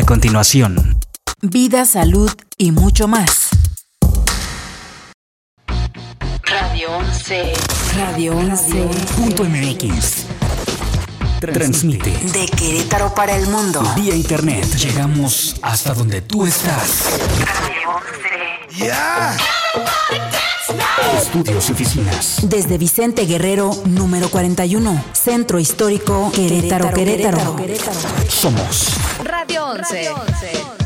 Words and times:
A 0.00 0.02
continuación, 0.02 0.98
vida, 1.42 1.84
salud 1.84 2.30
y 2.56 2.72
mucho 2.72 3.06
más. 3.06 3.50
Radio 6.42 6.96
11. 6.96 7.52
Radio 7.98 8.34
11. 8.34 8.88
punto 9.14 9.44
MX. 9.44 10.24
Transmite 11.40 12.12
De 12.32 12.46
Querétaro 12.46 13.14
para 13.14 13.36
el 13.36 13.46
mundo. 13.48 13.82
vía 13.94 14.14
internet. 14.14 14.64
Llegamos 14.76 15.56
hasta 15.60 15.92
donde 15.92 16.22
tú 16.22 16.46
estás. 16.46 17.04
Radio 17.44 17.90
11. 18.70 18.90
Estudios 21.18 21.68
y 21.68 21.72
oficinas. 21.72 22.38
Desde 22.44 22.78
Vicente 22.78 23.26
Guerrero, 23.26 23.70
número 23.84 24.30
41. 24.30 25.04
Centro 25.12 25.58
Histórico 25.58 26.32
Querétaro, 26.32 26.90
Querétaro. 26.94 27.56
Somos 28.28 28.94
Radio 29.30 29.76
11. 29.76 30.10
Bienvenido 30.44 30.79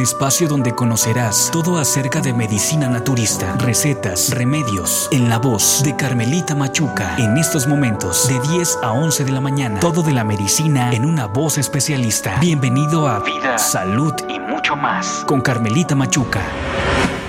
al 0.00 0.04
espacio 0.04 0.48
donde 0.48 0.74
conocerás 0.74 1.50
todo 1.52 1.76
acerca 1.76 2.22
de 2.22 2.32
medicina 2.32 2.88
naturista, 2.88 3.54
recetas, 3.58 4.30
remedios, 4.30 5.10
en 5.12 5.28
la 5.28 5.36
voz 5.36 5.82
de 5.84 5.94
Carmelita 5.94 6.54
Machuca. 6.54 7.16
En 7.18 7.36
estos 7.36 7.66
momentos, 7.66 8.26
de 8.26 8.40
10 8.40 8.78
a 8.82 8.92
11 8.92 9.26
de 9.26 9.32
la 9.32 9.42
mañana, 9.42 9.78
todo 9.78 10.02
de 10.02 10.14
la 10.14 10.24
medicina 10.24 10.90
en 10.94 11.04
una 11.04 11.26
voz 11.26 11.58
especialista. 11.58 12.38
Bienvenido 12.40 13.08
a 13.08 13.20
Vida, 13.20 13.58
Salud 13.58 14.14
y 14.26 14.40
mucho 14.40 14.74
más 14.74 15.22
con 15.26 15.42
Carmelita 15.42 15.94
Machuca. 15.94 16.40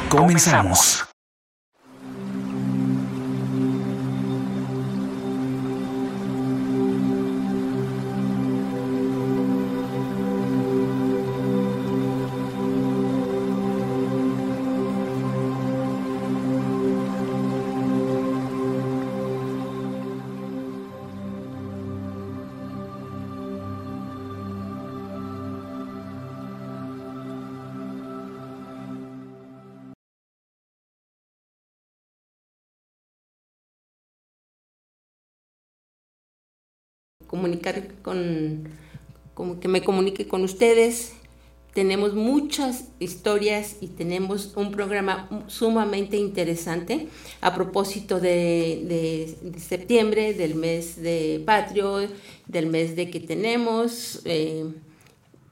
Comenzamos. 0.08 1.11
Comunicar 37.46 37.88
con, 38.04 38.68
como 39.34 39.60
que 39.60 39.68
me 39.68 39.82
comunique 39.82 40.28
con 40.28 40.44
ustedes. 40.44 41.14
Tenemos 41.74 42.14
muchas 42.14 42.90
historias 43.00 43.78
y 43.80 43.88
tenemos 43.88 44.52
un 44.58 44.72
programa 44.72 45.28
sumamente 45.48 46.18
interesante 46.18 47.08
a 47.40 47.56
propósito 47.56 48.20
de, 48.20 49.36
de- 49.42 49.60
septiembre, 49.60 50.34
del 50.34 50.54
mes 50.56 51.02
de 51.02 51.42
patrio, 51.46 52.08
del 52.46 52.68
mes 52.68 52.96
de 52.98 53.10
que 53.10 53.22
tenemos, 53.22 54.22
eh, 54.26 54.66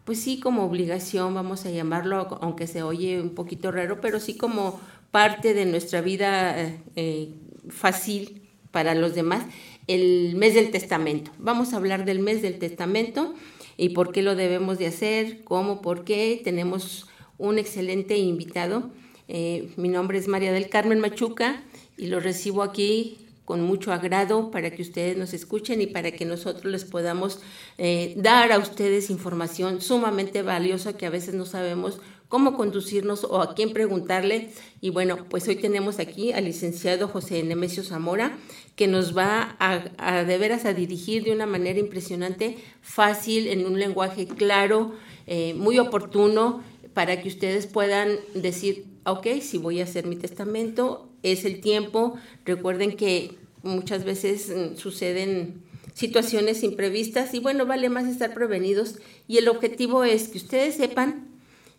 pues 0.03 0.19
sí, 0.19 0.39
como 0.41 0.65
obligación, 0.65 1.33
vamos 1.33 1.65
a 1.65 1.71
llamarlo, 1.71 2.37
aunque 2.41 2.67
se 2.67 2.83
oye 2.83 3.21
un 3.21 3.29
poquito 3.29 3.71
raro, 3.71 4.01
pero 4.01 4.19
sí 4.19 4.35
como 4.35 4.79
parte 5.11 5.53
de 5.53 5.65
nuestra 5.65 6.01
vida 6.01 6.57
eh, 6.97 7.29
fácil 7.69 8.41
para 8.71 8.93
los 8.93 9.15
demás, 9.15 9.45
el 9.89 10.35
mes 10.35 10.53
del 10.53 10.69
testamento. 10.69 11.31
Vamos 11.39 11.73
a 11.73 11.77
hablar 11.77 12.05
del 12.05 12.19
mes 12.19 12.43
del 12.43 12.59
testamento 12.59 13.33
y 13.75 13.89
por 13.89 14.11
qué 14.11 14.21
lo 14.21 14.35
debemos 14.35 14.77
de 14.77 14.85
hacer, 14.85 15.43
cómo, 15.43 15.81
por 15.81 16.03
qué. 16.03 16.39
Tenemos 16.43 17.07
un 17.39 17.57
excelente 17.57 18.15
invitado. 18.15 18.91
Eh, 19.27 19.71
mi 19.77 19.89
nombre 19.89 20.19
es 20.19 20.27
María 20.27 20.53
del 20.53 20.69
Carmen 20.69 20.99
Machuca 20.99 21.63
y 21.97 22.05
lo 22.05 22.19
recibo 22.19 22.61
aquí 22.61 23.17
con 23.45 23.63
mucho 23.63 23.91
agrado 23.91 24.51
para 24.51 24.69
que 24.69 24.83
ustedes 24.83 25.17
nos 25.17 25.33
escuchen 25.33 25.81
y 25.81 25.87
para 25.87 26.11
que 26.11 26.23
nosotros 26.23 26.71
les 26.71 26.85
podamos 26.85 27.39
eh, 27.79 28.13
dar 28.15 28.51
a 28.51 28.59
ustedes 28.59 29.09
información 29.09 29.81
sumamente 29.81 30.43
valiosa 30.43 30.93
que 30.93 31.07
a 31.07 31.09
veces 31.09 31.33
no 31.33 31.47
sabemos 31.47 31.99
cómo 32.29 32.55
conducirnos 32.55 33.23
o 33.23 33.41
a 33.41 33.55
quién 33.55 33.73
preguntarle. 33.73 34.51
Y 34.79 34.91
bueno, 34.91 35.25
pues 35.29 35.47
hoy 35.47 35.55
tenemos 35.55 35.99
aquí 35.99 36.31
al 36.31 36.45
licenciado 36.45 37.07
José 37.07 37.43
Nemesio 37.43 37.83
Zamora, 37.83 38.37
que 38.79 38.87
nos 38.87 39.11
va 39.11 39.57
a, 39.59 39.83
a 39.97 40.23
de 40.23 40.37
veras 40.37 40.63
a 40.63 40.73
dirigir 40.73 41.25
de 41.25 41.33
una 41.33 41.45
manera 41.45 41.77
impresionante, 41.77 42.55
fácil, 42.81 43.47
en 43.47 43.65
un 43.65 43.77
lenguaje 43.77 44.25
claro, 44.25 44.93
eh, 45.27 45.53
muy 45.53 45.79
oportuno, 45.79 46.63
para 46.93 47.21
que 47.21 47.27
ustedes 47.27 47.67
puedan 47.67 48.15
decir, 48.35 48.85
ok, 49.03 49.27
si 49.41 49.57
voy 49.57 49.81
a 49.81 49.83
hacer 49.83 50.07
mi 50.07 50.15
testamento, 50.15 51.09
es 51.23 51.43
el 51.43 51.59
tiempo. 51.59 52.17
Recuerden 52.45 52.95
que 52.95 53.35
muchas 53.63 54.05
veces 54.05 54.47
mm, 54.47 54.77
suceden 54.77 55.61
situaciones 55.93 56.63
imprevistas 56.63 57.33
y 57.33 57.39
bueno, 57.39 57.65
vale 57.65 57.89
más 57.89 58.07
estar 58.07 58.33
prevenidos 58.33 58.95
y 59.27 59.39
el 59.39 59.49
objetivo 59.49 60.05
es 60.05 60.29
que 60.29 60.37
ustedes 60.37 60.75
sepan 60.75 61.27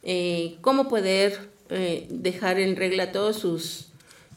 eh, 0.03 0.59
cómo 0.61 0.87
poder 0.87 1.49
eh, 1.71 2.07
dejar 2.11 2.61
en 2.61 2.77
regla 2.77 3.11
sus 3.33 3.87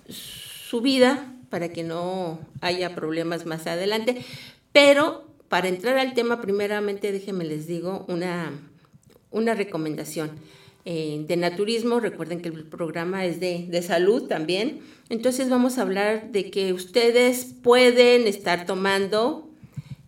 su 0.07 0.79
vida 0.79 1.32
para 1.53 1.69
que 1.69 1.83
no 1.83 2.39
haya 2.61 2.95
problemas 2.95 3.45
más 3.45 3.67
adelante. 3.67 4.25
Pero 4.71 5.27
para 5.49 5.67
entrar 5.67 5.99
al 5.99 6.15
tema, 6.15 6.41
primeramente 6.41 7.11
déjenme 7.11 7.43
les 7.43 7.67
digo 7.67 8.05
una, 8.07 8.51
una 9.29 9.53
recomendación. 9.53 10.31
Eh, 10.83 11.23
de 11.27 11.37
naturismo, 11.37 11.99
recuerden 11.99 12.41
que 12.41 12.49
el 12.49 12.63
programa 12.63 13.23
es 13.25 13.39
de, 13.39 13.67
de 13.69 13.83
salud 13.83 14.23
también. 14.27 14.79
Entonces 15.09 15.47
vamos 15.51 15.77
a 15.77 15.83
hablar 15.83 16.31
de 16.31 16.49
que 16.49 16.73
ustedes 16.73 17.53
pueden 17.61 18.25
estar 18.25 18.65
tomando 18.65 19.47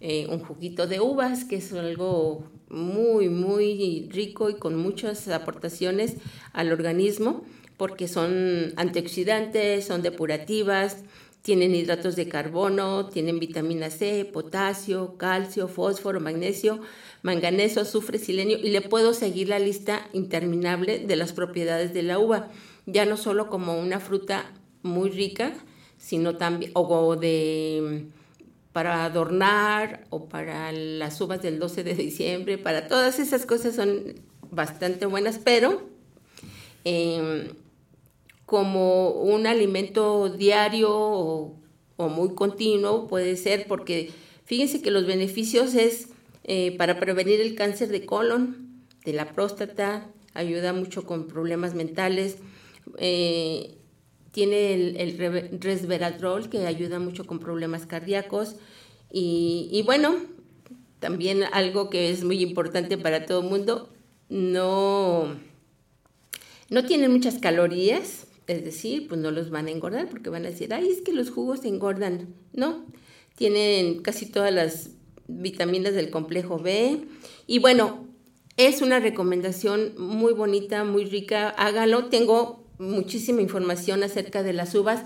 eh, 0.01 0.25
un 0.27 0.39
juguito 0.39 0.88
de 0.88 1.00
uvas, 1.00 1.45
que 1.45 1.57
es 1.57 1.71
algo 1.74 2.50
muy, 2.69 3.30
muy 3.30 4.09
rico 4.12 4.50
y 4.50 4.56
con 4.56 4.75
muchas 4.75 5.27
aportaciones 5.27 6.15
al 6.53 6.71
organismo, 6.71 7.44
porque 7.77 8.07
son 8.07 8.74
antioxidantes, 8.77 9.86
son 9.86 10.01
depurativas, 10.01 11.03
tienen 11.45 11.75
hidratos 11.75 12.15
de 12.15 12.27
carbono, 12.27 13.06
tienen 13.06 13.39
vitamina 13.39 13.92
C, 13.92 14.25
potasio, 14.25 15.15
calcio, 15.15 15.68
fósforo, 15.68 16.19
magnesio, 16.19 16.80
manganeso, 17.21 17.81
azufre, 17.81 18.18
selenio 18.18 18.57
y 18.57 18.71
le 18.71 18.81
puedo 18.81 19.13
seguir 19.13 19.50
la 19.50 19.59
lista 19.59 20.07
interminable 20.12 20.97
de 20.97 21.15
las 21.15 21.33
propiedades 21.33 21.94
de 21.94 22.01
la 22.01 22.18
uva, 22.18 22.50
ya 22.88 23.06
no 23.06 23.15
solo 23.15 23.47
como 23.47 23.80
una 23.80 24.00
fruta 24.00 24.53
muy 24.81 25.12
rica, 25.12 25.53
sino 26.00 26.36
también 26.36 26.71
o 26.74 27.15
de 27.15 28.07
para 28.71 29.06
adornar 29.06 30.07
o 30.09 30.27
para 30.27 30.71
las 30.71 31.21
uvas 31.21 31.44
del 31.44 31.59
12 31.59 31.83
de 31.83 31.94
diciembre, 31.94 32.57
para 32.57 32.88
todas 32.88 33.19
esas 33.19 33.45
cosas 33.45 33.75
son 33.75 34.15
bastante 34.50 35.06
buenas, 35.06 35.38
pero 35.38 35.83
eh, 36.86 37.51
como 38.45 39.09
un 39.09 39.47
alimento 39.47 40.30
diario 40.30 40.92
o, 40.92 41.62
muy 41.97 42.36
continuo 42.36 43.07
puede 43.07 43.38
ser, 43.38 43.68
porque 43.68 44.12
fíjense 44.44 44.81
que 44.81 44.92
los 44.92 45.06
beneficios 45.06 45.75
es 45.75 46.09
eh, 46.44 46.75
para 46.77 47.00
prevenir 47.00 47.42
el 47.42 47.56
cáncer 47.56 47.88
de 47.89 48.06
colon, 48.06 48.83
de 49.06 49.13
la 49.13 49.33
próstata, 49.33 50.07
ayuda 50.33 50.74
mucho 50.74 51.06
con 51.06 51.27
problemas 51.27 51.74
mentales. 51.74 52.38
Eh, 52.97 53.77
tiene 54.31 54.74
el, 54.74 54.97
el, 54.97 55.62
resveratrol 55.62 56.50
que 56.50 56.68
ayuda 56.68 57.00
mucho 57.00 57.25
con 57.25 57.39
problemas 57.39 57.86
cardíacos 57.86 58.57
y, 59.09 59.69
y, 59.71 59.81
bueno, 59.83 60.15
también 61.00 61.44
algo 61.53 61.89
que 61.89 62.09
es 62.09 62.24
muy 62.25 62.42
importante 62.42 62.97
para 62.97 63.25
todo 63.25 63.42
el 63.42 63.47
mundo, 63.47 63.89
no, 64.27 65.36
no 66.69 66.86
tienen 66.86 67.12
muchas 67.12 67.38
calorías, 67.38 68.25
es 68.47 68.63
decir, 68.63 69.07
pues 69.07 69.19
no 69.19 69.31
los 69.31 69.50
van 69.50 69.68
a 69.68 69.71
engordar 69.71 70.07
porque 70.09 70.30
van 70.30 70.45
a 70.45 70.50
decir, 70.50 70.74
ay, 70.74 70.88
es 70.89 71.01
que 71.01 71.13
los 71.13 71.31
jugos 71.31 71.65
engordan, 71.65 72.33
no, 72.53 72.86
tienen 73.36 74.01
casi 74.01 74.25
todas 74.25 74.53
las 74.53 74.92
vitaminas 75.27 75.94
del 75.94 76.09
complejo 76.09 76.59
B. 76.59 77.01
Y 77.47 77.59
bueno, 77.59 78.07
es 78.57 78.81
una 78.81 79.00
recomendación 79.00 79.94
muy 79.97 80.33
bonita, 80.33 80.83
muy 80.83 81.06
rica, 81.06 81.50
hágalo, 81.50 82.06
tengo 82.06 82.63
muchísima 82.77 83.42
información 83.42 84.03
acerca 84.03 84.44
de 84.44 84.53
las 84.53 84.75
uvas, 84.75 85.03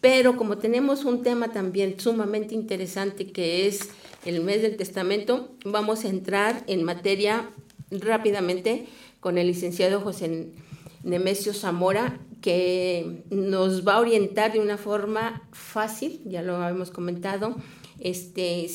Pero 0.00 0.38
como 0.38 0.56
tenemos 0.56 1.04
un 1.04 1.22
tema 1.22 1.52
también 1.52 2.00
sumamente 2.00 2.54
interesante 2.54 3.32
que 3.32 3.66
es 3.66 3.90
el 4.24 4.40
mes 4.42 4.62
del 4.62 4.78
testamento, 4.78 5.50
vamos 5.62 6.06
a 6.06 6.08
entrar 6.08 6.64
en 6.68 6.84
materia 6.84 7.50
rápidamente 7.90 8.86
con 9.20 9.36
el 9.36 9.48
licenciado 9.48 10.00
José 10.00 10.52
Nemesio 11.02 11.54
Zamora, 11.54 12.18
que 12.40 13.24
nos 13.30 13.86
va 13.86 13.94
a 13.94 14.00
orientar 14.00 14.52
de 14.52 14.60
una 14.60 14.78
forma 14.78 15.48
fácil, 15.52 16.20
ya 16.24 16.42
lo 16.42 16.66
hemos 16.66 16.90
comentado. 16.90 17.56
Este, 17.98 18.66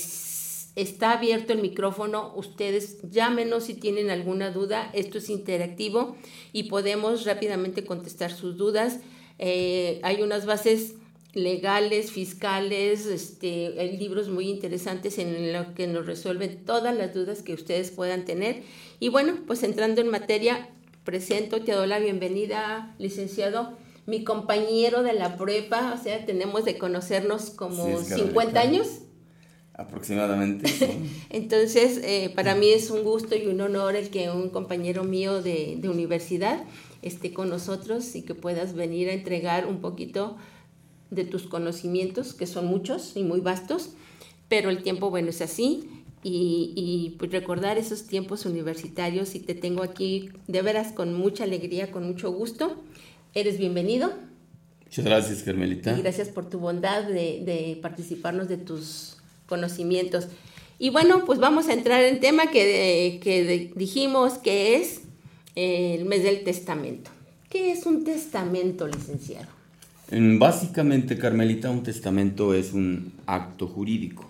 está 0.75 1.11
abierto 1.13 1.53
el 1.53 1.61
micrófono, 1.61 2.33
ustedes 2.35 2.97
llámenos 3.09 3.65
si 3.65 3.73
tienen 3.73 4.09
alguna 4.09 4.51
duda, 4.51 4.89
esto 4.93 5.17
es 5.17 5.29
interactivo 5.29 6.15
y 6.53 6.63
podemos 6.63 7.25
rápidamente 7.25 7.85
contestar 7.85 8.31
sus 8.31 8.57
dudas. 8.57 8.99
Eh, 9.39 9.99
hay 10.03 10.21
unas 10.21 10.45
bases 10.45 10.95
legales, 11.33 12.11
fiscales, 12.11 13.05
este, 13.05 13.75
hay 13.79 13.97
libros 13.97 14.29
muy 14.29 14.49
interesantes 14.49 15.19
en 15.19 15.51
los 15.51 15.67
que 15.67 15.85
nos 15.85 16.05
resuelven 16.05 16.63
todas 16.65 16.95
las 16.95 17.13
dudas 17.13 17.41
que 17.41 17.53
ustedes 17.53 17.91
puedan 17.91 18.23
tener. 18.23 18.63
Y 18.99 19.09
bueno, 19.09 19.39
pues 19.45 19.63
entrando 19.63 19.99
en 20.01 20.09
materia, 20.09 20.69
presento, 21.05 21.61
te 21.61 21.71
doy 21.71 21.87
la 21.87 21.99
bienvenida, 21.99 22.93
licenciado, 22.97 23.77
mi 24.05 24.23
compañero 24.23 25.03
de 25.03 25.13
la 25.13 25.37
prepa, 25.37 25.95
o 25.97 26.03
sea, 26.03 26.25
tenemos 26.25 26.65
de 26.65 26.77
conocernos 26.77 27.51
como 27.51 28.01
50 28.01 28.59
años. 28.59 28.87
Aproximadamente. 29.73 30.69
Entonces, 31.29 31.99
eh, 32.03 32.31
para 32.35 32.55
mí 32.55 32.69
es 32.69 32.89
un 32.89 33.03
gusto 33.03 33.35
y 33.35 33.47
un 33.47 33.61
honor 33.61 33.95
el 33.95 34.09
que 34.09 34.29
un 34.29 34.49
compañero 34.49 35.03
mío 35.03 35.41
de, 35.41 35.77
de 35.77 35.89
universidad 35.89 36.63
esté 37.01 37.33
con 37.33 37.49
nosotros 37.49 38.15
y 38.15 38.23
que 38.23 38.35
puedas 38.35 38.73
venir 38.73 39.09
a 39.09 39.13
entregar 39.13 39.67
un 39.67 39.79
poquito 39.79 40.37
de 41.11 41.23
tus 41.23 41.43
conocimientos, 41.43 42.33
que 42.33 42.47
son 42.47 42.65
muchos 42.65 43.15
y 43.15 43.23
muy 43.23 43.41
vastos, 43.41 43.91
pero 44.47 44.69
el 44.69 44.83
tiempo, 44.83 45.09
bueno, 45.09 45.29
es 45.29 45.41
así. 45.41 45.89
Y, 46.27 46.73
y 46.75 47.17
pues 47.19 47.31
recordar 47.31 47.77
esos 47.77 48.07
tiempos 48.07 48.47
universitarios 48.47 49.35
y 49.35 49.39
te 49.39 49.53
tengo 49.53 49.83
aquí 49.83 50.31
de 50.47 50.63
veras 50.63 50.91
con 50.91 51.13
mucha 51.13 51.43
alegría, 51.43 51.91
con 51.91 52.07
mucho 52.07 52.31
gusto. 52.31 52.81
Eres 53.35 53.59
bienvenido. 53.59 54.11
Muchas 54.85 55.05
gracias, 55.05 55.43
Carmelita. 55.43 55.95
Y 55.95 56.01
gracias 56.01 56.29
por 56.29 56.49
tu 56.49 56.57
bondad 56.57 57.03
de, 57.03 57.43
de 57.45 57.77
participarnos 57.79 58.47
de 58.47 58.57
tus 58.57 59.17
conocimientos. 59.45 60.27
Y 60.79 60.89
bueno, 60.89 61.25
pues 61.25 61.37
vamos 61.37 61.67
a 61.67 61.73
entrar 61.73 62.03
en 62.03 62.19
tema 62.19 62.47
que, 62.47 63.19
que 63.21 63.71
dijimos 63.75 64.39
que 64.39 64.77
es 64.77 65.01
el 65.53 66.05
mes 66.05 66.23
del 66.23 66.43
testamento. 66.43 67.11
¿Qué 67.51 67.71
es 67.71 67.85
un 67.85 68.03
testamento, 68.03 68.87
licenciado? 68.87 69.47
Básicamente, 70.09 71.19
Carmelita, 71.19 71.69
un 71.69 71.83
testamento 71.83 72.55
es 72.55 72.73
un 72.73 73.13
acto 73.27 73.67
jurídico. 73.67 74.27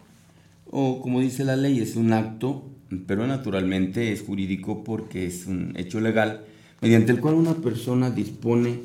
O 0.77 0.99
como 0.99 1.21
dice 1.21 1.45
la 1.45 1.55
ley, 1.55 1.79
es 1.79 1.95
un 1.95 2.11
acto, 2.11 2.69
pero 3.07 3.25
naturalmente 3.25 4.11
es 4.11 4.21
jurídico 4.21 4.83
porque 4.83 5.25
es 5.25 5.45
un 5.45 5.71
hecho 5.77 6.01
legal 6.01 6.43
mediante 6.81 7.13
el 7.13 7.21
cual 7.21 7.35
una 7.35 7.53
persona 7.53 8.11
dispone 8.11 8.81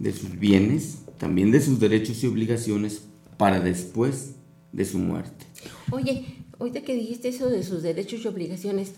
de 0.00 0.12
sus 0.12 0.36
bienes, 0.36 0.98
también 1.16 1.52
de 1.52 1.60
sus 1.60 1.78
derechos 1.78 2.24
y 2.24 2.26
obligaciones 2.26 3.04
para 3.36 3.60
después 3.60 4.34
de 4.72 4.84
su 4.84 4.98
muerte. 4.98 5.46
Oye, 5.92 6.24
ahorita 6.58 6.80
que 6.80 6.96
dijiste 6.96 7.28
eso 7.28 7.48
de 7.48 7.62
sus 7.62 7.84
derechos 7.84 8.24
y 8.24 8.26
obligaciones, 8.26 8.94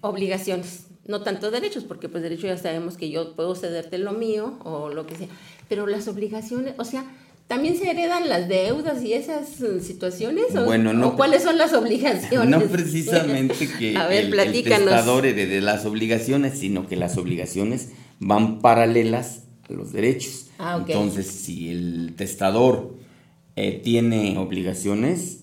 obligaciones, 0.00 0.86
no 1.06 1.20
tanto 1.20 1.50
derechos, 1.50 1.84
porque 1.84 2.08
pues 2.08 2.22
derecho 2.22 2.46
ya 2.46 2.56
sabemos 2.56 2.96
que 2.96 3.10
yo 3.10 3.36
puedo 3.36 3.54
cederte 3.54 3.98
lo 3.98 4.12
mío 4.12 4.58
o 4.64 4.88
lo 4.88 5.06
que 5.06 5.14
sea, 5.14 5.28
pero 5.68 5.86
las 5.86 6.08
obligaciones, 6.08 6.72
o 6.78 6.86
sea, 6.86 7.04
¿también 7.50 7.76
se 7.76 7.90
heredan 7.90 8.28
las 8.28 8.48
deudas 8.48 9.02
y 9.02 9.12
esas 9.12 9.60
eh, 9.60 9.80
situaciones? 9.80 10.54
¿O, 10.54 10.66
bueno, 10.66 10.92
no, 10.92 11.08
¿o 11.08 11.16
cuáles 11.16 11.42
son 11.42 11.58
las 11.58 11.72
obligaciones? 11.72 12.48
No 12.48 12.60
precisamente 12.60 13.68
que 13.76 13.96
A 13.96 14.06
ver, 14.06 14.26
el, 14.32 14.62
testador 14.62 15.26
herede 15.26 15.60
las 15.60 15.84
obligaciones, 15.84 16.56
sino 16.60 16.86
que 16.86 16.94
las 16.94 17.16
obligaciones 17.16 17.88
van 18.20 18.60
paralelas 18.60 19.42
a 19.68 19.72
los 19.72 19.92
derechos. 19.92 20.46
Ah. 20.60 20.78
Entonces, 20.86 21.26
si 21.26 21.70
el 21.70 22.14
testador 22.16 22.94
eh, 23.56 23.80
tiene 23.82 24.38
obligaciones 24.38 25.40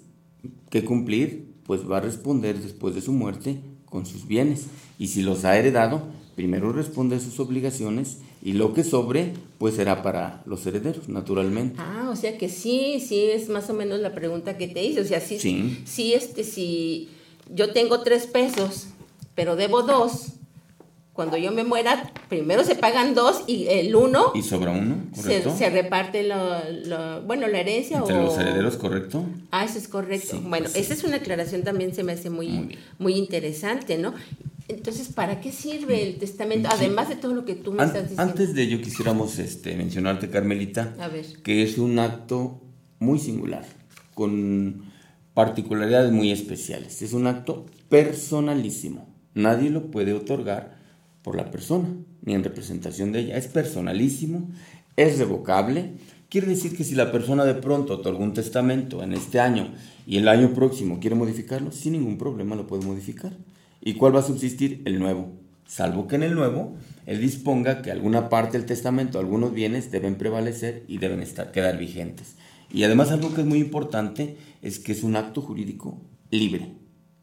que 0.70 0.86
cumplir, 0.86 1.50
pues 1.66 1.82
va 1.92 1.98
a 1.98 2.02
responder 2.02 2.58
después 2.58 2.96
de 2.96 3.02
su 3.02 3.12
muerte 3.12 3.58
con 3.84 4.06
sus 4.06 4.26
bienes. 4.26 4.68
Y 4.98 5.10
si 5.10 5.24
los 5.24 5.44
ha 5.44 5.58
heredado, 5.58 6.04
primero 6.38 6.72
responde 6.72 7.18
a 7.18 7.20
sus 7.20 7.38
obligaciones 7.42 8.20
y 8.48 8.54
lo 8.54 8.74
que 8.74 8.86
sobre, 8.86 9.34
pues 9.58 9.76
será 9.76 10.02
para 10.02 10.42
los 10.46 10.66
herederos, 10.66 11.10
naturalmente. 11.10 11.76
Ah, 11.80 12.08
o 12.10 12.16
sea 12.16 12.38
que 12.38 12.48
sí, 12.48 13.04
sí 13.06 13.24
es 13.26 13.50
más 13.50 13.70
o 13.70 13.74
menos 13.74 14.00
la 14.00 14.14
pregunta 14.16 14.58
que 14.58 14.70
te 14.70 14.82
hice. 14.86 15.02
O 15.02 15.06
sea, 15.06 15.20
sí, 15.20 15.38
Sí. 15.38 15.82
sí, 15.86 16.14
este, 16.14 16.46
si 16.46 17.10
yo 17.54 17.74
tengo 17.74 18.04
tres 18.04 18.26
pesos, 18.26 18.88
pero 19.36 19.58
debo 19.58 19.82
dos, 19.84 20.28
cuando 21.12 21.36
yo 21.36 21.52
me 21.52 21.66
muera, 21.66 22.14
primero 22.30 22.64
se 22.64 22.76
pagan 22.76 23.16
dos 23.16 23.44
y 23.48 23.68
el 23.68 23.94
uno 23.96 24.32
Y 24.34 24.44
sobra 24.44 24.72
uno, 24.72 24.96
se, 25.14 25.22
¿correcto? 25.24 25.56
se 25.58 25.70
reparte 25.70 26.24
lo, 26.24 26.38
lo- 26.86 27.22
bueno, 27.24 27.48
la 27.50 27.60
herencia 27.60 27.98
Entre 27.98 28.16
o... 28.18 28.22
los 28.22 28.38
herederos, 28.38 28.78
¿correcto? 28.78 29.26
Ah, 29.52 29.66
eso 29.66 29.78
es 29.78 29.90
correcto. 29.90 30.38
Sí, 30.38 30.42
bueno, 30.46 30.68
así 30.68 30.80
esa 30.80 30.94
es 30.94 31.04
una 31.04 31.18
aclaración 31.18 31.64
también 31.64 31.94
se 31.94 32.04
me 32.04 32.14
hace 32.14 32.30
muy, 32.30 32.78
Muy 32.98 33.16
interesante, 33.16 33.98
¿no? 33.98 34.14
Entonces, 34.70 35.08
¿para 35.10 35.40
qué 35.40 35.52
sirve 35.52 36.04
el 36.08 36.18
testamento? 36.18 36.68
Además 36.72 37.08
de 37.10 37.16
todo 37.16 37.34
lo 37.34 37.46
que 37.46 37.56
tú 37.56 37.72
me 37.72 37.82
An- 37.84 37.88
estás 37.88 38.04
diciendo. 38.10 38.24
antes 38.24 38.54
de 38.54 38.64
ello 38.64 38.82
quisiéramos 38.82 39.40
este, 39.40 39.76
mencionarte, 39.78 40.30
Carmelita, 40.30 40.94
A 41.00 41.08
ver. 41.08 41.26
que 41.44 41.64
es 41.64 41.78
un 41.78 42.00
acto 42.00 42.62
muy 43.00 43.18
singular, 43.20 43.66
con 44.14 44.84
particularidades 45.34 46.12
muy 46.12 46.32
especiales. 46.32 47.02
Es 47.02 47.14
un 47.14 47.28
acto 47.28 47.66
personalísimo. 47.90 49.08
Nadie 49.34 49.70
lo 49.70 49.92
puede 49.92 50.14
otorgar 50.14 50.78
por 51.22 51.36
la 51.36 51.50
persona, 51.52 51.88
ni 52.24 52.34
en 52.34 52.44
representación 52.44 53.12
de 53.12 53.20
ella. 53.20 53.38
Es 53.38 53.48
personalísimo, 53.48 54.50
es 54.96 55.18
revocable. 55.20 55.92
Quiere 56.30 56.48
decir 56.48 56.76
que 56.76 56.84
si 56.84 56.96
la 56.96 57.12
persona 57.12 57.46
de 57.46 57.54
pronto 57.54 57.94
otorgó 57.94 58.24
un 58.24 58.34
testamento 58.34 59.02
en 59.04 59.14
este 59.14 59.40
año 59.40 59.74
y 60.06 60.18
el 60.18 60.28
año 60.28 60.54
próximo 60.54 61.00
quiere 61.00 61.16
modificarlo, 61.16 61.72
sin 61.72 61.94
ningún 61.94 62.18
problema 62.18 62.56
lo 62.56 62.68
puede 62.68 62.86
modificar. 62.86 63.32
¿Y 63.82 63.94
cuál 63.94 64.16
va 64.16 64.20
a 64.20 64.24
subsistir? 64.24 64.82
El 64.86 65.00
nuevo. 65.00 65.34
Salvo 65.66 66.08
que 66.08 66.16
en 66.16 66.24
el 66.24 66.34
nuevo 66.34 66.78
él 67.06 67.22
disponga 67.22 67.82
que 67.82 67.92
alguna 67.92 68.30
parte 68.30 68.58
del 68.58 68.66
testamento, 68.66 69.20
algunos 69.20 69.54
bienes 69.54 69.92
deben 69.92 70.16
prevalecer 70.16 70.84
y 70.88 70.98
deben 70.98 71.22
estar, 71.22 71.52
quedar 71.52 71.78
vigentes. 71.78 72.36
Y 72.72 72.84
además 72.84 73.12
algo 73.12 73.34
que 73.34 73.42
es 73.42 73.48
muy 73.48 73.60
importante 73.60 74.38
es 74.62 74.80
que 74.80 74.92
es 74.92 75.04
un 75.04 75.16
acto 75.16 75.42
jurídico 75.42 76.02
libre, 76.32 76.74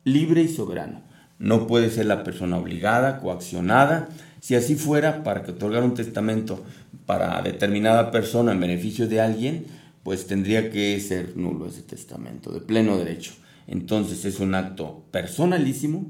libre 0.05 0.43
y 0.43 0.49
soberano. 0.49 1.03
No 1.39 1.67
puede 1.67 1.91
ser 1.91 2.07
la 2.07 2.25
persona 2.25 2.57
obligada, 2.57 3.21
coaccionada. 3.21 4.09
Si 4.41 4.55
así 4.55 4.77
fuera, 4.77 5.23
para 5.23 5.43
que 5.43 5.51
otorgara 5.51 5.85
un 5.85 5.95
testamento 5.95 6.65
para 7.07 7.43
determinada 7.43 8.11
persona 8.11 8.53
en 8.53 8.61
beneficio 8.61 9.09
de 9.09 9.21
alguien, 9.21 9.67
pues 10.03 10.27
tendría 10.27 10.71
que 10.71 10.99
ser 11.01 11.37
nulo 11.37 11.67
ese 11.67 11.83
testamento, 11.83 12.53
de 12.53 12.61
pleno 12.61 12.97
derecho. 12.97 13.33
Entonces 13.67 14.25
es 14.25 14.41
un 14.41 14.55
acto 14.55 15.05
personalísimo, 15.11 16.07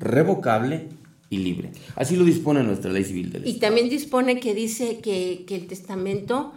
revocable 0.00 0.88
y 1.28 1.38
libre. 1.38 1.70
Así 1.94 2.16
lo 2.16 2.24
dispone 2.24 2.62
nuestra 2.64 2.90
ley 2.90 3.04
civil 3.04 3.30
del 3.30 3.46
Y 3.46 3.50
Estado. 3.50 3.68
también 3.68 3.88
dispone 3.88 4.40
que 4.40 4.54
dice 4.54 4.98
que, 4.98 5.44
que 5.46 5.54
el 5.54 5.66
testamento, 5.68 6.52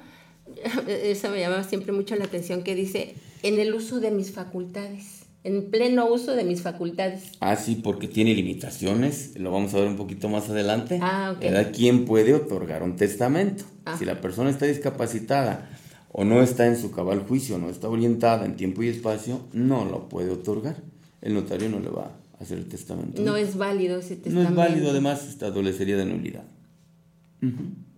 eso 0.87 1.29
me 1.29 1.39
llama 1.39 1.63
siempre 1.63 1.91
mucho 1.91 2.15
la 2.15 2.25
atención, 2.25 2.63
que 2.63 2.73
dice, 2.73 3.13
en 3.43 3.59
el 3.59 3.73
uso 3.75 3.99
de 3.99 4.09
mis 4.09 4.31
facultades, 4.31 5.25
en 5.43 5.69
pleno 5.69 6.07
uso 6.07 6.35
de 6.35 6.43
mis 6.45 6.61
facultades. 6.61 7.33
Ah, 7.41 7.55
sí, 7.55 7.75
porque 7.75 8.07
tiene 8.07 8.33
limitaciones, 8.33 9.37
lo 9.37 9.51
vamos 9.51 9.73
a 9.73 9.79
ver 9.79 9.89
un 9.89 9.97
poquito 9.97 10.29
más 10.29 10.49
adelante. 10.49 10.99
Ah, 11.01 11.35
ok. 11.35 11.71
¿Quién 11.75 12.05
puede 12.05 12.33
otorgar 12.33 12.81
un 12.81 12.95
testamento? 12.95 13.65
Ah. 13.85 13.95
Si 13.99 14.05
la 14.05 14.21
persona 14.21 14.49
está 14.49 14.65
discapacitada 14.65 15.69
o 16.11 16.23
no 16.23 16.41
está 16.41 16.65
en 16.67 16.77
su 16.77 16.91
cabal 16.91 17.19
juicio, 17.27 17.57
no 17.57 17.69
está 17.69 17.89
orientada 17.89 18.45
en 18.45 18.55
tiempo 18.55 18.81
y 18.83 18.87
espacio, 18.87 19.41
no 19.51 19.85
lo 19.85 20.07
puede 20.07 20.31
otorgar. 20.31 20.77
El 21.21 21.33
notario 21.33 21.69
no 21.69 21.79
le 21.79 21.89
va 21.89 22.05
a 22.05 22.22
hacer 22.43 22.57
el 22.59 22.65
testamento. 22.65 23.21
No 23.21 23.35
es 23.35 23.57
válido 23.57 23.99
ese 23.99 24.15
No 24.17 24.21
testamento. 24.23 24.49
es 24.51 24.55
válido, 24.55 24.89
además, 24.91 25.27
esta 25.27 25.47
adolecería 25.47 25.97
de 25.97 26.05
nulidad. 26.05 26.43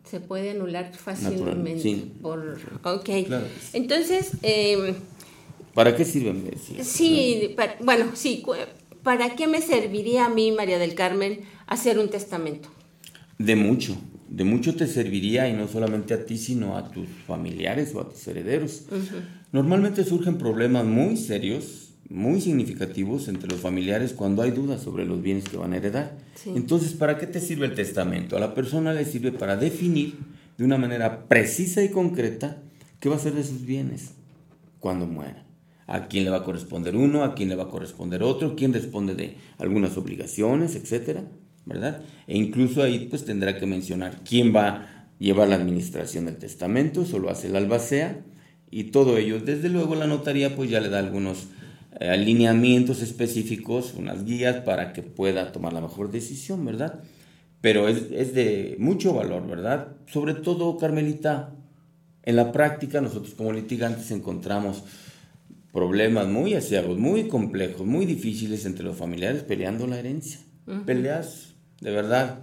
Se 0.10 0.20
puede 0.20 0.52
anular 0.52 0.92
fácilmente. 0.96 1.80
sí. 1.82 2.12
Por, 2.22 2.58
ok. 2.84 3.10
Claro. 3.28 3.46
Entonces, 3.74 4.32
eh, 4.44 4.96
¿Para 5.74 5.96
qué 5.96 6.06
sirve? 6.06 6.34
Me 6.34 6.50
decía. 6.52 6.84
sí, 6.84 7.54
pa- 7.56 7.76
bueno, 7.84 8.06
sí, 8.14 8.44
¿para 9.04 9.36
qué 9.36 9.48
me 9.48 9.62
serviría 9.62 10.26
a 10.26 10.30
mí, 10.30 10.52
María 10.52 10.80
del 10.80 10.96
Carmen, 10.96 11.42
hacer 11.68 12.00
un 12.00 12.10
testamento? 12.10 12.70
De 13.38 13.56
mucho, 13.56 13.98
de 14.30 14.46
mucho 14.46 14.76
te 14.76 14.88
serviría 14.88 15.50
y 15.50 15.54
no 15.54 15.68
solamente 15.68 16.14
a 16.14 16.26
ti, 16.26 16.38
sino 16.38 16.78
a 16.78 16.90
tus 16.92 17.08
familiares 17.28 17.94
o 17.94 18.02
a 18.02 18.10
tus 18.10 18.26
herederos. 18.28 18.84
Normalmente 19.52 20.04
surgen 20.06 20.38
problemas 20.38 20.86
muy 20.86 21.18
serios, 21.18 21.85
muy 22.10 22.42
significativos 22.42 23.28
entre 23.28 23.50
los 23.50 23.60
familiares 23.60 24.14
cuando 24.14 24.42
hay 24.42 24.52
dudas 24.52 24.82
sobre 24.82 25.06
los 25.06 25.22
bienes 25.22 25.46
que 25.46 25.58
van 25.58 25.74
a 25.74 25.78
heredar. 25.78 26.18
Sí. 26.36 26.52
Entonces, 26.56 26.94
¿para 26.94 27.18
qué 27.18 27.28
te 27.28 27.40
sirve 27.40 27.66
el 27.66 27.76
testamento? 27.76 28.38
A 28.38 28.40
la 28.40 28.54
persona 28.54 28.94
le 28.94 29.06
sirve 29.06 29.32
para 29.32 29.58
definir 29.58 30.16
de 30.58 30.64
una 30.64 30.78
manera 30.78 31.28
precisa 31.28 31.84
y 31.84 31.90
concreta 31.90 32.62
¿qué 33.00 33.10
va 33.10 33.16
a 33.16 33.20
hacer 33.20 33.34
de 33.34 33.44
sus 33.44 33.66
bienes 33.66 34.14
cuando 34.80 35.06
muera? 35.06 35.46
¿A 35.88 36.08
quién 36.08 36.24
le 36.24 36.32
va 36.32 36.38
a 36.38 36.44
corresponder 36.44 36.96
uno? 36.96 37.24
¿A 37.24 37.36
quién 37.36 37.50
le 37.50 37.56
va 37.56 37.66
a 37.66 37.70
corresponder 37.70 38.24
otro? 38.24 38.56
¿Quién 38.56 38.74
responde 38.74 39.14
de 39.14 39.36
algunas 39.60 39.98
obligaciones, 39.98 40.76
etcétera? 40.76 41.24
¿Verdad? 41.66 42.02
E 42.28 42.38
incluso 42.38 42.82
ahí 42.82 43.08
pues 43.08 43.26
tendrá 43.26 43.58
que 43.60 43.66
mencionar 43.66 44.22
quién 44.28 44.56
va 44.56 44.68
a 44.68 45.08
llevar 45.20 45.48
la 45.50 45.56
administración 45.56 46.26
del 46.26 46.38
testamento, 46.38 47.04
eso 47.04 47.20
lo 47.20 47.30
hace 47.30 47.48
el 47.48 47.56
albacea 47.56 48.22
y 48.72 48.86
todo 48.86 49.18
ello. 49.18 49.40
Desde 49.40 49.70
luego 49.70 49.96
la 49.96 50.08
notaría 50.08 50.56
pues 50.56 50.70
ya 50.70 50.80
le 50.80 50.90
da 50.90 51.00
algunos 51.00 51.48
alineamientos 52.00 53.02
específicos, 53.02 53.94
unas 53.96 54.26
guías 54.26 54.58
para 54.64 54.94
que 54.94 55.02
pueda 55.02 55.52
tomar 55.52 55.74
la 55.74 55.82
mejor 55.82 56.12
decisión, 56.12 56.66
¿verdad? 56.66 57.04
Pero 57.62 57.88
es, 57.88 58.12
es 58.12 58.34
de 58.34 58.76
mucho 58.80 59.14
valor, 59.14 59.48
¿verdad? 59.48 59.88
Sobre 60.08 60.34
todo, 60.34 60.78
Carmelita, 60.78 61.54
en 62.24 62.36
la 62.36 62.52
práctica 62.52 63.02
nosotros 63.02 63.34
como 63.36 63.54
litigantes 63.54 64.12
encontramos 64.12 64.84
problemas 65.72 66.28
muy 66.28 66.54
asiagos, 66.54 66.98
muy 66.98 67.28
complejos, 67.28 67.86
muy 67.86 68.06
difíciles 68.06 68.66
entre 68.66 68.86
los 68.86 68.98
familiares 68.98 69.44
peleando 69.44 69.88
la 69.88 70.00
herencia. 70.00 70.40
Peleas, 70.86 71.54
de 71.82 71.92
verdad, 71.92 72.40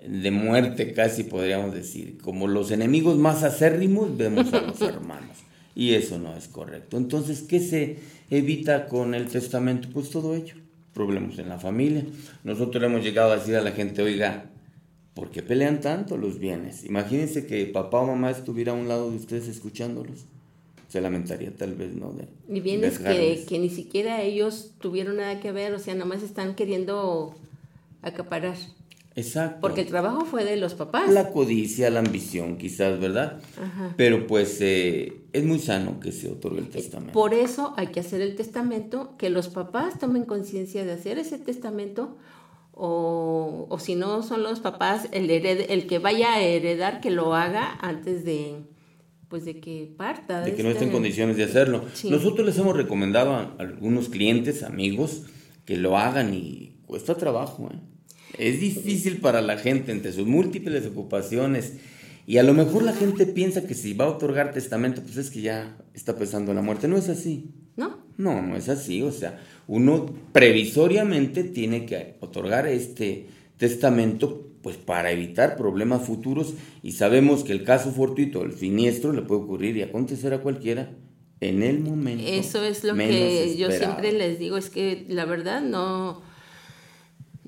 de 0.00 0.30
muerte 0.30 0.92
casi 0.92 1.24
podríamos 1.24 1.74
decir. 1.74 2.18
Como 2.18 2.48
los 2.48 2.70
enemigos 2.70 3.18
más 3.18 3.42
acérrimos 3.42 4.16
vemos 4.16 4.52
a 4.52 4.62
los 4.62 4.80
hermanos. 4.82 5.36
Y 5.74 5.92
eso 5.92 6.18
no 6.18 6.34
es 6.34 6.48
correcto. 6.48 6.96
Entonces, 6.96 7.42
¿qué 7.42 7.60
se 7.60 7.98
evita 8.30 8.86
con 8.86 9.14
el 9.14 9.26
testamento? 9.26 9.88
Pues 9.92 10.10
todo 10.10 10.34
ello. 10.34 10.54
Problemas 10.92 11.38
en 11.38 11.48
la 11.48 11.58
familia. 11.58 12.04
Nosotros 12.42 12.82
hemos 12.82 13.02
llegado 13.02 13.32
a 13.32 13.36
decir 13.36 13.56
a 13.56 13.60
la 13.60 13.72
gente, 13.72 14.02
oiga, 14.02 14.46
¿por 15.14 15.30
qué 15.30 15.42
pelean 15.42 15.80
tanto 15.80 16.16
los 16.16 16.38
bienes? 16.38 16.84
Imagínense 16.84 17.46
que 17.46 17.66
papá 17.66 18.00
o 18.00 18.06
mamá 18.06 18.30
estuviera 18.30 18.72
a 18.72 18.74
un 18.74 18.88
lado 18.88 19.10
de 19.10 19.16
ustedes 19.16 19.48
escuchándolos. 19.48 20.24
Se 20.88 21.00
lamentaría 21.00 21.50
tal 21.54 21.74
vez, 21.74 21.94
¿no? 21.94 22.12
De, 22.12 22.28
Y 22.48 22.60
bienes 22.60 22.98
que, 22.98 23.58
ni 23.58 23.68
siquiera 23.68 24.22
ellos 24.22 24.72
tuvieron 24.80 25.16
nada 25.16 25.40
que 25.40 25.52
ver, 25.52 25.74
o 25.74 25.78
sea, 25.78 25.94
nomás 25.94 26.22
están 26.22 26.54
queriendo 26.54 27.34
acaparar. 28.02 28.56
Exacto. 29.16 29.60
Porque 29.62 29.80
el 29.80 29.86
trabajo 29.86 30.24
fue 30.26 30.44
de 30.44 30.56
los 30.58 30.74
papás. 30.74 31.10
La 31.10 31.30
codicia, 31.30 31.88
la 31.90 32.00
ambición, 32.00 32.58
quizás, 32.58 33.00
¿verdad? 33.00 33.40
Ajá. 33.60 33.94
Pero 33.96 34.26
pues 34.26 34.58
eh, 34.60 35.22
es 35.32 35.42
muy 35.44 35.58
sano 35.58 35.98
que 36.00 36.12
se 36.12 36.28
otorgue 36.30 36.60
el 36.60 36.68
testamento. 36.68 37.12
Por 37.14 37.32
eso 37.32 37.72
hay 37.78 37.86
que 37.88 38.00
hacer 38.00 38.20
el 38.20 38.36
testamento, 38.36 39.16
que 39.16 39.30
los 39.30 39.48
papás 39.48 39.98
tomen 39.98 40.24
conciencia 40.24 40.84
de 40.84 40.92
hacer 40.92 41.18
ese 41.18 41.38
testamento, 41.38 42.18
o, 42.72 43.66
o 43.70 43.78
si 43.78 43.94
no 43.94 44.22
son 44.22 44.42
los 44.42 44.60
papás, 44.60 45.08
el, 45.12 45.30
hered- 45.30 45.66
el 45.70 45.86
que 45.86 45.98
vaya 45.98 46.34
a 46.34 46.40
heredar, 46.42 47.00
que 47.00 47.10
lo 47.10 47.34
haga 47.34 47.78
antes 47.80 48.24
de, 48.24 48.56
pues 49.28 49.46
de 49.46 49.60
que 49.60 49.94
parta. 49.96 50.42
de 50.42 50.54
que 50.54 50.62
no 50.62 50.68
esté 50.68 50.82
en 50.82 50.88
este- 50.88 50.92
condiciones 50.94 51.36
de 51.38 51.44
hacerlo. 51.44 51.84
Sí. 51.94 52.10
Nosotros 52.10 52.46
les 52.46 52.58
hemos 52.58 52.76
recomendado 52.76 53.32
a 53.34 53.54
algunos 53.58 54.10
clientes, 54.10 54.62
amigos, 54.62 55.22
que 55.64 55.78
lo 55.78 55.96
hagan 55.96 56.34
y 56.34 56.76
cuesta 56.86 57.14
trabajo. 57.16 57.70
¿eh? 57.72 57.78
Es 58.38 58.60
difícil 58.60 59.18
para 59.18 59.40
la 59.40 59.58
gente 59.58 59.92
entre 59.92 60.12
sus 60.12 60.26
múltiples 60.26 60.86
ocupaciones 60.86 61.74
y 62.26 62.38
a 62.38 62.42
lo 62.42 62.54
mejor 62.54 62.82
la 62.82 62.92
gente 62.92 63.24
piensa 63.24 63.66
que 63.66 63.74
si 63.74 63.92
va 63.92 64.06
a 64.06 64.10
otorgar 64.10 64.52
testamento, 64.52 65.00
pues 65.02 65.16
es 65.16 65.30
que 65.30 65.42
ya 65.42 65.76
está 65.94 66.16
pensando 66.16 66.50
en 66.50 66.56
la 66.56 66.62
muerte. 66.62 66.88
No 66.88 66.96
es 66.96 67.08
así. 67.08 67.50
¿No? 67.76 67.98
No, 68.16 68.42
no 68.42 68.56
es 68.56 68.68
así. 68.68 69.02
O 69.02 69.12
sea, 69.12 69.40
uno 69.68 70.06
previsoriamente 70.32 71.44
tiene 71.44 71.86
que 71.86 72.16
otorgar 72.20 72.66
este 72.66 73.26
testamento 73.58 74.42
pues 74.62 74.76
para 74.76 75.12
evitar 75.12 75.56
problemas 75.56 76.02
futuros 76.02 76.54
y 76.82 76.92
sabemos 76.92 77.44
que 77.44 77.52
el 77.52 77.62
caso 77.62 77.92
fortuito, 77.92 78.42
el 78.42 78.54
siniestro, 78.54 79.12
le 79.12 79.22
puede 79.22 79.42
ocurrir 79.42 79.76
y 79.76 79.82
acontecer 79.82 80.34
a 80.34 80.40
cualquiera 80.40 80.90
en 81.38 81.62
el 81.62 81.78
momento. 81.78 82.24
Eso 82.26 82.64
es 82.64 82.82
lo 82.82 82.96
que 82.96 83.54
yo 83.56 83.70
siempre 83.70 84.10
les 84.10 84.40
digo, 84.40 84.56
es 84.56 84.70
que 84.70 85.04
la 85.08 85.24
verdad 85.24 85.62
no, 85.62 86.22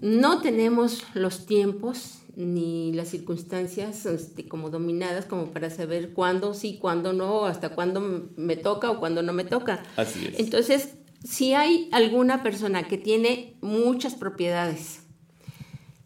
no 0.01 0.41
tenemos 0.41 1.05
los 1.15 1.47
tiempos 1.47 2.19
ni 2.37 2.93
las 2.93 3.09
circunstancias 3.09 4.07
este, 4.07 4.47
como 4.47 4.71
dominadas 4.71 5.25
como 5.25 5.47
para 5.47 5.71
saber 5.71 6.13
cuándo 6.13 6.55
sí, 6.55 6.79
cuándo 6.81 7.13
no, 7.13 7.47
hasta 7.47 7.71
cuándo 7.71 8.31
me 8.37 8.57
toca 8.57 8.91
o 8.93 9.01
cuándo 9.01 9.23
no 9.23 9.33
me 9.33 9.45
toca. 9.45 9.83
Así 9.97 10.27
es. 10.27 10.39
Entonces, 10.39 10.91
si 11.25 11.55
hay 11.55 11.89
alguna 11.91 12.45
persona 12.45 12.87
que 12.87 12.97
tiene 12.97 13.57
muchas 13.61 14.15
propiedades, 14.15 15.01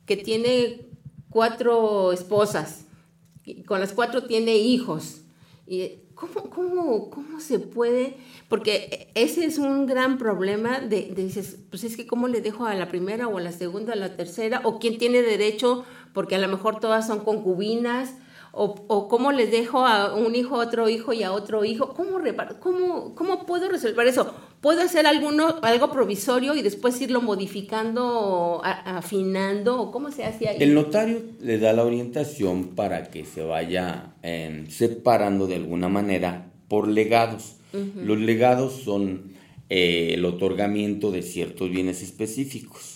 que 0.07 0.17
tiene 0.17 0.87
cuatro 1.29 2.13
esposas, 2.13 2.87
y 3.45 3.63
con 3.65 3.81
las 3.81 3.93
cuatro 3.93 4.25
tiene 4.25 4.57
hijos, 4.57 5.23
y 5.67 6.02
¿cómo, 6.23 6.51
cómo, 6.51 7.11
cómo 7.11 7.41
se 7.41 7.59
puede? 7.59 8.17
Porque 8.49 9.09
ese 9.15 9.45
es 9.45 9.59
un 9.59 9.87
gran 9.87 10.19
problema 10.19 10.79
de, 10.81 11.11
de 11.15 11.25
dices, 11.25 11.59
pues 11.71 11.83
es 11.85 11.97
que 11.97 12.07
cómo 12.07 12.29
le 12.29 12.41
dejo 12.41 12.65
a 12.67 12.75
la 12.75 12.89
primera 12.89 13.27
o 13.29 13.39
a 13.39 13.41
la 13.41 13.53
segunda, 13.53 13.95
a 13.95 13.97
la 13.97 14.15
tercera, 14.17 14.61
o 14.65 14.79
quién 14.79 14.99
tiene 14.99 15.23
derecho, 15.23 15.85
porque 16.15 16.37
a 16.37 16.39
lo 16.39 16.49
mejor 16.49 16.79
todas 16.81 17.07
son 17.07 17.21
concubinas, 17.21 18.15
o, 18.53 18.85
o 18.89 19.09
cómo 19.09 19.33
les 19.33 19.51
dejo 19.51 19.87
a 19.87 20.15
un 20.15 20.35
hijo 20.35 20.57
a 20.61 20.65
otro 20.67 20.89
hijo 20.89 21.13
y 21.15 21.23
a 21.23 21.33
otro 21.33 21.65
hijo, 21.65 21.95
¿cómo, 21.95 22.19
repar- 22.19 22.59
cómo, 22.59 23.15
cómo 23.15 23.47
puedo 23.47 23.69
resolver 23.69 24.07
eso? 24.07 24.35
¿Puedo 24.63 24.81
hacer 24.81 25.07
alguno, 25.07 25.57
algo 25.63 25.91
provisorio 25.91 26.55
y 26.55 26.63
después 26.63 26.99
irlo 27.01 27.21
modificando, 27.21 28.61
a- 28.65 28.99
afinando, 28.99 29.81
o 29.81 29.91
cómo 29.91 30.11
se 30.13 30.25
hace 30.25 30.49
ahí? 30.49 30.57
El 30.61 30.75
notario 30.75 31.21
le 31.41 31.59
da 31.59 31.73
la 31.73 31.85
orientación 31.85 32.69
para 32.69 33.11
que 33.11 33.25
se 33.25 33.43
vaya 33.43 34.15
eh, 34.23 34.65
separando 34.71 35.47
de 35.49 35.57
alguna 35.57 35.89
manera 35.89 36.53
por 36.69 36.87
legados. 36.89 37.57
Los 37.97 38.19
legados 38.19 38.75
son 38.85 39.33
eh, 39.71 40.13
el 40.15 40.25
otorgamiento 40.27 41.11
de 41.11 41.23
ciertos 41.23 41.71
bienes 41.71 42.03
específicos 42.03 42.92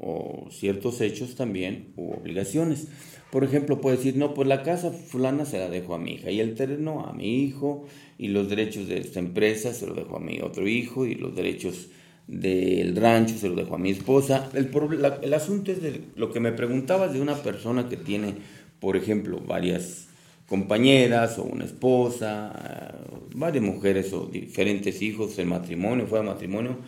o 0.00 0.48
ciertos 0.50 1.00
hechos 1.00 1.34
también 1.34 1.92
u 1.96 2.12
obligaciones. 2.12 2.88
Por 3.30 3.44
ejemplo, 3.44 3.80
puede 3.80 3.96
decir, 3.96 4.16
no, 4.16 4.34
pues 4.34 4.48
la 4.48 4.62
casa 4.62 4.90
fulana 4.90 5.44
se 5.44 5.58
la 5.58 5.68
dejo 5.68 5.94
a 5.94 5.98
mi 5.98 6.14
hija 6.14 6.30
y 6.30 6.40
el 6.40 6.54
terreno 6.54 7.06
a 7.06 7.12
mi 7.12 7.42
hijo 7.44 7.86
y 8.18 8.28
los 8.28 8.48
derechos 8.48 8.88
de 8.88 8.98
esta 8.98 9.20
empresa 9.20 9.72
se 9.72 9.86
lo 9.86 9.94
dejo 9.94 10.16
a 10.16 10.20
mi 10.20 10.40
otro 10.40 10.66
hijo 10.66 11.06
y 11.06 11.14
los 11.14 11.34
derechos 11.36 11.88
del 12.26 12.96
rancho 12.96 13.36
se 13.36 13.48
lo 13.48 13.54
dejo 13.54 13.74
a 13.74 13.78
mi 13.78 13.90
esposa. 13.90 14.50
El, 14.54 15.34
asunto 15.34 15.70
es 15.70 15.82
de 15.82 16.00
lo 16.16 16.32
que 16.32 16.40
me 16.40 16.52
preguntabas 16.52 17.12
de 17.12 17.20
una 17.20 17.36
persona 17.36 17.88
que 17.88 17.96
tiene, 17.96 18.34
por 18.80 18.96
ejemplo, 18.96 19.40
varias 19.40 20.08
compañeras 20.46 21.38
o 21.38 21.44
una 21.44 21.64
esposa, 21.64 22.96
varias 23.34 23.62
mujeres 23.62 24.12
o 24.12 24.26
diferentes 24.26 25.02
hijos, 25.02 25.38
el 25.38 25.46
matrimonio, 25.46 26.06
fuera 26.06 26.24
matrimonio, 26.24 26.78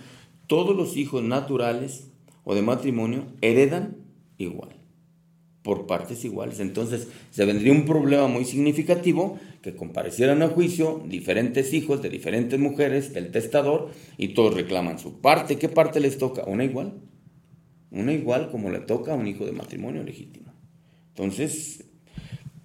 todos 0.48 0.76
los 0.76 0.96
hijos 0.96 1.22
naturales 1.22 2.11
o 2.44 2.54
de 2.54 2.62
matrimonio 2.62 3.26
heredan 3.40 3.96
igual 4.38 4.82
por 5.62 5.86
partes 5.86 6.24
iguales. 6.24 6.60
Entonces 6.60 7.08
se 7.30 7.44
vendría 7.44 7.72
un 7.72 7.84
problema 7.84 8.26
muy 8.26 8.44
significativo 8.44 9.38
que 9.62 9.74
comparecieran 9.74 10.42
a 10.42 10.48
juicio 10.48 11.02
diferentes 11.06 11.72
hijos 11.72 12.02
de 12.02 12.10
diferentes 12.10 12.58
mujeres, 12.58 13.12
el 13.14 13.30
testador, 13.30 13.90
y 14.18 14.28
todos 14.28 14.54
reclaman 14.54 14.98
su 14.98 15.20
parte. 15.20 15.56
¿Qué 15.56 15.68
parte 15.68 16.00
les 16.00 16.18
toca? 16.18 16.44
Una 16.44 16.64
igual. 16.64 16.94
Una 17.90 18.12
igual 18.12 18.50
como 18.50 18.70
le 18.70 18.80
toca 18.80 19.12
a 19.12 19.16
un 19.16 19.26
hijo 19.26 19.46
de 19.46 19.52
matrimonio 19.52 20.02
legítimo. 20.02 20.52
Entonces, 21.10 21.84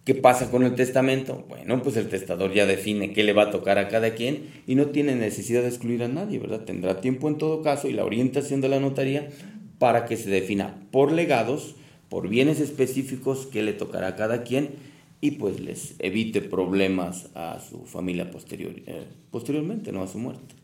¿qué 0.06 0.16
pasa 0.16 0.50
con 0.50 0.64
el 0.64 0.74
testamento? 0.74 1.46
Bueno, 1.50 1.82
pues 1.84 1.98
el 1.98 2.08
testador 2.08 2.54
ya 2.54 2.66
define 2.66 3.12
qué 3.12 3.24
le 3.24 3.34
va 3.34 3.44
a 3.44 3.52
tocar 3.52 3.78
a 3.78 3.90
cada 3.90 4.16
quien 4.16 4.48
y 4.66 4.76
no 4.76 4.88
tiene 4.88 5.16
necesidad 5.16 5.62
de 5.62 5.68
excluir 5.68 6.02
a 6.02 6.08
nadie, 6.08 6.40
¿verdad? 6.40 6.62
Tendrá 6.62 7.02
tiempo 7.02 7.28
en 7.28 7.38
todo 7.38 7.62
caso 7.62 7.90
y 7.90 7.94
la 7.94 8.06
orientación 8.06 8.62
de 8.62 8.70
la 8.70 8.80
notaría 8.80 9.30
para 9.80 10.06
que 10.06 10.18
se 10.18 10.30
defina 10.30 10.76
por 10.92 11.12
legados, 11.12 11.76
por 12.10 12.30
bienes 12.30 12.60
específicos 12.60 13.46
que 13.48 13.64
le 13.64 13.74
tocará 13.74 14.08
a 14.10 14.16
cada 14.16 14.44
quien 14.44 14.72
y 15.22 15.32
pues 15.32 15.60
les 15.60 15.96
evite 16.00 16.42
problemas 16.42 17.30
a 17.36 17.60
su 17.60 17.86
familia 17.86 18.30
posterior, 18.32 18.74
eh, 18.86 19.06
posteriormente, 19.32 19.92
no 19.92 20.04
a 20.04 20.08
su 20.08 20.20
muerte. 20.20 20.56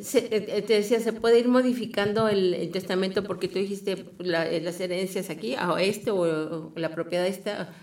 Se- 0.00 0.18
eh, 0.30 0.46
eh, 0.48 0.62
te 0.62 0.74
decía, 0.74 1.00
se 1.00 1.12
puede 1.12 1.38
ir 1.38 1.48
modificando 1.48 2.28
el, 2.28 2.52
el 2.54 2.70
testamento 2.70 3.24
porque 3.24 3.48
tú 3.48 3.58
dijiste 3.58 4.04
la- 4.18 4.48
eh, 4.48 4.60
las 4.60 4.78
herencias 4.80 5.30
aquí, 5.30 5.54
a 5.58 5.74
este 5.80 6.10
o, 6.10 6.20
o 6.20 6.72
la 6.76 6.90
propiedad 6.94 7.26
esta, 7.26 7.74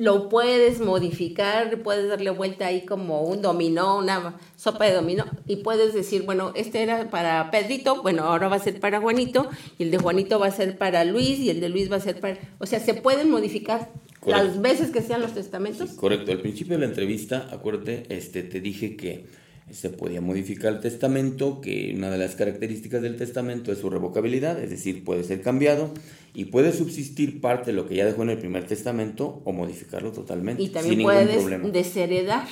lo 0.00 0.30
puedes 0.30 0.80
modificar, 0.80 1.82
puedes 1.82 2.08
darle 2.08 2.30
vuelta 2.30 2.68
ahí 2.68 2.86
como 2.86 3.20
un 3.20 3.42
dominó, 3.42 3.98
una 3.98 4.38
sopa 4.56 4.86
de 4.86 4.94
dominó, 4.94 5.26
y 5.46 5.56
puedes 5.56 5.92
decir, 5.92 6.22
bueno, 6.22 6.52
este 6.54 6.82
era 6.82 7.10
para 7.10 7.50
Pedrito, 7.50 8.00
bueno, 8.00 8.22
ahora 8.22 8.48
va 8.48 8.56
a 8.56 8.60
ser 8.60 8.80
para 8.80 8.98
Juanito, 8.98 9.50
y 9.76 9.82
el 9.82 9.90
de 9.90 9.98
Juanito 9.98 10.38
va 10.38 10.46
a 10.46 10.52
ser 10.52 10.78
para 10.78 11.04
Luis, 11.04 11.38
y 11.38 11.50
el 11.50 11.60
de 11.60 11.68
Luis 11.68 11.92
va 11.92 11.96
a 11.96 12.00
ser 12.00 12.18
para... 12.18 12.38
O 12.58 12.64
sea, 12.64 12.80
se 12.80 12.94
pueden 12.94 13.30
modificar 13.30 13.90
Correcto. 14.20 14.46
las 14.46 14.62
veces 14.62 14.90
que 14.90 15.02
sean 15.02 15.20
los 15.20 15.34
testamentos. 15.34 15.90
Correcto, 15.90 16.32
al 16.32 16.40
principio 16.40 16.76
de 16.76 16.80
la 16.80 16.86
entrevista, 16.86 17.50
acuérdate, 17.52 18.06
este, 18.08 18.42
te 18.42 18.62
dije 18.62 18.96
que 18.96 19.26
se 19.72 19.90
podía 19.90 20.20
modificar 20.20 20.72
el 20.72 20.80
testamento, 20.80 21.60
que 21.60 21.92
una 21.96 22.10
de 22.10 22.18
las 22.18 22.34
características 22.34 23.02
del 23.02 23.16
testamento 23.16 23.72
es 23.72 23.78
su 23.78 23.90
revocabilidad, 23.90 24.60
es 24.62 24.70
decir, 24.70 25.04
puede 25.04 25.24
ser 25.24 25.42
cambiado 25.42 25.92
y 26.34 26.46
puede 26.46 26.72
subsistir 26.72 27.40
parte 27.40 27.70
de 27.70 27.76
lo 27.76 27.86
que 27.86 27.96
ya 27.96 28.04
dejó 28.04 28.22
en 28.22 28.30
el 28.30 28.38
primer 28.38 28.66
testamento 28.66 29.42
o 29.44 29.52
modificarlo 29.52 30.12
totalmente. 30.12 30.62
Y 30.62 30.68
también 30.68 30.98
sin 30.98 31.06
ningún 31.06 31.28
problema. 31.28 31.68
desheredar. 31.68 32.46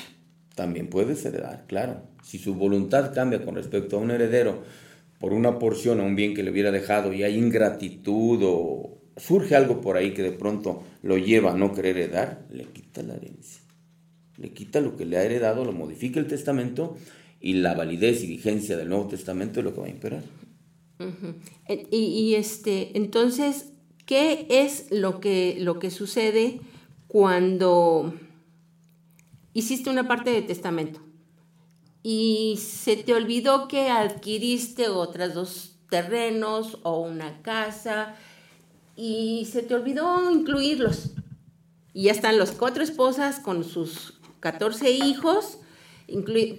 también 0.55 0.89
puedes 0.89 1.25
heredar, 1.25 1.65
claro. 1.67 2.03
Si 2.23 2.39
su 2.39 2.55
voluntad 2.55 3.15
cambia 3.15 3.45
con 3.45 3.55
respecto 3.55 3.97
a 3.97 4.01
un 4.01 4.11
heredero 4.11 4.63
por 5.19 5.33
una 5.33 5.59
porción 5.59 6.01
o 6.01 6.05
un 6.05 6.17
bien 6.17 6.35
que 6.35 6.43
le 6.43 6.51
hubiera 6.51 6.71
dejado 6.71 7.13
y 7.13 7.23
hay 7.23 7.37
ingratitud 7.37 8.41
o 8.45 8.99
surge 9.17 9.57
algo 9.57 9.81
por 9.81 9.97
ahí 9.97 10.15
que 10.15 10.23
de 10.23 10.33
pronto 10.33 10.85
lo 11.03 11.19
lleva 11.19 11.53
a 11.53 11.57
no 11.57 11.73
querer 11.73 11.97
heredar, 11.97 12.47
le 12.51 12.65
quita 12.65 13.03
la 13.03 13.15
herencia. 13.15 13.63
Le 14.39 14.53
quita 14.53 14.81
lo 14.81 14.97
que 14.97 15.05
le 15.05 15.17
ha 15.17 15.25
heredado, 15.25 15.65
lo 15.65 15.73
modifica 15.73 16.21
el 16.21 16.27
testamento 16.27 16.97
y 17.41 17.55
la 17.55 17.75
validez 17.75 18.23
y 18.23 18.27
vigencia 18.27 18.77
del 18.77 18.89
Nuevo 18.89 19.09
Testamento 19.09 19.61
es 19.61 19.65
lo 19.65 19.75
que 19.75 19.81
va 19.81 19.87
a 19.87 19.91
imperar. 19.91 20.23
y, 21.91 21.97
y, 21.97 22.35
este, 22.35 22.97
entonces, 22.97 23.73
¿qué 24.07 24.47
es 24.49 24.87
lo 24.91 25.21
que, 25.21 25.57
lo 25.61 25.79
que 25.79 25.91
sucede 25.91 26.61
cuando 27.07 28.15
hiciste 29.55 29.91
una 29.91 30.07
parte 30.07 30.31
de 30.31 30.43
testamento 30.43 31.01
y 32.03 32.59
se 32.59 32.97
te 32.97 33.15
olvidó 33.15 33.69
que 33.69 33.91
adquiriste 33.91 34.89
otras 34.89 35.35
dos 35.35 35.77
terrenos 35.91 36.79
o 36.83 37.01
una 37.01 37.43
casa 37.43 38.15
y 38.97 39.47
se 39.51 39.63
te 39.63 39.75
olvidó 39.75 40.31
incluirlos. 40.31 41.13
Y 41.93 42.05
ya 42.05 42.13
están 42.13 42.39
las 42.39 42.53
cuatro 42.53 42.83
esposas 42.83 43.41
con 43.41 43.65
sus 43.65 44.18
14 44.41 44.91
hijos, 44.91 45.59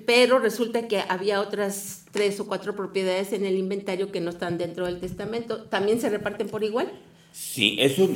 pero 0.05 0.39
resulta 0.39 0.87
que 0.87 1.01
había 1.07 1.41
otras 1.41 2.05
tres 2.11 2.39
o 2.39 2.47
cuatro 2.47 2.75
propiedades 2.75 3.33
en 3.33 3.45
el 3.45 3.57
inventario 3.57 4.11
que 4.11 4.21
no 4.21 4.29
están 4.29 4.57
dentro 4.57 4.85
del 4.85 4.99
testamento. 4.99 5.63
¿También 5.63 5.99
se 5.99 6.09
reparten 6.09 6.47
por 6.47 6.63
igual? 6.63 6.91
Sí, 7.31 7.77
eso 7.79 8.09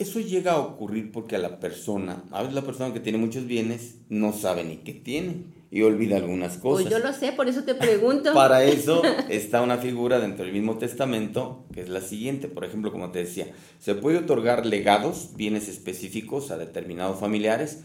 eso 0.00 0.18
llega 0.18 0.52
a 0.52 0.58
ocurrir 0.60 1.12
porque 1.12 1.36
a 1.36 1.38
la 1.38 1.60
persona, 1.60 2.24
a 2.30 2.40
veces 2.40 2.54
la 2.54 2.62
persona 2.62 2.94
que 2.94 3.00
tiene 3.00 3.18
muchos 3.18 3.46
bienes 3.46 3.96
no 4.08 4.32
sabe 4.32 4.64
ni 4.64 4.78
qué 4.78 4.94
tiene 4.94 5.44
y 5.70 5.82
olvida 5.82 6.16
algunas 6.16 6.56
cosas. 6.56 6.86
Pues 6.86 6.94
yo 6.94 7.06
lo 7.06 7.12
sé, 7.12 7.32
por 7.32 7.48
eso 7.48 7.64
te 7.64 7.74
pregunto. 7.74 8.32
Para 8.32 8.64
eso 8.64 9.02
está 9.28 9.60
una 9.60 9.76
figura 9.76 10.18
dentro 10.18 10.46
del 10.46 10.54
mismo 10.54 10.78
testamento 10.78 11.66
que 11.74 11.82
es 11.82 11.90
la 11.90 12.00
siguiente. 12.00 12.48
Por 12.48 12.64
ejemplo, 12.64 12.90
como 12.92 13.10
te 13.10 13.18
decía, 13.18 13.48
se 13.78 13.94
puede 13.94 14.16
otorgar 14.16 14.64
legados, 14.64 15.32
bienes 15.36 15.68
específicos 15.68 16.50
a 16.50 16.56
determinados 16.56 17.20
familiares, 17.20 17.80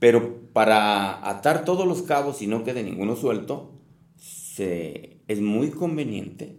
pero 0.00 0.40
para 0.52 1.28
atar 1.28 1.64
todos 1.64 1.86
los 1.86 2.02
cabos 2.02 2.42
y 2.42 2.48
no 2.48 2.64
quede 2.64 2.82
ninguno 2.82 3.14
suelto, 3.14 3.70
se, 4.16 5.18
es 5.28 5.40
muy 5.40 5.70
conveniente 5.70 6.56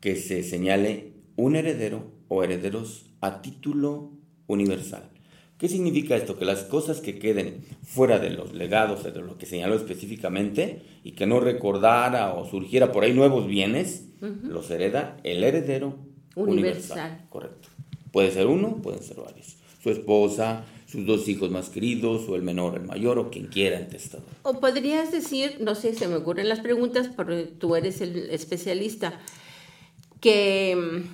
que 0.00 0.16
se 0.16 0.42
señale 0.42 1.14
un 1.36 1.56
heredero 1.56 2.12
o 2.28 2.44
herederos 2.44 3.06
a 3.20 3.40
título 3.40 4.10
universal. 4.46 5.08
¿Qué 5.56 5.68
significa 5.68 6.16
esto? 6.16 6.38
Que 6.38 6.46
las 6.46 6.64
cosas 6.64 7.00
que 7.00 7.18
queden 7.18 7.62
fuera 7.82 8.18
de 8.18 8.30
los 8.30 8.54
legados, 8.54 9.04
de 9.04 9.20
lo 9.20 9.36
que 9.36 9.44
señaló 9.44 9.74
específicamente, 9.74 10.82
y 11.04 11.12
que 11.12 11.26
no 11.26 11.38
recordara 11.38 12.32
o 12.32 12.48
surgiera 12.48 12.92
por 12.92 13.04
ahí 13.04 13.12
nuevos 13.12 13.46
bienes, 13.46 14.08
los 14.42 14.70
hereda 14.70 15.18
el 15.22 15.44
heredero 15.44 15.98
universal. 16.34 17.26
Correcto. 17.28 17.68
Puede 18.10 18.30
ser 18.32 18.46
uno, 18.46 18.76
pueden 18.82 19.02
ser 19.02 19.18
varios. 19.18 19.58
Su 19.82 19.90
esposa, 19.90 20.64
sus 20.90 21.06
dos 21.06 21.28
hijos 21.28 21.50
más 21.50 21.68
queridos, 21.68 22.28
o 22.28 22.36
el 22.36 22.42
menor, 22.42 22.76
el 22.76 22.86
mayor, 22.86 23.18
o 23.18 23.30
quien 23.30 23.46
quiera 23.46 23.78
el 23.78 23.88
testador. 23.88 24.26
O 24.42 24.60
podrías 24.60 25.12
decir, 25.12 25.58
no 25.60 25.74
sé, 25.74 25.94
se 25.94 26.08
me 26.08 26.16
ocurren 26.16 26.48
las 26.48 26.60
preguntas, 26.60 27.08
porque 27.14 27.44
tú 27.44 27.76
eres 27.76 28.00
el 28.00 28.30
especialista, 28.30 29.20
que 30.20 31.04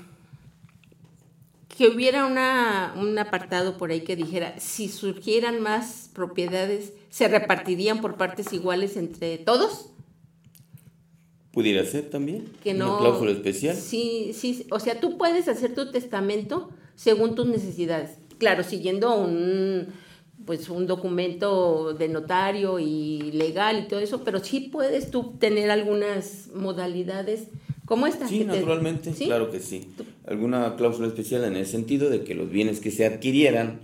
que 1.76 1.88
hubiera 1.88 2.24
una, 2.24 2.94
un 2.96 3.18
apartado 3.18 3.76
por 3.76 3.90
ahí 3.90 4.00
que 4.00 4.16
dijera, 4.16 4.58
si 4.58 4.88
surgieran 4.88 5.60
más 5.60 6.08
propiedades, 6.14 6.94
¿se 7.10 7.28
repartirían 7.28 8.00
por 8.00 8.16
partes 8.16 8.52
iguales 8.54 8.96
entre 8.96 9.36
todos? 9.36 9.90
Pudiera 11.52 11.84
ser 11.84 12.08
también. 12.08 12.50
Que 12.64 12.72
no, 12.72 12.92
una 12.92 12.98
cláusula 12.98 13.32
especial. 13.32 13.76
Sí, 13.76 14.32
sí. 14.34 14.66
O 14.70 14.80
sea, 14.80 15.00
tú 15.00 15.18
puedes 15.18 15.48
hacer 15.48 15.74
tu 15.74 15.90
testamento 15.90 16.70
según 16.94 17.34
tus 17.34 17.46
necesidades. 17.46 18.18
Claro, 18.38 18.62
siguiendo 18.62 19.16
un, 19.16 19.86
pues, 20.44 20.68
un 20.68 20.86
documento 20.86 21.94
de 21.94 22.08
notario 22.08 22.78
y 22.78 23.32
legal 23.32 23.80
y 23.80 23.88
todo 23.88 24.00
eso, 24.00 24.24
pero 24.24 24.42
sí 24.42 24.60
puedes 24.60 25.10
tú 25.10 25.34
tener 25.38 25.70
algunas 25.70 26.48
modalidades 26.54 27.48
¿Cómo 27.86 28.08
está? 28.08 28.26
Sí, 28.26 28.44
naturalmente, 28.44 29.12
claro 29.12 29.50
que 29.50 29.60
sí. 29.60 29.88
Alguna 30.26 30.74
cláusula 30.74 31.06
especial 31.06 31.44
en 31.44 31.54
el 31.54 31.66
sentido 31.66 32.10
de 32.10 32.24
que 32.24 32.34
los 32.34 32.50
bienes 32.50 32.80
que 32.80 32.90
se 32.90 33.06
adquirieran 33.06 33.78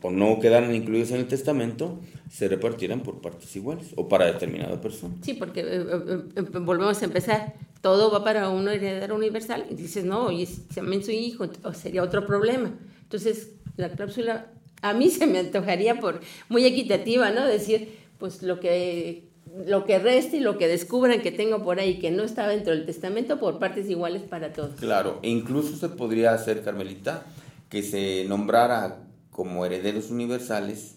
o 0.00 0.12
no 0.12 0.38
quedaran 0.38 0.72
incluidos 0.74 1.10
en 1.10 1.16
el 1.16 1.26
testamento 1.26 1.98
se 2.30 2.46
repartieran 2.46 3.02
por 3.02 3.20
partes 3.20 3.54
iguales 3.56 3.88
o 3.96 4.08
para 4.08 4.26
determinada 4.26 4.80
persona. 4.80 5.16
Sí, 5.22 5.34
porque 5.34 5.60
eh, 5.60 5.66
eh, 5.66 6.22
eh, 6.36 6.42
volvemos 6.42 7.02
a 7.02 7.04
empezar. 7.04 7.54
Todo 7.80 8.12
va 8.12 8.22
para 8.22 8.48
uno 8.48 8.70
heredero 8.70 9.16
universal 9.16 9.66
y 9.70 9.74
dices, 9.74 10.04
no, 10.04 10.28
si 10.28 10.46
también 10.72 11.02
su 11.02 11.10
hijo, 11.10 11.46
sería 11.74 12.04
otro 12.04 12.26
problema. 12.26 12.72
Entonces, 13.02 13.54
la 13.78 13.88
cláusula 13.90 14.52
a 14.82 14.92
mí 14.92 15.08
se 15.10 15.26
me 15.26 15.38
antojaría 15.38 15.98
por 15.98 16.20
muy 16.48 16.66
equitativa, 16.66 17.30
¿no? 17.30 17.46
Decir, 17.46 17.96
pues 18.18 18.42
lo 18.42 18.60
que 18.60 19.26
lo 19.64 19.86
que 19.86 19.98
reste 19.98 20.36
y 20.36 20.40
lo 20.40 20.58
que 20.58 20.68
descubran 20.68 21.22
que 21.22 21.32
tengo 21.32 21.64
por 21.64 21.80
ahí 21.80 21.98
que 21.98 22.10
no 22.10 22.22
está 22.22 22.46
dentro 22.46 22.74
del 22.74 22.84
testamento 22.84 23.40
por 23.40 23.58
partes 23.58 23.88
iguales 23.88 24.22
para 24.22 24.52
todos. 24.52 24.78
Claro, 24.78 25.20
e 25.22 25.30
incluso 25.30 25.74
se 25.76 25.88
podría 25.88 26.34
hacer, 26.34 26.62
Carmelita, 26.62 27.24
que 27.70 27.82
se 27.82 28.26
nombrara 28.28 29.06
como 29.30 29.64
herederos 29.64 30.10
universales 30.10 30.96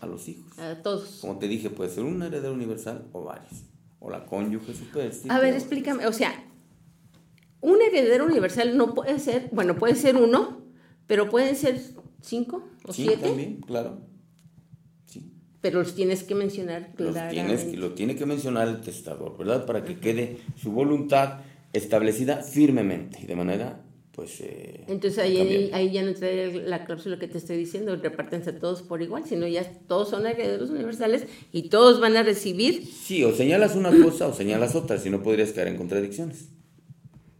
a 0.00 0.06
los 0.06 0.28
hijos. 0.28 0.58
A 0.58 0.76
todos. 0.82 1.18
Como 1.20 1.38
te 1.38 1.46
dije, 1.46 1.68
puede 1.68 1.90
ser 1.90 2.04
un 2.04 2.22
heredero 2.22 2.54
universal 2.54 3.04
o 3.12 3.24
varios. 3.24 3.64
O 4.00 4.10
la 4.10 4.24
cónyuge 4.24 4.72
supersticiosa. 4.72 5.36
A 5.36 5.40
ver, 5.40 5.52
explícame, 5.52 6.06
o 6.06 6.12
sea, 6.12 6.32
un 7.60 7.82
heredero 7.82 8.24
universal 8.24 8.76
no 8.76 8.94
puede 8.94 9.18
ser, 9.18 9.50
bueno, 9.52 9.76
puede 9.76 9.94
ser 9.94 10.16
uno, 10.16 10.57
pero 11.08 11.28
pueden 11.28 11.56
ser 11.56 11.80
cinco 12.20 12.68
o 12.84 12.92
sí, 12.92 13.02
siete. 13.02 13.26
también, 13.26 13.60
claro 13.60 14.08
pero 15.60 15.80
los 15.80 15.94
tienes 15.94 16.22
que 16.22 16.34
mencionar 16.34 16.92
claramente. 16.94 17.34
Tienes, 17.34 17.78
lo 17.78 17.92
tiene 17.92 18.14
que 18.14 18.26
mencionar 18.26 18.68
el 18.68 18.80
testador, 18.80 19.36
¿verdad? 19.36 19.66
Para 19.66 19.84
que 19.84 19.98
quede 19.98 20.38
su 20.56 20.72
voluntad 20.72 21.40
establecida 21.72 22.42
firmemente 22.42 23.18
y 23.22 23.26
de 23.26 23.34
manera, 23.34 23.82
pues... 24.12 24.40
Eh, 24.40 24.84
Entonces 24.86 25.18
ahí, 25.18 25.70
ahí, 25.72 25.90
ya 25.90 26.02
no 26.02 26.14
trae 26.14 26.52
la 26.52 26.84
cláusula 26.84 27.18
que 27.18 27.26
te 27.26 27.38
estoy 27.38 27.56
diciendo, 27.56 27.96
repártense 27.96 28.52
todos 28.52 28.82
por 28.82 29.02
igual, 29.02 29.24
sino 29.26 29.48
ya 29.48 29.64
todos 29.88 30.10
son 30.10 30.26
herederos 30.26 30.70
universales 30.70 31.26
y 31.50 31.68
todos 31.68 32.00
van 32.00 32.16
a 32.16 32.22
recibir... 32.22 32.86
Sí, 32.86 33.24
o 33.24 33.34
señalas 33.34 33.74
una 33.74 33.90
cosa 33.90 34.28
o 34.28 34.32
señalas 34.32 34.76
otra, 34.76 34.98
si 34.98 35.10
no 35.10 35.22
podrías 35.22 35.52
caer 35.52 35.68
en 35.68 35.76
contradicciones. 35.76 36.50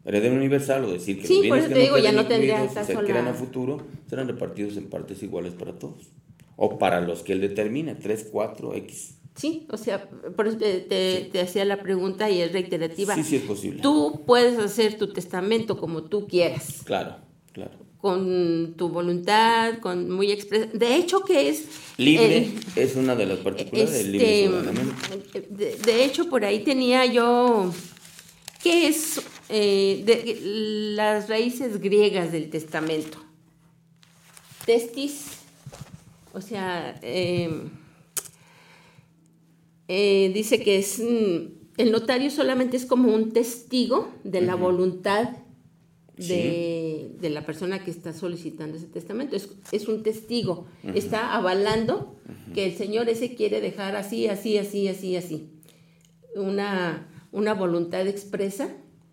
Heredero 0.08 0.34
universal 0.36 0.86
o 0.86 0.92
decir 0.92 1.20
que 1.20 1.26
sí, 1.26 1.34
los 1.34 1.42
bienes 1.42 1.68
que 1.68 1.90
no 1.90 1.98
ya 1.98 2.12
no 2.12 2.26
tendría 2.26 2.66
se 2.66 2.94
adquieran 2.94 3.28
a 3.28 3.34
futuro 3.34 3.82
serán 4.08 4.26
repartidos 4.26 4.78
en 4.78 4.88
partes 4.88 5.22
iguales 5.22 5.52
para 5.52 5.78
todos 5.78 6.08
o 6.56 6.78
para 6.78 7.02
los 7.02 7.22
que 7.22 7.34
él 7.34 7.42
determine, 7.42 7.94
3, 7.94 8.28
4, 8.32 8.74
X. 8.74 9.18
Sí, 9.36 9.66
o 9.70 9.76
sea, 9.76 10.08
por 10.34 10.48
eso 10.48 10.56
te, 10.56 11.30
hacía 11.40 11.64
la 11.66 11.82
pregunta 11.82 12.28
y 12.30 12.40
es 12.40 12.52
reiterativa. 12.52 13.14
Sí, 13.14 13.22
sí 13.22 13.36
es 13.36 13.42
posible. 13.42 13.82
Tú 13.82 14.24
puedes 14.26 14.58
hacer 14.58 14.98
tu 14.98 15.12
testamento 15.12 15.78
como 15.78 16.02
tú 16.04 16.26
quieras. 16.26 16.82
Claro, 16.84 17.16
claro. 17.52 17.72
Con 17.98 18.74
tu 18.76 18.88
voluntad, 18.88 19.78
con 19.78 20.10
muy 20.10 20.32
expresa. 20.32 20.66
De 20.72 20.96
hecho, 20.96 21.20
que 21.20 21.50
es... 21.50 21.66
Libre 21.98 22.48
es 22.74 22.96
una 22.96 23.14
de 23.14 23.26
las 23.26 23.38
particularidades 23.38 24.04
del 24.04 24.12
libre 24.12 24.44
este, 24.44 25.40
de, 25.50 25.76
de, 25.76 26.04
hecho, 26.04 26.28
por 26.30 26.44
ahí 26.44 26.64
tenía 26.64 27.04
yo... 27.06 27.70
¿Qué 28.60 28.88
es 28.88 29.20
eh, 29.48 30.02
de, 30.04 30.38
las 30.94 31.28
raíces 31.28 31.80
griegas 31.80 32.32
del 32.32 32.50
testamento? 32.50 33.18
Testis 34.66 35.38
o 36.38 36.40
sea, 36.40 36.98
em, 37.02 37.70
eh, 39.88 40.30
dice 40.32 40.60
que 40.60 40.78
es 40.78 41.00
mm, 41.00 41.58
el 41.78 41.90
notario 41.90 42.30
solamente 42.30 42.76
es 42.76 42.86
como 42.86 43.12
un 43.12 43.32
testigo 43.32 44.12
de 44.24 44.40
la 44.40 44.54
voluntad 44.54 45.30
de, 46.16 47.16
la 47.20 47.44
persona 47.44 47.84
que 47.84 47.90
está 47.90 48.12
solicitando 48.12 48.76
ese 48.76 48.86
testamento. 48.86 49.36
Es, 49.36 49.88
un 49.88 50.02
testigo, 50.02 50.66
está 50.94 51.34
avalando 51.34 52.16
que 52.54 52.64
el 52.64 52.76
Señor 52.76 53.08
ese 53.08 53.34
quiere 53.34 53.60
dejar 53.60 53.94
así, 53.96 54.26
así, 54.26 54.58
así, 54.58 54.88
así, 54.88 55.16
así. 55.16 55.50
Una, 56.34 57.08
una 57.30 57.54
voluntad 57.54 58.06
expresa 58.06 58.68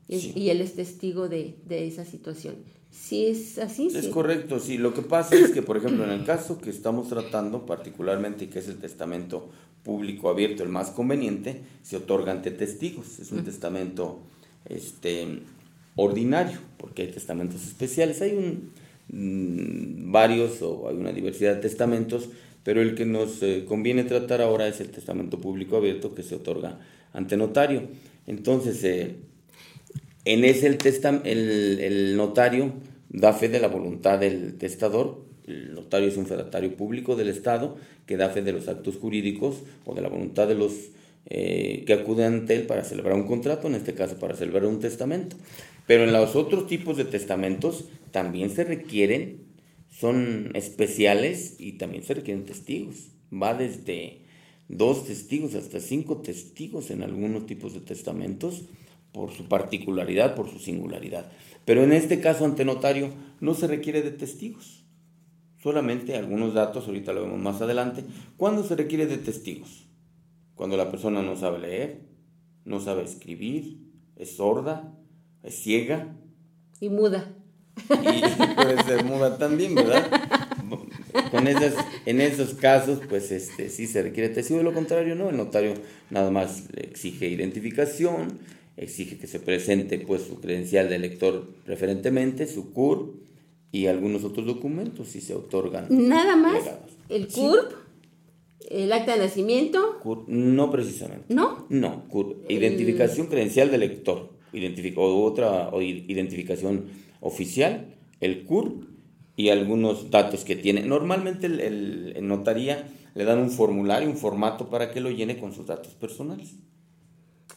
y, 0.08 0.50
él 0.50 0.62
es 0.62 0.76
testigo 0.76 1.28
de, 1.30 1.56
de 1.66 1.88
esa 1.88 2.06
situación. 2.06 2.56
Sí, 2.92 3.28
es 3.28 3.58
así. 3.58 3.88
Es 3.94 4.08
correcto, 4.08 4.60
sí. 4.60 4.78
Lo 4.78 4.94
que 4.94 5.02
pasa 5.02 5.36
es 5.36 5.52
que, 5.52 5.62
por 5.62 5.78
ejemplo, 5.78 6.06
en 6.06 6.12
el 6.12 6.24
caso 6.26 6.60
que 6.60 6.70
estamos 6.70 7.10
tratando, 7.10 7.66
particularmente 7.66 8.50
que 8.50 8.60
es 8.60 8.68
el 8.68 8.78
testamento 8.78 9.50
público 9.84 10.30
abierto, 10.30 10.64
el 10.64 10.70
más 10.70 10.90
conveniente, 10.92 11.62
se 11.84 11.98
otorga 11.98 12.32
ante 12.32 12.52
testigos. 12.52 13.20
Es 13.20 13.32
un 13.32 13.44
testamento 13.44 14.20
este, 14.68 15.42
ordinario, 15.96 16.60
porque 16.78 17.04
hay 17.04 17.12
testamentos 17.12 17.64
especiales. 17.64 18.22
Hay 18.22 18.32
un, 18.32 18.72
mm, 19.10 20.12
varios 20.12 20.62
o 20.62 20.88
hay 20.90 20.96
una 20.96 21.12
diversidad 21.12 21.56
de 21.56 21.62
testamentos 21.62 22.30
Pero 22.64 22.82
el 22.82 22.96
que 22.96 23.06
nos 23.06 23.44
eh, 23.44 23.64
conviene 23.68 24.06
tratar 24.06 24.42
ahora 24.42 24.68
es 24.68 24.82
el 24.82 24.90
testamento 24.90 25.38
público 25.38 25.78
abierto 25.78 26.16
que 26.16 26.24
se 26.24 26.34
otorga 26.34 26.80
ante 27.14 27.38
notario. 27.38 27.84
Entonces, 28.26 28.84
eh, 28.84 29.18
en 30.26 30.44
ese 30.44 30.68
el, 30.68 31.80
el 31.80 32.18
notario 32.18 32.74
da 33.10 33.34
fe 33.34 33.48
de 33.50 33.60
la 33.60 33.68
voluntad 33.68 34.20
del 34.20 34.58
testador. 34.58 35.24
El 35.48 35.76
notario 35.76 36.08
es 36.08 36.18
un 36.18 36.26
fedatario 36.26 36.76
público 36.76 37.16
del 37.16 37.30
Estado 37.30 37.78
que 38.08 38.18
da 38.18 38.30
fe 38.30 38.42
de 38.42 38.52
los 38.52 38.68
actos 38.68 38.98
jurídicos 38.98 39.62
o 39.86 39.94
de 39.94 40.02
la 40.02 40.10
voluntad 40.10 40.48
de 40.48 40.56
los 40.56 40.74
eh, 41.28 41.84
que 41.86 41.94
acuden 41.94 42.34
ante 42.34 42.56
él 42.56 42.64
para 42.68 42.84
celebrar 42.84 43.16
un 43.16 43.28
contrato, 43.28 43.68
en 43.68 43.76
este 43.76 43.94
caso 43.94 44.18
para 44.18 44.36
celebrar 44.36 44.66
un 44.66 44.80
testamento. 44.80 45.36
Pero 45.88 46.04
en 46.04 46.14
los 46.14 46.36
otros 46.36 46.68
tipos 46.68 46.98
de 46.98 47.06
testamentos 47.06 47.86
también 48.12 48.50
se 48.50 48.64
requieren, 48.64 49.44
son 49.90 50.52
especiales 50.56 51.56
y 51.60 51.74
también 51.74 52.04
se 52.04 52.16
requieren 52.16 52.46
testigos. 52.46 53.12
Va 53.32 53.54
desde 53.54 54.22
dos 54.68 55.06
testigos 55.06 55.54
hasta 55.54 55.80
cinco 55.80 56.18
testigos 56.18 56.90
en 56.90 57.04
algunos 57.04 57.46
tipos 57.46 57.74
de 57.76 57.82
testamentos 57.82 58.64
por 59.16 59.32
su 59.32 59.48
particularidad, 59.48 60.36
por 60.36 60.50
su 60.50 60.60
singularidad. 60.60 61.32
Pero 61.64 61.84
en 61.84 61.94
este 61.94 62.20
caso 62.20 62.44
ante 62.44 62.66
notario 62.66 63.12
no 63.40 63.54
se 63.54 63.66
requiere 63.66 64.02
de 64.02 64.12
testigos, 64.12 64.84
solamente 65.64 66.18
algunos 66.18 66.54
datos, 66.54 66.86
ahorita 66.86 67.14
lo 67.14 67.22
vemos 67.22 67.40
más 67.40 67.62
adelante. 67.62 68.04
¿Cuándo 68.36 68.62
se 68.64 68.76
requiere 68.76 69.08
de 69.08 69.18
testigos? 69.18 69.88
Cuando 70.54 70.76
la 70.76 70.92
persona 70.92 71.22
no 71.22 71.38
sabe 71.38 71.60
leer, 71.60 72.02
no 72.66 72.82
sabe 72.82 73.04
escribir, 73.04 73.80
es 74.18 74.36
sorda, 74.36 74.94
es 75.44 75.56
ciega 75.56 76.18
Y 76.82 76.90
muda. 76.90 77.34
y 77.90 78.22
puede 78.56 78.84
ser 78.84 79.06
muda 79.06 79.38
también, 79.38 79.76
¿verdad? 79.76 80.12
Con 81.32 81.48
esas, 81.48 81.74
en 82.06 82.20
esos 82.20 82.54
casos, 82.56 83.00
pues 83.08 83.32
este, 83.32 83.70
sí 83.70 83.88
se 83.88 84.04
requiere 84.04 84.28
testigo, 84.28 84.58
de 84.58 84.66
lo 84.66 84.74
contrario 84.74 85.16
no, 85.16 85.30
el 85.30 85.38
notario 85.38 85.74
nada 86.10 86.32
más 86.32 86.66
le 86.74 86.82
exige 86.82 87.30
identificación, 87.30 88.40
exige 88.78 89.18
que 89.18 89.28
se 89.28 89.40
presente 89.40 90.00
pues 90.00 90.24
su 90.24 90.40
credencial 90.42 90.90
de 90.90 90.96
elector 90.96 91.48
preferentemente, 91.66 92.48
su 92.48 92.72
CUR 92.74 93.14
y 93.72 93.88
algunos 93.88 94.24
otros 94.24 94.46
documentos 94.46 95.08
si 95.10 95.22
se 95.22 95.34
otorgan. 95.34 95.88
Nada 95.90 96.36
más. 96.36 96.54
legados. 96.64 96.92
El 97.10 97.30
Sí. 97.30 97.42
CURP, 97.42 97.72
el 98.70 98.92
acta 98.94 99.14
de 99.14 99.20
nacimiento. 99.20 100.00
No 100.28 100.72
precisamente. 100.72 101.34
¿No? 101.34 101.66
No, 101.70 102.08
CUR, 102.10 102.38
identificación 102.50 103.28
credencial 103.28 103.70
del 103.72 103.82
lector, 103.82 104.30
identific- 104.54 104.98
o 104.98 105.24
otra 105.24 105.70
o 105.70 105.82
identificación 105.82 106.86
oficial, 107.22 107.96
el 108.22 108.44
CUR 108.46 108.74
y 109.38 109.50
algunos 109.50 110.10
datos 110.10 110.44
que 110.46 110.56
tiene. 110.56 110.82
Normalmente 110.86 111.48
el, 111.48 111.60
el- 111.60 112.28
notaría 112.28 112.88
le 113.14 113.24
dan 113.26 113.40
un 113.40 113.52
formulario, 113.52 114.10
un 114.10 114.18
formato 114.18 114.70
para 114.70 114.92
que 114.92 115.00
lo 115.02 115.10
llene 115.12 115.38
con 115.40 115.54
sus 115.54 115.66
datos 115.68 115.94
personales. 115.94 116.56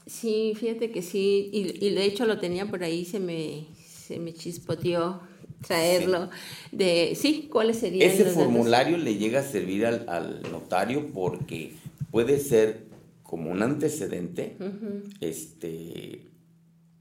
Sí, 0.09 0.55
fíjate 0.57 0.91
que 0.91 1.03
sí. 1.03 1.51
Y, 1.53 1.87
y 1.87 1.91
de 1.95 2.05
hecho 2.05 2.27
lo 2.27 2.39
tenía 2.39 2.67
por 2.67 2.83
ahí, 2.83 3.05
se 3.05 3.21
me, 3.21 3.67
se 3.87 4.19
me 4.19 4.33
chispoteó 4.33 5.21
traerlo. 5.67 6.31
De, 6.73 7.15
sí, 7.15 7.49
¿cuáles 7.53 7.79
serían 7.79 8.09
Ese 8.11 8.25
los 8.25 8.35
datos? 8.35 8.45
formulario 8.45 8.97
le 8.97 9.17
llega 9.17 9.41
a 9.41 9.45
servir 9.45 9.85
al, 9.87 10.09
al 10.09 10.43
notario 10.51 11.13
porque 11.13 11.75
puede 12.11 12.41
ser 12.41 12.89
como 13.23 13.51
un 13.51 13.63
antecedente 13.63 14.57
este, 15.21 16.23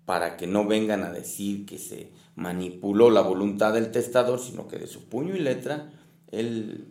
para 0.06 0.36
que 0.36 0.46
no 0.48 0.68
vengan 0.68 1.04
a 1.04 1.12
decir 1.12 1.66
que 1.66 1.78
se 1.78 2.10
manipuló 2.36 3.10
la 3.10 3.22
voluntad 3.22 3.74
del 3.74 3.92
testador, 3.92 4.40
sino 4.40 4.68
que 4.68 4.78
de 4.78 4.88
su 4.88 5.06
puño 5.06 5.36
y 5.36 5.40
letra 5.40 5.94
él 6.32 6.88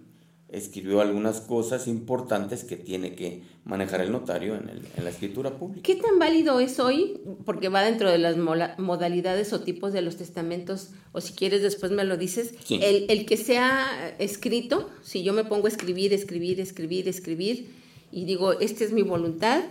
escribió 0.49 1.01
algunas 1.01 1.41
cosas 1.41 1.89
importantes 1.89 2.63
que 2.63 2.77
tiene 2.77 3.17
que 3.17 3.43
manejar 3.65 4.01
el 4.01 4.13
notario 4.13 4.55
en, 4.55 4.69
el- 4.69 4.87
en 4.97 5.03
la 5.05 5.11
escritura 5.11 5.59
pública. 5.59 5.83
¿Qué 5.83 5.97
tan 5.97 6.21
válido 6.21 6.61
es 6.61 6.79
hoy? 6.79 7.19
Porque 7.45 7.69
va 7.69 7.83
dentro 7.83 8.09
de 8.11 8.19
las 8.19 8.37
modalidades 8.37 9.53
o 9.53 9.61
tipos 9.63 9.93
de 9.93 10.03
los 10.03 10.17
testamentos, 10.17 10.91
o 11.13 11.21
si 11.21 11.33
quieres 11.33 11.63
después 11.63 11.91
me 11.91 12.05
lo 12.05 12.17
dices, 12.17 12.55
Sí. 12.65 12.79
el, 12.81 13.07
el 13.09 13.27
que 13.27 13.37
sea 13.37 14.15
escrito, 14.21 14.89
si 15.03 15.25
yo 15.25 15.33
me 15.33 15.45
pongo 15.45 15.67
a 15.67 15.69
escribir, 15.71 16.13
escribir, 16.13 16.61
escribir, 16.61 17.09
escribir, 17.09 17.69
y 18.13 18.25
digo, 18.25 18.53
esta 18.61 18.85
es 18.85 18.93
mi 18.93 19.03
voluntad, 19.03 19.65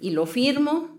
y 0.00 0.10
lo 0.12 0.24
firmo 0.24 0.96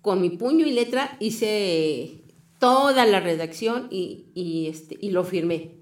con 0.00 0.22
mi 0.22 0.30
puño 0.30 0.66
y 0.66 0.70
letra, 0.72 1.16
hice 1.20 2.22
toda 2.58 3.04
la 3.04 3.20
redacción 3.20 3.88
y, 3.90 4.28
y, 4.34 4.68
este, 4.68 4.96
y 4.98 5.10
lo 5.10 5.24
firmé. 5.24 5.72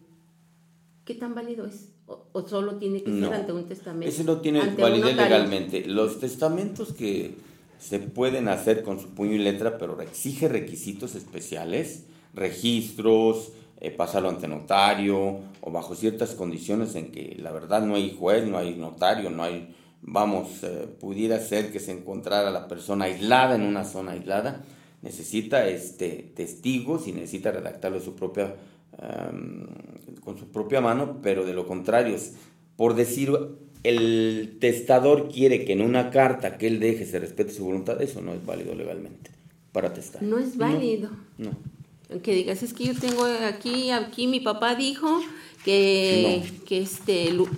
¿Qué 1.05 1.15
tan 1.15 1.37
válido 1.37 1.67
es? 1.67 1.91
¿O, 2.07 2.27
o 2.33 2.49
solo 2.49 2.77
tiene 2.77 3.03
que 3.03 3.11
ser 3.11 3.21
No, 3.21 3.33
ante 3.33 3.53
un 3.53 3.65
testamento? 3.67 4.09
Ese 4.09 4.25
no 4.25 4.41
tiene 4.41 4.61
validez 4.61 5.17
legalmente. 5.17 5.87
Los 5.87 6.21
testamentos 6.21 6.93
que 6.93 7.35
se 7.79 7.99
pueden 7.99 8.49
hacer 8.49 8.83
con 8.83 9.01
su 9.01 9.09
puño 9.11 9.33
y 9.33 9.39
letra, 9.39 9.79
pero 9.79 10.01
exige 10.01 10.49
requisitos 10.49 11.15
especiales, 11.15 12.05
registros, 12.33 13.53
eh, 13.81 13.91
pasarlo 13.91 14.31
ante 14.31 14.49
notario 14.49 15.41
o 15.61 15.71
bajo 15.71 15.95
ciertas 15.95 16.35
condiciones 16.35 16.95
en 16.95 17.13
que 17.13 17.37
la 17.39 17.53
verdad 17.53 17.83
no 17.83 17.97
hay 17.97 18.17
juez, 18.19 18.47
no 18.47 18.57
hay 18.57 18.75
notario, 18.77 19.29
no 19.29 19.43
hay, 19.43 19.75
vamos, 20.01 20.63
eh, 20.63 20.89
pudiera 20.99 21.39
ser 21.41 21.71
que 21.71 21.81
se 21.81 21.93
encontrara 21.93 22.51
la 22.51 22.69
persona 22.69 23.05
aislada 23.05 23.57
en 23.57 23.63
una 23.63 23.85
zona 23.85 24.13
aislada, 24.13 24.65
necesita 25.03 25.69
este, 25.69 26.33
testigos 26.35 27.07
y 27.07 27.13
necesita 27.13 27.53
redactarlo 27.53 27.99
de 27.99 28.05
su 28.05 28.15
propia, 28.15 28.57
am, 28.99 29.67
con 30.25 30.39
su 30.39 30.47
propia 30.49 30.81
mano, 30.81 31.19
pero 31.23 31.45
de 31.45 31.53
lo 31.55 31.67
contrario, 31.67 32.17
por 32.77 32.95
decir, 32.95 33.31
el 33.83 34.57
testador 34.61 35.29
quiere 35.29 35.65
que 35.65 35.73
en 35.73 35.83
una 35.83 36.11
carta 36.11 36.57
que 36.59 36.67
él 36.67 36.81
deje 36.81 37.05
se 37.05 37.19
respete 37.19 37.53
su 37.53 37.65
voluntad, 37.65 38.01
eso 38.01 38.21
no 38.23 38.33
es 38.33 38.45
válido 38.45 38.75
legalmente 38.75 39.31
para 39.73 39.93
testar. 39.93 40.23
No 40.23 40.39
es 40.39 40.57
válido. 40.57 41.11
No. 41.39 41.51
Que 42.23 42.35
digas, 42.35 42.63
es 42.63 42.73
que 42.75 42.85
yo 42.85 42.95
tengo 42.99 43.25
aquí, 43.25 43.91
aquí 43.91 44.27
mi 44.27 44.41
papá 44.41 44.75
dijo 44.75 45.21
que, 45.65 46.43
que 46.67 46.81
este 46.83 47.31
Lu- 47.33 47.49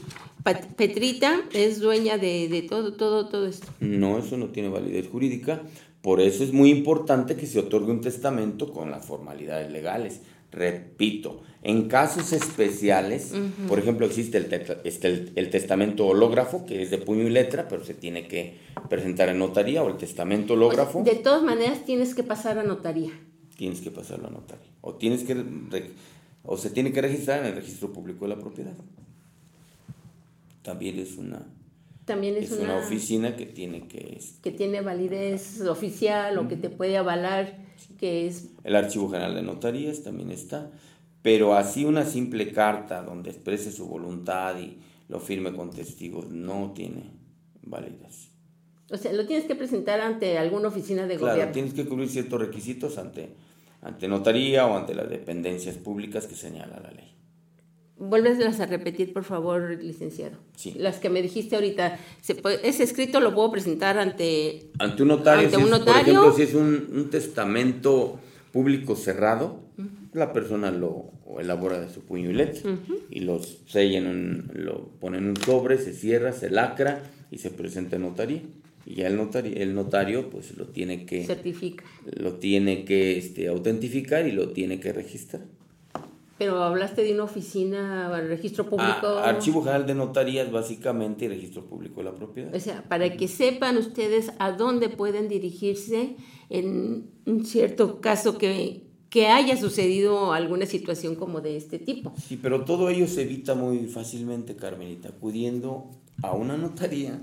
Pat- 0.42 0.66
Petrita 0.76 1.40
es 1.52 1.80
dueña 1.80 2.18
de, 2.18 2.48
de 2.48 2.62
todo, 2.62 2.94
todo, 2.94 3.28
todo 3.28 3.46
esto. 3.46 3.66
No, 3.80 4.18
eso 4.18 4.36
no 4.36 4.46
tiene 4.46 4.68
validez 4.68 5.08
jurídica. 5.08 5.62
Por 6.02 6.20
eso 6.20 6.44
es 6.44 6.52
muy 6.52 6.70
importante 6.70 7.34
que 7.36 7.46
se 7.46 7.58
otorgue 7.58 7.90
un 7.90 8.00
testamento 8.00 8.72
con 8.72 8.90
las 8.92 9.04
formalidades 9.04 9.70
legales. 9.72 10.20
Repito, 10.56 11.42
en 11.62 11.86
casos 11.86 12.32
especiales, 12.32 13.34
por 13.68 13.78
ejemplo, 13.78 14.06
existe 14.06 14.38
el, 14.38 14.46
te- 14.46 14.78
este, 14.88 15.08
el- 15.08 15.32
el 15.36 15.50
testamento 15.50 16.06
hológrafo, 16.06 16.64
que 16.64 16.82
es 16.82 16.90
de 16.90 16.96
puño 16.96 17.24
y 17.24 17.30
letra, 17.30 17.68
pero 17.68 17.84
se 17.84 17.92
tiene 17.92 18.26
que 18.26 18.56
presentar 18.88 19.28
en 19.28 19.38
notaría, 19.38 19.82
o 19.82 19.88
el 19.90 19.98
testamento 19.98 20.54
hológrafo, 20.54 21.02
De 21.02 21.16
todas 21.16 21.42
maneras 21.42 21.84
tienes 21.84 22.14
que 22.14 22.22
pasar 22.22 22.58
a 22.58 22.62
notaría. 22.62 23.10
tienes 23.56 23.80
que 23.82 23.90
pasarlo 23.90 24.28
a 24.28 24.30
notaría. 24.30 24.70
O, 24.80 24.94
tienes 24.94 25.24
que 25.24 25.36
o 26.42 26.56
se 26.56 26.70
tiene 26.70 26.90
que 26.92 27.02
registrar 27.02 27.40
en 27.40 27.46
el 27.46 27.54
registro 27.56 27.92
público 27.92 28.24
de 28.26 28.34
la 28.34 28.40
propiedad. 28.40 28.74
También 30.62 30.98
es 30.98 31.16
una, 31.16 31.46
También 32.06 32.36
es, 32.36 32.50
es 32.52 32.58
una 32.60 32.76
oficina 32.78 33.36
que 33.36 33.46
tiene 33.46 33.86
que 33.88 34.20
que 34.42 34.50
tiene 34.52 34.80
validez 34.80 35.60
oficial 35.62 36.38
o 36.38 36.48
que 36.48 36.56
te 36.56 36.70
puede 36.70 36.96
avalar 36.96 37.65
que 37.98 38.26
es 38.26 38.50
El 38.64 38.76
Archivo 38.76 39.08
General 39.08 39.34
de 39.34 39.42
Notarías 39.42 40.02
también 40.02 40.30
está, 40.30 40.70
pero 41.22 41.54
así 41.54 41.84
una 41.84 42.04
simple 42.04 42.52
carta 42.52 43.02
donde 43.02 43.30
exprese 43.30 43.72
su 43.72 43.86
voluntad 43.86 44.58
y 44.58 44.78
lo 45.08 45.20
firme 45.20 45.52
con 45.52 45.70
testigos 45.70 46.30
no 46.30 46.72
tiene 46.74 47.10
validez. 47.62 48.28
o 48.90 48.96
sea, 48.96 49.12
lo 49.12 49.26
tienes 49.26 49.46
que 49.46 49.54
presentar 49.56 50.00
ante 50.00 50.38
alguna 50.38 50.68
oficina 50.68 51.06
de 51.06 51.16
Claro, 51.16 51.32
gobierno. 51.32 51.52
tienes 51.52 51.74
que 51.74 51.86
cubrir 51.86 52.08
ciertos 52.08 52.40
requisitos 52.40 52.98
ante, 52.98 53.34
ante 53.82 54.06
notaría 54.08 54.66
o 54.66 54.76
ante 54.76 54.94
las 54.94 55.08
dependencias 55.08 55.76
públicas 55.76 56.26
que 56.26 56.34
señala 56.36 56.78
la 56.80 56.90
ley. 56.92 57.12
Vuélvelas 57.98 58.60
a 58.60 58.66
repetir, 58.66 59.12
por 59.14 59.24
favor, 59.24 59.78
licenciado. 59.82 60.36
Sí. 60.54 60.74
Las 60.76 60.98
que 60.98 61.08
me 61.08 61.22
dijiste 61.22 61.54
ahorita. 61.56 61.98
Se 62.20 62.34
puede- 62.34 62.66
ese 62.68 62.82
escrito 62.82 63.20
lo 63.20 63.34
puedo 63.34 63.50
presentar 63.50 63.98
ante 63.98 64.70
Ante 64.78 65.02
un 65.02 65.08
notario, 65.08 65.44
Ante 65.46 65.56
si 65.56 65.62
un 65.62 65.72
es, 65.72 65.78
notario. 65.78 65.94
por 65.94 66.02
ejemplo, 66.30 66.32
si 66.36 66.42
es 66.42 66.54
un, 66.54 66.88
un 66.92 67.10
testamento 67.10 68.20
público 68.52 68.96
cerrado, 68.96 69.60
la 70.12 70.32
persona 70.32 70.70
lo 70.70 71.10
elabora 71.40 71.80
de 71.80 71.90
su 71.92 72.00
puño 72.02 72.30
y 72.30 72.34
letra 72.34 72.70
y 73.10 73.20
los 73.20 73.58
sella 73.66 73.98
en 73.98 74.06
un, 74.06 74.50
lo 74.54 74.88
pone 75.00 75.18
en 75.18 75.26
un 75.28 75.36
sobre, 75.36 75.76
se 75.78 75.92
cierra, 75.92 76.32
se 76.32 76.48
lacra 76.50 77.02
y 77.30 77.38
se 77.38 77.50
presenta 77.50 77.96
en 77.96 78.02
notaría. 78.02 78.42
Y 78.86 78.94
ya 78.96 79.08
el 79.08 79.16
notario, 79.16 79.52
el 79.56 79.74
notario 79.74 80.30
pues 80.30 80.56
lo 80.56 80.66
tiene 80.66 81.04
que, 81.06 81.24
certifica. 81.26 81.84
lo 82.04 82.34
tiene 82.34 82.84
que 82.84 83.18
este, 83.18 83.48
autentificar 83.48 84.26
y 84.28 84.32
lo 84.32 84.50
tiene 84.50 84.80
que 84.80 84.92
registrar. 84.92 85.42
Pero 86.38 86.62
hablaste 86.62 87.02
de 87.02 87.14
una 87.14 87.24
oficina, 87.24 88.20
registro 88.20 88.64
público. 88.64 89.06
Ah, 89.06 89.30
Archivo 89.30 89.62
General 89.62 89.86
de 89.86 89.94
Notarías 89.94 90.52
básicamente 90.52 91.24
y 91.24 91.28
registro 91.28 91.64
público 91.64 92.00
de 92.00 92.04
la 92.04 92.14
propiedad. 92.14 92.54
O 92.54 92.60
sea, 92.60 92.82
para 92.88 93.16
que 93.16 93.26
sepan 93.26 93.78
ustedes 93.78 94.32
a 94.38 94.52
dónde 94.52 94.90
pueden 94.90 95.28
dirigirse 95.28 96.16
en 96.50 97.08
un 97.24 97.46
cierto 97.46 98.02
caso 98.02 98.36
que, 98.36 98.82
que 99.08 99.28
haya 99.28 99.56
sucedido 99.56 100.34
alguna 100.34 100.66
situación 100.66 101.14
como 101.14 101.40
de 101.40 101.56
este 101.56 101.78
tipo. 101.78 102.12
Sí, 102.22 102.38
pero 102.40 102.64
todo 102.64 102.90
ello 102.90 103.06
se 103.06 103.22
evita 103.22 103.54
muy 103.54 103.86
fácilmente, 103.86 104.56
Carmelita, 104.56 105.08
acudiendo 105.08 105.90
a 106.22 106.32
una 106.32 106.58
notaría 106.58 107.18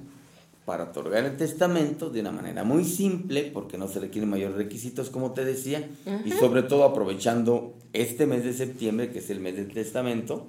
para 0.65 0.85
otorgar 0.85 1.25
el 1.25 1.35
testamento 1.37 2.09
de 2.09 2.21
una 2.21 2.31
manera 2.31 2.63
muy 2.63 2.85
simple, 2.85 3.49
porque 3.53 3.77
no 3.77 3.87
se 3.87 3.99
requieren 3.99 4.29
mayores 4.29 4.55
requisitos, 4.55 5.09
como 5.09 5.31
te 5.31 5.43
decía, 5.43 5.89
y 6.25 6.31
sobre 6.31 6.63
todo 6.63 6.85
aprovechando 6.85 7.75
este 7.91 8.25
mes 8.27 8.43
de 8.45 8.53
septiembre, 8.53 9.11
que 9.11 9.19
es 9.19 9.29
el 9.29 9.39
mes 9.41 9.55
del 9.57 9.73
testamento, 9.73 10.47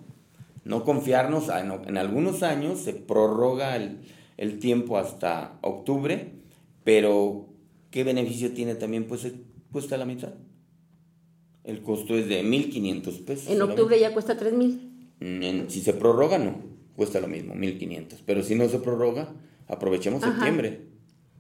no 0.65 0.85
confiarnos, 0.85 1.49
ah, 1.51 1.61
en, 1.61 1.89
en 1.89 1.99
algunos 1.99 2.43
años 2.43 2.79
se 2.79 2.93
prorroga 2.95 3.77
el, 3.77 3.99
el 4.37 4.59
tiempo 4.61 4.99
hasta 4.99 5.59
octubre, 5.63 6.33
pero 6.85 7.47
¿qué 7.91 8.05
beneficio 8.05 8.53
tiene 8.53 8.75
también? 8.77 9.05
Pues 9.09 9.27
cuesta 9.73 9.97
la 9.97 10.05
mitad. 10.07 10.35
El 11.65 11.83
costo 11.83 12.17
es 12.17 12.29
de 12.29 12.45
1.500 12.45 13.25
pesos. 13.25 13.49
En 13.49 13.61
octubre 13.63 13.99
ya 13.99 14.13
cuesta 14.13 14.39
3.000. 14.39 14.79
En- 15.21 15.71
si 15.71 15.81
se 15.81 15.95
prorroga, 15.95 16.39
no, 16.39 16.57
cuesta 16.95 17.21
lo 17.21 17.27
mismo, 17.29 17.55
1.500. 17.55 18.19
Pero 18.27 18.43
si 18.43 18.55
no 18.55 18.69
se 18.69 18.79
prorroga, 18.79 19.33
aprovechemos 19.69 20.23
Ajá. 20.23 20.33
septiembre. 20.33 20.87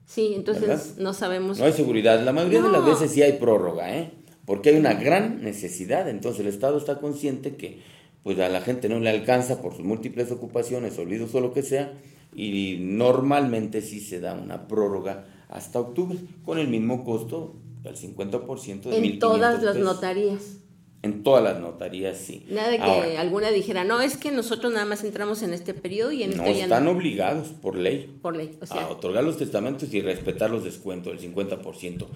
Sí, 0.07 0.33
entonces 0.35 0.67
¿Verdad? 0.69 0.85
no 0.99 1.13
sabemos. 1.15 1.59
No 1.59 1.65
hay 1.65 1.73
seguridad. 1.73 2.23
La 2.23 2.33
mayoría 2.33 2.63
de 2.63 2.69
las 2.69 2.85
veces 2.85 3.11
sí 3.11 3.23
hay 3.23 3.35
prórroga, 3.35 3.97
¿eh? 3.97 4.11
Porque 4.45 4.71
hay 4.71 4.77
una 4.77 4.95
gran 4.95 5.43
necesidad. 5.43 6.09
Entonces 6.09 6.41
el 6.41 6.49
Estado 6.49 6.77
está 6.77 7.01
consciente 7.01 7.57
que 7.57 7.81
pues 8.23 8.39
a 8.39 8.49
la 8.49 8.61
gente 8.63 8.89
no 8.89 8.99
le 9.01 9.11
alcanza 9.11 9.61
por 9.61 9.75
sus 9.77 9.85
múltiples 9.85 10.31
ocupaciones, 10.31 10.99
olvidos 10.99 11.35
o 11.35 11.41
lo 11.41 11.53
que 11.53 11.63
sea, 11.63 11.93
y 12.35 12.79
normalmente 12.81 13.83
sí 13.83 14.01
se 14.01 14.19
da 14.19 14.33
una 14.35 14.67
prórroga 14.67 15.27
hasta 15.49 15.79
octubre, 15.79 16.19
con 16.45 16.59
el 16.59 16.69
mismo 16.69 17.05
costo 17.05 17.55
del 17.83 17.97
50% 17.97 18.81
de 18.85 18.97
en 18.97 19.05
1.500 19.05 19.19
todas 19.19 19.63
las 19.63 19.75
pesos. 19.77 19.95
notarías. 19.95 20.57
En 21.05 21.23
todas 21.23 21.45
las 21.45 21.61
notarías, 21.61 22.17
sí. 22.17 22.45
Nada 22.49 22.71
de 22.71 22.79
que 22.79 22.83
Ahora, 22.83 23.21
alguna 23.21 23.51
dijera, 23.51 23.85
no, 23.85 24.01
es 24.01 24.17
que 24.17 24.31
nosotros 24.33 24.73
nada 24.73 24.87
más 24.87 25.05
entramos 25.05 25.43
en 25.43 25.53
este 25.53 25.75
periodo 25.75 26.13
y 26.13 26.23
en 26.23 26.31
no 26.37 26.45
esto 26.45 26.57
ya 26.59 26.65
están 26.65 26.85
no. 26.87 26.93
obligados 26.93 27.49
por 27.49 27.77
ley. 27.77 28.19
Por 28.23 28.35
ley. 28.37 28.57
O 28.63 28.67
sea, 28.67 28.85
a 28.85 28.89
otorgar 28.89 29.23
los 29.23 29.37
testamentos 29.37 29.93
y 29.93 30.01
respetar 30.01 30.51
los 30.51 30.65
descuentos 30.65 31.13
del 31.21 31.35
50%. 31.35 32.07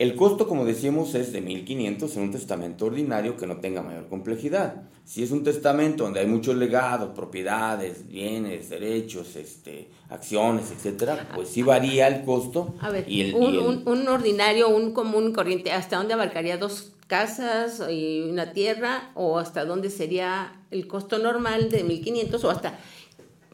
El 0.00 0.14
costo, 0.14 0.46
como 0.46 0.64
decíamos, 0.64 1.14
es 1.16 1.32
de 1.32 1.42
1.500 1.42 2.16
en 2.16 2.22
un 2.22 2.30
testamento 2.30 2.86
ordinario 2.86 3.36
que 3.36 3.48
no 3.48 3.56
tenga 3.56 3.82
mayor 3.82 4.08
complejidad. 4.08 4.82
Si 5.04 5.24
es 5.24 5.32
un 5.32 5.42
testamento 5.42 6.04
donde 6.04 6.20
hay 6.20 6.26
muchos 6.28 6.54
legados, 6.54 7.10
propiedades, 7.16 8.06
bienes, 8.08 8.68
derechos, 8.70 9.34
este, 9.34 9.88
acciones, 10.08 10.70
etcétera, 10.70 11.28
pues 11.34 11.48
sí 11.48 11.62
varía 11.62 12.06
el 12.06 12.24
costo. 12.24 12.74
a 12.80 12.90
ver, 12.90 13.04
y 13.08 13.22
el- 13.22 13.34
un, 13.34 13.42
y 13.42 13.58
el- 13.58 13.58
un- 13.58 13.88
un 13.88 14.06
ordinario, 14.08 14.68
un 14.68 14.92
común 14.92 15.32
corriente, 15.32 15.72
¿hasta 15.72 15.96
dónde 15.96 16.14
abarcaría 16.14 16.58
dos 16.58 16.92
casas 17.08 17.82
y 17.90 18.20
una 18.20 18.52
tierra? 18.52 19.10
¿O 19.14 19.38
hasta 19.38 19.64
dónde 19.64 19.90
sería 19.90 20.52
el 20.70 20.86
costo 20.86 21.18
normal 21.18 21.70
de 21.70 21.84
1.500? 21.84 22.44
¿O 22.44 22.50
hasta, 22.50 22.78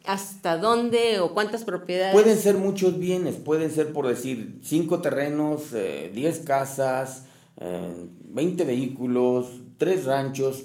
hasta 0.05 0.59
dónde 0.59 1.21
o 1.21 1.33
cuántas 1.33 1.65
propiedades? 1.65 2.13
Pueden 2.13 2.37
ser 2.37 2.57
muchos 2.57 2.99
bienes, 2.99 3.37
pueden 3.37 3.71
ser, 3.71 3.95
por 3.95 4.07
decir, 4.07 4.59
5 4.63 5.01
terrenos, 5.01 5.73
eh, 5.73 6.11
10 6.13 6.41
casas, 6.41 7.25
eh, 7.59 7.95
20 8.25 8.65
vehículos, 8.65 9.47
3 9.79 10.05
ranchos, 10.05 10.65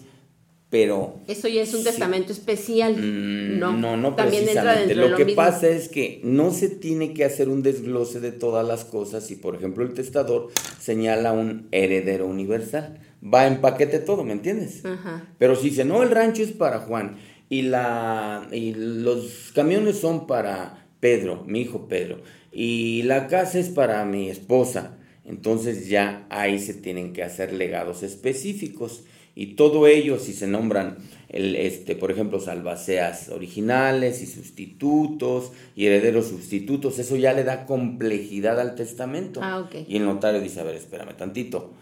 pero 0.69 1.19
Eso 1.27 1.47
ya 1.47 1.61
es 1.63 1.73
un 1.73 1.79
Sí. 1.79 1.85
testamento 1.85 2.31
especial. 2.31 2.93
Mm, 2.95 3.57
no, 3.59 3.71
no, 3.75 3.97
no 3.97 4.13
También 4.15 4.43
entra 4.47 4.61
precisamente. 4.63 4.87
dentro 4.87 5.03
de 5.05 5.09
Lo 5.11 5.17
que 5.17 5.25
mismo. 5.25 5.41
pasa 5.41 5.67
es 5.67 5.89
que 5.89 6.21
no 6.23 6.51
se 6.51 6.69
tiene 6.69 7.13
que 7.13 7.25
hacer 7.25 7.49
un 7.49 7.63
desglose 7.63 8.19
de 8.19 8.31
todas 8.31 8.67
las 8.67 8.85
cosas 8.85 9.31
y, 9.31 9.35
por 9.35 9.55
ejemplo, 9.55 9.83
el 9.83 9.93
testador 9.93 10.49
señala 10.79 11.31
un 11.31 11.67
heredero 11.71 12.27
universal. 12.27 12.99
Va 13.21 13.47
en 13.47 13.61
paquete 13.61 13.99
todo, 13.99 14.23
¿me 14.23 14.33
entiendes? 14.33 14.85
Ajá. 14.85 15.27
Pero 15.39 15.55
si 15.55 15.71
dice, 15.71 15.85
no, 15.85 16.03
el 16.03 16.11
rancho 16.11 16.43
es 16.43 16.51
para 16.51 16.79
Juan 16.79 17.17
y, 17.49 17.63
la, 17.63 18.47
y 18.51 18.73
los 18.75 19.51
camiones 19.55 19.97
son 19.97 20.27
para 20.27 20.85
Pedro, 20.99 21.43
mi 21.47 21.61
hijo 21.61 21.87
Pedro, 21.87 22.21
y 22.51 23.01
la 23.03 23.27
casa 23.27 23.57
es 23.59 23.69
para 23.69 24.05
mi 24.05 24.29
esposa, 24.29 24.97
entonces 25.25 25.87
ya 25.89 26.25
ahí 26.29 26.59
se 26.59 26.73
tienen 26.75 27.11
que 27.13 27.23
hacer 27.23 27.53
legados 27.53 28.03
específicos. 28.03 29.03
Y 29.35 29.55
todo 29.55 29.87
ello, 29.87 30.19
si 30.19 30.33
se 30.33 30.47
nombran, 30.47 30.97
el, 31.29 31.55
este, 31.55 31.95
por 31.95 32.11
ejemplo, 32.11 32.39
salvaceas 32.39 33.29
originales 33.29 34.21
y 34.21 34.25
sustitutos 34.25 35.51
y 35.75 35.85
herederos 35.85 36.27
sustitutos, 36.27 36.99
eso 36.99 37.15
ya 37.15 37.33
le 37.33 37.43
da 37.43 37.65
complejidad 37.65 38.59
al 38.59 38.75
testamento. 38.75 39.39
Ah, 39.43 39.59
ok. 39.59 39.87
Y 39.87 39.97
el 39.97 40.05
notario 40.05 40.41
dice, 40.41 40.59
a 40.59 40.63
ver, 40.63 40.75
espérame 40.75 41.15
tantito, 41.15 41.73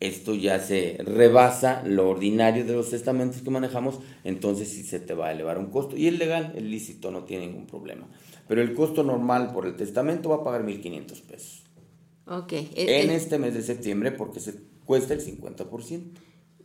esto 0.00 0.34
ya 0.34 0.60
se 0.60 0.98
rebasa 0.98 1.82
lo 1.86 2.10
ordinario 2.10 2.64
de 2.64 2.74
los 2.74 2.90
testamentos 2.90 3.40
que 3.40 3.50
manejamos, 3.50 4.00
entonces 4.24 4.68
sí 4.68 4.82
se 4.82 5.00
te 5.00 5.14
va 5.14 5.28
a 5.28 5.32
elevar 5.32 5.58
un 5.58 5.70
costo. 5.70 5.96
Y 5.96 6.06
el 6.06 6.18
legal, 6.18 6.52
el 6.56 6.70
lícito, 6.70 7.10
no 7.10 7.24
tiene 7.24 7.46
ningún 7.46 7.66
problema. 7.66 8.06
Pero 8.46 8.60
el 8.60 8.74
costo 8.74 9.02
normal 9.02 9.52
por 9.52 9.66
el 9.66 9.74
testamento 9.76 10.28
va 10.28 10.36
a 10.36 10.44
pagar 10.44 10.64
1.500 10.66 11.22
pesos. 11.22 11.62
Ok. 12.26 12.52
Eh, 12.52 13.02
En 13.04 13.10
este 13.10 13.38
mes 13.38 13.54
de 13.54 13.62
septiembre 13.62 14.12
porque 14.12 14.40
se 14.40 14.54
cuesta 14.84 15.14
el 15.14 15.20
50%. 15.20 16.02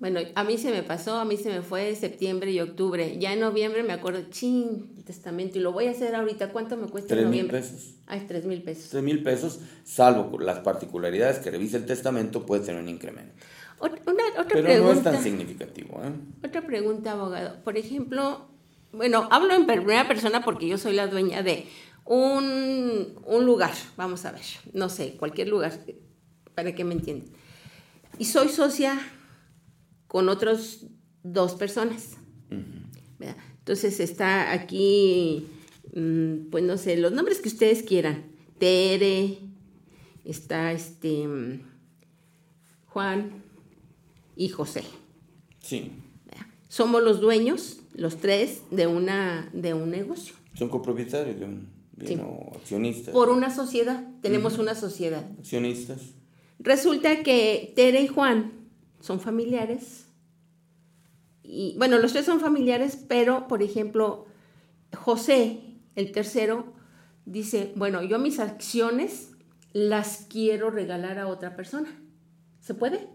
Bueno, 0.01 0.19
a 0.33 0.43
mí 0.43 0.57
se 0.57 0.71
me 0.71 0.81
pasó, 0.81 1.15
a 1.19 1.25
mí 1.25 1.37
se 1.37 1.49
me 1.49 1.61
fue 1.61 1.95
septiembre 1.95 2.51
y 2.51 2.59
octubre. 2.59 3.17
Ya 3.19 3.31
en 3.33 3.39
noviembre 3.39 3.83
me 3.83 3.93
acuerdo, 3.93 4.23
chin, 4.31 4.95
testamento, 5.05 5.59
y 5.59 5.61
lo 5.61 5.71
voy 5.71 5.85
a 5.85 5.91
hacer 5.91 6.15
ahorita. 6.15 6.51
¿Cuánto 6.51 6.75
me 6.75 6.87
cuesta 6.87 7.13
en 7.13 7.19
3 7.19 7.29
mil 7.29 7.41
noviembre? 7.47 7.59
pesos. 7.61 7.93
Ay, 8.07 8.25
tres 8.27 8.45
mil 8.45 8.63
pesos. 8.63 8.89
3 8.89 9.03
mil 9.03 9.21
pesos, 9.21 9.59
salvo 9.83 10.39
las 10.39 10.59
particularidades 10.61 11.37
que 11.37 11.51
revisa 11.51 11.77
el 11.77 11.85
testamento, 11.85 12.45
puede 12.47 12.65
tener 12.65 12.81
un 12.81 12.89
incremento. 12.89 13.31
Ot- 13.79 14.01
Una, 14.07 14.23
otra 14.41 14.45
Pero 14.49 14.63
pregunta. 14.63 14.91
no 14.91 14.97
es 14.97 15.03
tan 15.03 15.21
significativo. 15.23 16.01
¿eh? 16.03 16.47
Otra 16.47 16.61
pregunta, 16.65 17.11
abogado. 17.11 17.63
Por 17.63 17.77
ejemplo, 17.77 18.47
bueno, 18.91 19.27
hablo 19.29 19.53
en 19.53 19.67
primera 19.67 20.07
persona 20.07 20.43
porque 20.43 20.67
yo 20.67 20.79
soy 20.79 20.93
la 20.93 21.05
dueña 21.05 21.43
de 21.43 21.67
un, 22.05 23.19
un 23.25 23.45
lugar, 23.45 23.71
vamos 23.97 24.25
a 24.25 24.31
ver, 24.31 24.41
no 24.73 24.89
sé, 24.89 25.15
cualquier 25.17 25.47
lugar, 25.47 25.73
para 26.55 26.73
que 26.73 26.83
me 26.83 26.95
entiendan. 26.95 27.29
Y 28.17 28.25
soy 28.25 28.49
socia 28.49 28.99
con 30.12 30.28
otros 30.28 30.88
dos 31.24 31.56
personas. 31.56 32.17
Entonces 33.60 34.02
está 34.02 34.52
aquí, 34.52 35.47
mm, 35.95 36.50
pues 36.52 36.65
no 36.65 36.78
sé, 36.78 36.97
los 36.97 37.13
nombres 37.13 37.39
que 37.39 37.47
ustedes 37.47 37.82
quieran. 37.82 38.26
Tere, 38.60 39.38
está 40.26 40.74
este 40.74 41.26
Juan 42.88 43.41
y 44.36 44.50
José. 44.50 44.84
Sí, 45.60 45.93
Somos 46.67 47.02
los 47.04 47.21
dueños, 47.21 47.80
los 47.93 48.17
tres, 48.17 48.63
de, 48.69 48.88
una, 48.88 49.50
de 49.54 49.74
un 49.74 49.89
negocio. 49.91 50.36
son 50.56 50.67
copropietarios 50.67 51.39
de 51.39 51.45
un 51.45 51.69
Sí. 52.06 52.17
accionistas. 52.56 53.13
Por 53.13 53.30
una 53.30 53.50
sociedad. 53.56 54.06
Tenemos 54.21 54.58
una 54.58 54.76
sociedad. 54.76 55.26
Accionistas. 55.39 56.02
Resulta 56.60 57.24
que 57.24 57.71
Tere 57.78 58.02
y 58.02 58.08
Juan 58.08 58.61
son 59.01 59.19
familiares. 59.19 60.05
Y 61.43 61.75
bueno, 61.77 61.97
los 61.99 62.13
tres 62.13 62.25
son 62.25 62.39
familiares, 62.39 62.97
pero 63.07 63.47
por 63.47 63.61
ejemplo, 63.63 64.25
José, 64.95 65.59
el 65.95 66.11
tercero, 66.11 66.73
dice, 67.25 67.71
bueno, 67.75 68.01
yo 68.03 68.19
mis 68.19 68.39
acciones 68.39 69.31
las 69.73 70.25
quiero 70.29 70.69
regalar 70.69 71.19
a 71.19 71.27
otra 71.27 71.55
persona. 71.55 71.89
¿Se 72.61 72.73
puede? 72.73 73.07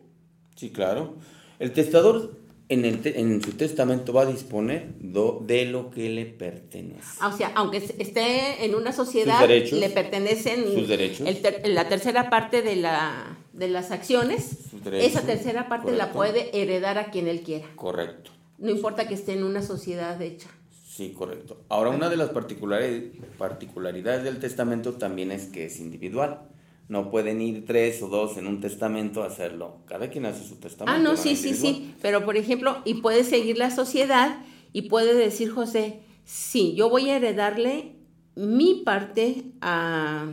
Sí, 0.57 0.71
claro. 0.71 1.17
El 1.59 1.73
testador 1.73 2.35
en, 2.69 2.85
el 2.85 3.01
te- 3.01 3.21
en 3.21 3.41
su 3.43 3.53
testamento 3.53 4.13
va 4.13 4.23
a 4.23 4.27
disponer 4.27 4.93
de 4.99 5.67
lo 5.67 5.91
que 5.91 6.09
le 6.11 6.27
pertenece. 6.27 7.19
Ah, 7.21 7.29
O 7.29 7.37
sea, 7.37 7.53
aunque 7.55 7.77
es- 7.79 7.95
esté 7.99 8.65
en 8.65 8.75
una 8.75 8.93
sociedad, 8.93 9.39
Sus 9.39 9.49
derechos. 9.49 9.79
le 9.79 9.91
pertenecen 9.91 10.65
Sus 10.75 10.89
derechos. 10.89 11.27
el 11.29 11.41
ter- 11.41 11.63
la 11.69 11.89
tercera 11.89 12.29
parte 12.29 12.63
de, 12.63 12.77
la, 12.77 13.39
de 13.57 13.69
las 13.69 13.91
acciones. 13.91 14.59
Esa 14.93 15.23
tercera 15.23 15.69
parte 15.69 15.93
la 15.93 16.13
puede 16.13 16.61
heredar 16.61 16.99
a 16.99 17.11
quien 17.11 17.27
él 17.29 17.41
quiera. 17.43 17.67
Correcto. 17.77 18.31
No 18.59 18.71
importa 18.71 19.07
que 19.09 19.15
esté 19.15 19.33
en 19.33 19.45
una 19.45 19.63
sociedad 19.63 20.21
hecha. 20.23 20.49
Sí, 20.87 21.13
correcto. 21.13 21.61
Ahora, 21.69 21.91
una 21.91 22.09
de 22.09 22.17
las 22.17 22.31
particulari- 22.33 23.13
particularidades 23.37 24.25
del 24.25 24.39
testamento 24.39 24.95
también 24.95 25.31
es 25.31 25.47
que 25.47 25.67
es 25.67 25.79
individual. 25.79 26.41
No 26.89 27.11
pueden 27.11 27.43
ir 27.43 27.67
tres 27.67 28.01
o 28.03 28.09
dos 28.09 28.37
en 28.39 28.47
un 28.47 28.61
testamento 28.61 29.23
a 29.23 29.27
hacerlo. 29.27 29.79
Cada 29.87 30.09
quien 30.09 30.25
hace 30.25 30.47
su 30.47 30.57
testamento. 30.57 30.99
Ah, 30.99 31.03
no, 31.03 31.17
sí, 31.17 31.35
sí, 31.37 31.53
sí. 31.55 31.95
Pero, 32.01 32.25
por 32.25 32.37
ejemplo, 32.37 32.79
y 32.85 32.95
puede 32.95 33.25
seguir 33.25 33.59
la 33.59 33.71
sociedad 33.71 34.39
y 34.73 34.83
puede 34.83 35.15
decir 35.15 35.51
José, 35.51 36.01
sí, 36.25 36.75
yo 36.77 36.89
voy 36.89 37.11
a 37.11 37.17
heredarle 37.17 37.97
mi 38.37 38.83
parte 38.85 39.43
a, 39.61 40.29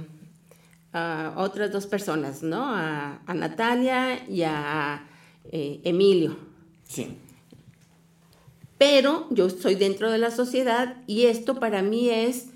a 0.93 1.33
otras 1.37 1.71
dos 1.71 1.87
personas, 1.87 2.43
¿no? 2.43 2.63
A, 2.63 3.21
a 3.25 3.33
Natalia 3.33 4.27
y 4.29 4.43
a 4.43 5.07
eh, 5.51 5.81
Emilio. 5.83 6.37
Sí. 6.87 7.17
Pero 8.77 9.27
yo 9.31 9.47
estoy 9.47 9.75
dentro 9.75 10.11
de 10.11 10.17
la 10.17 10.31
sociedad 10.31 10.97
y 11.07 11.23
esto 11.25 11.59
para 11.59 11.81
mí 11.81 12.09
es 12.09 12.47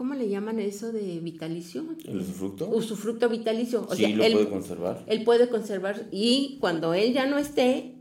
¿cómo 0.00 0.14
le 0.14 0.30
llaman 0.30 0.58
eso 0.60 0.92
de 0.92 1.20
vitalicio? 1.20 1.84
¿El 2.06 2.20
usufructo? 2.20 2.68
Usufructo 2.68 3.28
vitalicio. 3.28 3.86
O 3.86 3.94
sí, 3.94 4.06
sea, 4.06 4.16
lo 4.16 4.24
él, 4.24 4.32
puede 4.32 4.48
conservar. 4.48 5.04
él 5.06 5.24
puede 5.24 5.48
conservar 5.50 6.08
y 6.10 6.56
cuando 6.58 6.94
él 6.94 7.12
ya 7.12 7.26
no 7.26 7.36
esté, 7.36 7.96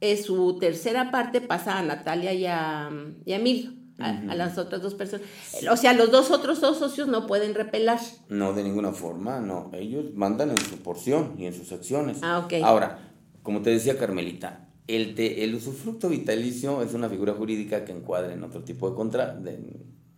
es 0.00 0.24
su 0.24 0.58
tercera 0.58 1.12
parte 1.12 1.40
pasa 1.40 1.78
a 1.78 1.82
Natalia 1.82 2.32
y 2.34 2.46
a, 2.46 2.90
y 3.24 3.32
a 3.32 3.36
Emilio, 3.36 3.72
a, 3.98 4.10
a 4.10 4.34
las 4.34 4.58
otras 4.58 4.82
dos 4.82 4.94
personas. 4.94 5.26
O 5.70 5.76
sea, 5.76 5.92
los 5.94 6.10
dos 6.10 6.30
otros 6.30 6.60
dos 6.60 6.78
socios 6.78 7.08
no 7.08 7.26
pueden 7.26 7.54
repelar. 7.54 7.98
No, 8.28 8.52
de 8.52 8.62
ninguna 8.62 8.92
forma, 8.92 9.40
no. 9.40 9.70
Ellos 9.72 10.14
mandan 10.14 10.50
en 10.50 10.58
su 10.58 10.76
porción 10.78 11.34
y 11.38 11.46
en 11.46 11.54
sus 11.54 11.72
acciones. 11.72 12.18
Ah, 12.22 12.40
ok. 12.44 12.54
Ahora, 12.62 13.12
como 13.42 13.62
te 13.62 13.70
decía 13.70 13.96
Carmelita, 13.98 14.68
el, 14.86 15.14
te- 15.14 15.44
el 15.44 15.54
usufructo 15.54 16.08
vitalicio 16.08 16.82
es 16.82 16.94
una 16.94 17.08
figura 17.08 17.32
jurídica 17.34 17.84
que 17.84 17.92
encuadra 17.92 18.32
en 18.32 18.42
otro 18.44 18.62
tipo 18.64 18.88
de 18.90 18.96
contrato, 18.96 19.40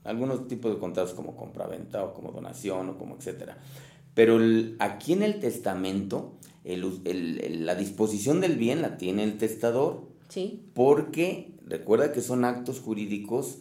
algunos 0.05 0.49
tipos 0.49 0.73
de 0.73 0.79
contratos 0.79 1.15
como 1.15 1.37
compraventa 1.37 2.03
o 2.05 2.15
como 2.15 2.33
donación 2.33 2.89
o 2.91 2.99
como 2.99 3.17
etcétera. 3.17 3.59
Pero 4.15 4.37
el- 4.37 4.77
aquí 4.81 5.13
en 5.13 5.23
el 5.23 5.39
testamento, 5.39 6.33
el 6.65 6.85
us- 6.85 7.01
el- 7.05 7.41
el- 7.45 7.67
la 7.67 7.75
disposición 7.75 8.41
del 8.41 8.57
bien 8.57 8.83
la 8.83 8.97
tiene 8.97 9.23
el 9.25 9.39
testador 9.39 10.09
Sí. 10.29 10.65
porque 10.75 11.55
recuerda 11.67 12.13
que 12.13 12.21
son 12.21 12.45
actos 12.45 12.81
jurídicos 12.81 13.59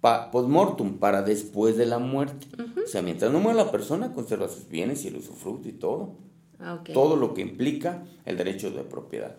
pa- 0.00 0.30
post-mortem, 0.30 0.98
para 0.98 1.22
después 1.22 1.76
de 1.76 1.86
la 1.86 1.98
muerte. 1.98 2.46
O 2.84 2.86
sea, 2.86 3.02
mientras 3.02 3.30
no 3.32 3.40
muere 3.40 3.56
la 3.58 3.70
persona, 3.70 4.12
conserva 4.12 4.48
sus 4.48 4.68
bienes 4.68 5.04
y 5.04 5.08
el 5.08 5.16
usufructo 5.16 5.68
y 5.68 5.72
todo. 5.72 6.16
Ah. 6.60 6.82
Todo 6.92 7.16
lo 7.16 7.34
que 7.34 7.42
implica 7.42 8.04
el 8.24 8.36
derecho 8.36 8.70
de 8.70 8.82
propiedad. 8.82 9.36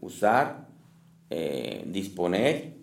Usar, 0.00 0.68
eh, 1.30 1.84
disponer 1.86 2.76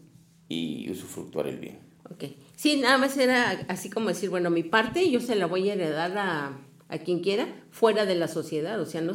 y 0.47 0.89
usufructuar 0.91 1.47
el 1.47 1.58
bien. 1.60 1.80
Ok. 2.10 2.23
Sí, 2.56 2.77
nada 2.80 2.97
más 2.97 3.17
era 3.17 3.65
así 3.67 3.89
como 3.89 4.08
decir, 4.10 4.30
bueno, 4.30 4.49
mi 4.49 4.63
parte 4.63 5.10
yo 5.12 5.19
se 5.19 5.36
la 5.36 5.45
voy 5.45 5.69
a 5.69 5.73
heredar 5.73 6.17
a, 6.17 6.58
a 6.88 6.97
quien 6.99 7.19
quiera 7.19 7.47
fuera 7.69 8.06
de 8.06 8.15
la 8.15 8.27
sociedad. 8.27 8.80
O 8.82 8.86
sea, 8.86 9.01
no. 9.01 9.13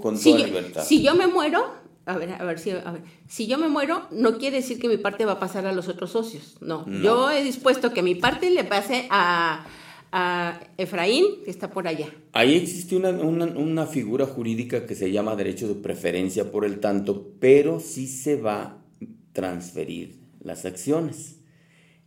Con 0.00 0.16
si 0.16 0.30
toda 0.32 0.40
yo, 0.42 0.46
libertad. 0.46 0.84
Si 0.84 1.02
yo 1.02 1.14
me 1.14 1.26
muero, 1.26 1.64
a 2.06 2.16
ver, 2.18 2.32
a 2.32 2.44
ver, 2.44 2.58
si, 2.58 2.70
a 2.70 2.90
ver, 2.92 3.02
si 3.28 3.46
yo 3.46 3.58
me 3.58 3.68
muero, 3.68 4.06
no 4.10 4.38
quiere 4.38 4.56
decir 4.56 4.78
que 4.80 4.88
mi 4.88 4.96
parte 4.96 5.24
va 5.24 5.32
a 5.32 5.38
pasar 5.40 5.66
a 5.66 5.72
los 5.72 5.88
otros 5.88 6.10
socios. 6.10 6.56
No. 6.60 6.84
No. 6.86 7.02
Yo 7.02 7.30
he 7.30 7.44
dispuesto 7.44 7.92
que 7.92 8.02
mi 8.02 8.14
parte 8.14 8.50
le 8.50 8.64
pase 8.64 9.06
a, 9.10 9.64
a 10.10 10.60
Efraín, 10.78 11.24
que 11.44 11.50
está 11.50 11.70
por 11.70 11.86
allá. 11.88 12.08
Ahí 12.32 12.56
existe 12.56 12.96
una, 12.96 13.10
una- 13.10 13.46
una 13.46 13.86
figura 13.86 14.26
jurídica 14.26 14.84
que 14.86 14.94
se 14.94 15.10
llama 15.12 15.36
derecho 15.36 15.68
de 15.68 15.74
preferencia 15.74 16.50
por 16.50 16.64
el 16.64 16.80
tanto, 16.80 17.28
pero 17.38 17.78
sí 17.80 18.06
se 18.08 18.36
va 18.36 18.62
a 18.62 18.78
transferir 19.32 20.18
las 20.42 20.64
acciones. 20.64 21.36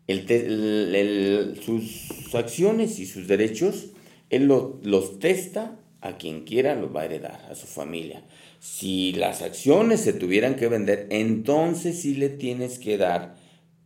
El 0.07 0.29
el- 0.31 0.95
el- 0.95 1.61
sus 1.63 2.35
acciones 2.35 2.99
y 2.99 3.05
sus 3.05 3.27
derechos, 3.27 3.87
él 4.29 4.45
lo- 4.45 4.79
los 4.83 5.17
testa 5.19 5.79
a 6.07 6.17
quien 6.17 6.43
quiera, 6.43 6.75
los 6.75 6.95
va 6.95 7.01
a 7.01 7.05
heredar, 7.05 7.47
a 7.49 7.55
su 7.55 7.67
familia. 7.67 8.23
Si 8.59 9.13
las 9.13 9.41
acciones 9.41 10.01
se 10.01 10.13
tuvieran 10.13 10.55
que 10.55 10.67
vender, 10.67 11.07
entonces 11.09 12.01
sí 12.01 12.15
le 12.15 12.29
tienes 12.29 12.79
que 12.79 12.97
dar 12.97 13.35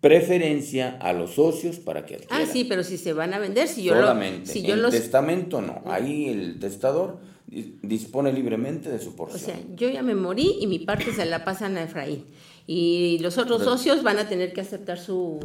preferencia 0.01 0.97
a 1.01 1.11
los 1.13 1.31
socios 1.35 1.77
para 1.77 2.05
que 2.05 2.15
adquieran. 2.15 2.41
Ah, 2.41 2.45
sí, 2.51 2.63
pero 2.63 2.83
si 2.83 2.97
se 2.97 3.13
van 3.13 3.33
a 3.33 3.39
vender, 3.39 3.67
si 3.67 3.83
yo, 3.83 3.93
lo, 3.95 4.01
Solamente. 4.01 4.51
si 4.51 4.61
yo 4.63 4.73
en 4.75 4.81
los... 4.81 4.91
testamento 4.91 5.61
no. 5.61 5.81
Ahí 5.85 6.29
el 6.29 6.57
testador 6.59 7.19
dis- 7.49 7.73
dispone 7.81 8.31
libremente 8.31 8.89
de 8.89 8.99
su 8.99 9.09
O 9.09 9.15
porción. 9.15 9.41
sea, 9.41 9.59
yo 9.75 9.89
ya 9.89 10.01
me 10.01 10.15
morí 10.15 10.57
y 10.61 10.67
mi 10.67 10.79
parte 10.79 11.11
se 11.13 11.25
la 11.25 11.43
pasan 11.43 11.77
a 11.77 11.83
Efraín. 11.83 12.23
Y 12.65 13.17
los 13.19 13.37
otros 13.37 13.63
socios 13.63 14.03
van 14.03 14.19
a 14.19 14.29
tener 14.29 14.53
que 14.53 14.61
aceptar 14.61 14.99
su, 14.99 15.39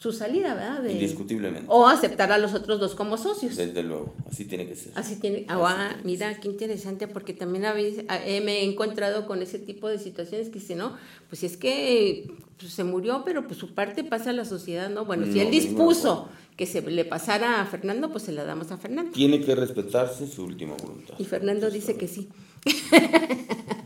su 0.00 0.12
salida, 0.12 0.54
¿verdad? 0.54 0.82
De- 0.82 0.92
Indiscutiblemente. 0.94 1.66
O 1.68 1.86
aceptar 1.86 2.32
a 2.32 2.38
los 2.38 2.54
otros 2.54 2.80
dos 2.80 2.94
como 2.94 3.18
socios. 3.18 3.54
Desde 3.56 3.82
luego. 3.82 4.14
Así 4.30 4.46
tiene 4.46 4.66
que 4.66 4.74
ser. 4.74 4.92
Así 4.94 5.16
tiene. 5.16 5.44
Ah, 5.46 5.56
Así 5.56 5.64
ah, 5.66 5.88
tiene 5.88 6.04
mira, 6.04 6.40
qué 6.40 6.48
interesante, 6.48 7.06
porque 7.06 7.34
también 7.34 7.66
a 7.66 7.74
veces, 7.74 8.06
ah, 8.08 8.18
eh, 8.24 8.40
me 8.40 8.60
he 8.60 8.64
encontrado 8.64 9.26
con 9.26 9.42
ese 9.42 9.58
tipo 9.58 9.88
de 9.88 9.98
situaciones 9.98 10.48
que 10.48 10.58
si 10.58 10.74
no, 10.74 10.96
pues 11.28 11.42
es 11.42 11.58
que 11.58 12.32
pues, 12.58 12.72
se 12.72 12.82
murió, 12.82 13.24
pero 13.26 13.46
pues 13.46 13.58
su 13.58 13.74
parte 13.74 14.02
pasa 14.02 14.30
a 14.30 14.32
la 14.32 14.46
sociedad, 14.46 14.88
¿no? 14.88 15.04
Bueno, 15.04 15.26
si 15.30 15.38
él 15.38 15.50
dispuso 15.50 16.30
que 16.56 16.64
se 16.64 16.80
le 16.80 17.04
pasara 17.04 17.60
a 17.60 17.66
Fernando, 17.66 18.10
pues 18.10 18.24
se 18.24 18.32
la 18.32 18.44
damos 18.44 18.72
a 18.72 18.78
Fernando. 18.78 19.12
Tiene 19.12 19.42
que 19.42 19.54
respetarse 19.54 20.26
su 20.26 20.44
última 20.44 20.76
voluntad. 20.76 21.14
Y 21.18 21.26
Fernando 21.26 21.70
dice 21.70 21.98
que 21.98 22.08
sí. 22.08 22.30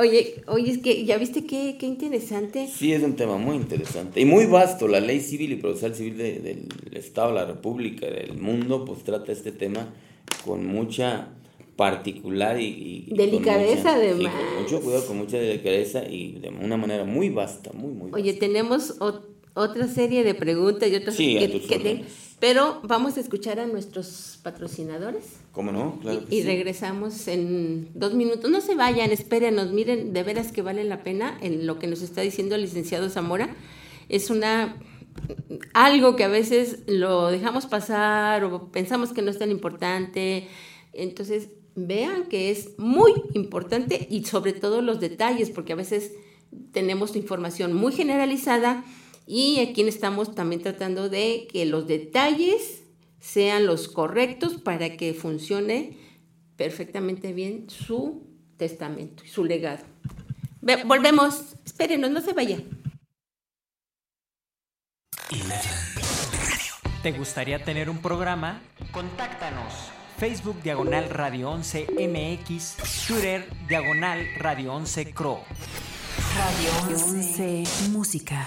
Oye, 0.00 0.42
oye, 0.46 0.70
es 0.72 0.78
que 0.78 1.04
ya 1.04 1.16
viste 1.18 1.44
qué, 1.46 1.76
qué 1.78 1.86
interesante. 1.86 2.68
Sí, 2.68 2.92
es 2.92 3.02
un 3.02 3.16
tema 3.16 3.36
muy 3.38 3.56
interesante 3.56 4.20
y 4.20 4.24
muy 4.24 4.46
vasto. 4.46 4.88
La 4.88 5.00
ley 5.00 5.20
civil 5.20 5.52
y 5.52 5.56
procesal 5.56 5.94
civil 5.94 6.16
de- 6.18 6.38
del 6.40 6.68
Estado, 6.96 7.32
la 7.32 7.44
República, 7.44 8.06
del 8.06 8.34
mundo, 8.38 8.84
pues 8.84 9.02
trata 9.04 9.32
este 9.32 9.52
tema 9.52 9.92
con 10.44 10.66
mucha 10.66 11.28
particular 11.76 12.60
y, 12.60 13.06
Delicadeza, 13.10 13.82
sí, 13.82 13.88
además. 13.88 14.32
con 14.34 14.62
mucho 14.62 14.80
cuidado, 14.80 15.06
con 15.06 15.16
mucha 15.18 15.38
delicadeza 15.38 16.04
y 16.08 16.38
de 16.38 16.48
una 16.50 16.76
manera 16.76 17.04
muy 17.04 17.30
vasta, 17.30 17.72
muy, 17.72 17.90
muy 17.92 18.10
vasta. 18.10 18.16
Oye, 18.16 18.34
tenemos 18.34 18.98
ot- 19.00 19.22
otra 19.54 19.88
serie 19.88 20.22
de 20.24 20.34
preguntas 20.34 20.88
y 20.90 20.94
otras 20.96 21.16
Sí, 21.16 21.36
que, 21.38 21.48
tus 21.48 21.62
que 21.62 21.78
te- 21.78 22.04
pero 22.38 22.80
vamos 22.84 23.16
a 23.16 23.20
escuchar 23.20 23.58
a 23.58 23.66
nuestros 23.66 24.38
patrocinadores 24.42 25.24
¿Cómo 25.54 25.70
no? 25.70 25.98
Claro 26.00 26.22
y, 26.22 26.24
que 26.24 26.34
y 26.34 26.40
sí. 26.42 26.46
regresamos 26.46 27.28
en 27.28 27.88
dos 27.94 28.14
minutos. 28.14 28.50
No 28.50 28.60
se 28.60 28.74
vayan, 28.74 29.12
espérenos, 29.12 29.72
miren, 29.72 30.12
de 30.12 30.22
veras 30.22 30.52
que 30.52 30.62
vale 30.62 30.84
la 30.84 31.02
pena 31.02 31.38
en 31.40 31.66
lo 31.66 31.78
que 31.78 31.86
nos 31.86 32.02
está 32.02 32.20
diciendo 32.20 32.56
el 32.56 32.62
licenciado 32.62 33.08
Zamora. 33.08 33.54
Es 34.08 34.30
una 34.30 34.76
algo 35.72 36.16
que 36.16 36.24
a 36.24 36.28
veces 36.28 36.80
lo 36.86 37.28
dejamos 37.28 37.66
pasar 37.66 38.44
o 38.44 38.70
pensamos 38.72 39.12
que 39.12 39.22
no 39.22 39.30
es 39.30 39.38
tan 39.38 39.50
importante. 39.50 40.48
Entonces, 40.92 41.48
vean 41.74 42.26
que 42.26 42.50
es 42.50 42.78
muy 42.78 43.12
importante 43.34 44.06
y 44.10 44.24
sobre 44.24 44.52
todo 44.52 44.82
los 44.82 45.00
detalles, 45.00 45.50
porque 45.50 45.72
a 45.72 45.76
veces 45.76 46.12
tenemos 46.72 47.16
información 47.16 47.72
muy 47.72 47.92
generalizada 47.92 48.84
y 49.26 49.58
aquí 49.60 49.82
estamos 49.82 50.34
también 50.34 50.62
tratando 50.62 51.08
de 51.08 51.48
que 51.50 51.64
los 51.64 51.86
detalles 51.86 52.83
sean 53.24 53.64
los 53.64 53.88
correctos 53.88 54.58
para 54.58 54.98
que 54.98 55.14
funcione 55.14 55.96
perfectamente 56.56 57.32
bien 57.32 57.70
su 57.70 58.26
testamento 58.58 59.24
y 59.24 59.28
su 59.28 59.44
legado. 59.44 59.82
Ve- 60.60 60.84
volvemos, 60.84 61.56
espérenos, 61.64 62.10
no 62.10 62.20
se 62.20 62.34
vayan. 62.34 62.64
¿Te 67.02 67.12
gustaría 67.12 67.64
tener 67.64 67.88
un 67.88 67.98
programa? 68.02 68.60
Contáctanos. 68.92 69.72
Facebook 70.18 70.62
Diagonal 70.62 71.08
Radio 71.08 71.50
11 71.50 71.86
MX, 71.92 72.76
Twitter 73.08 73.48
Diagonal 73.68 74.26
Radio 74.36 74.74
11 74.74 75.12
CRO. 75.14 75.40
Radio 76.36 76.94
11 76.94 77.64
Música. 77.90 78.46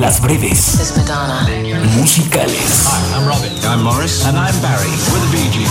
las 0.00 0.20
breves 0.20 0.92
musicales. 1.96 2.86
I'm 3.14 3.26
Robin. 3.26 3.52
I'm 3.64 3.82
Morris. 3.82 4.24
And 4.24 4.36
I'm 4.36 4.60
Barry. 4.60 4.90
We're 5.10 5.20
the 5.20 5.30
Bee 5.32 5.50
Gees. 5.52 5.70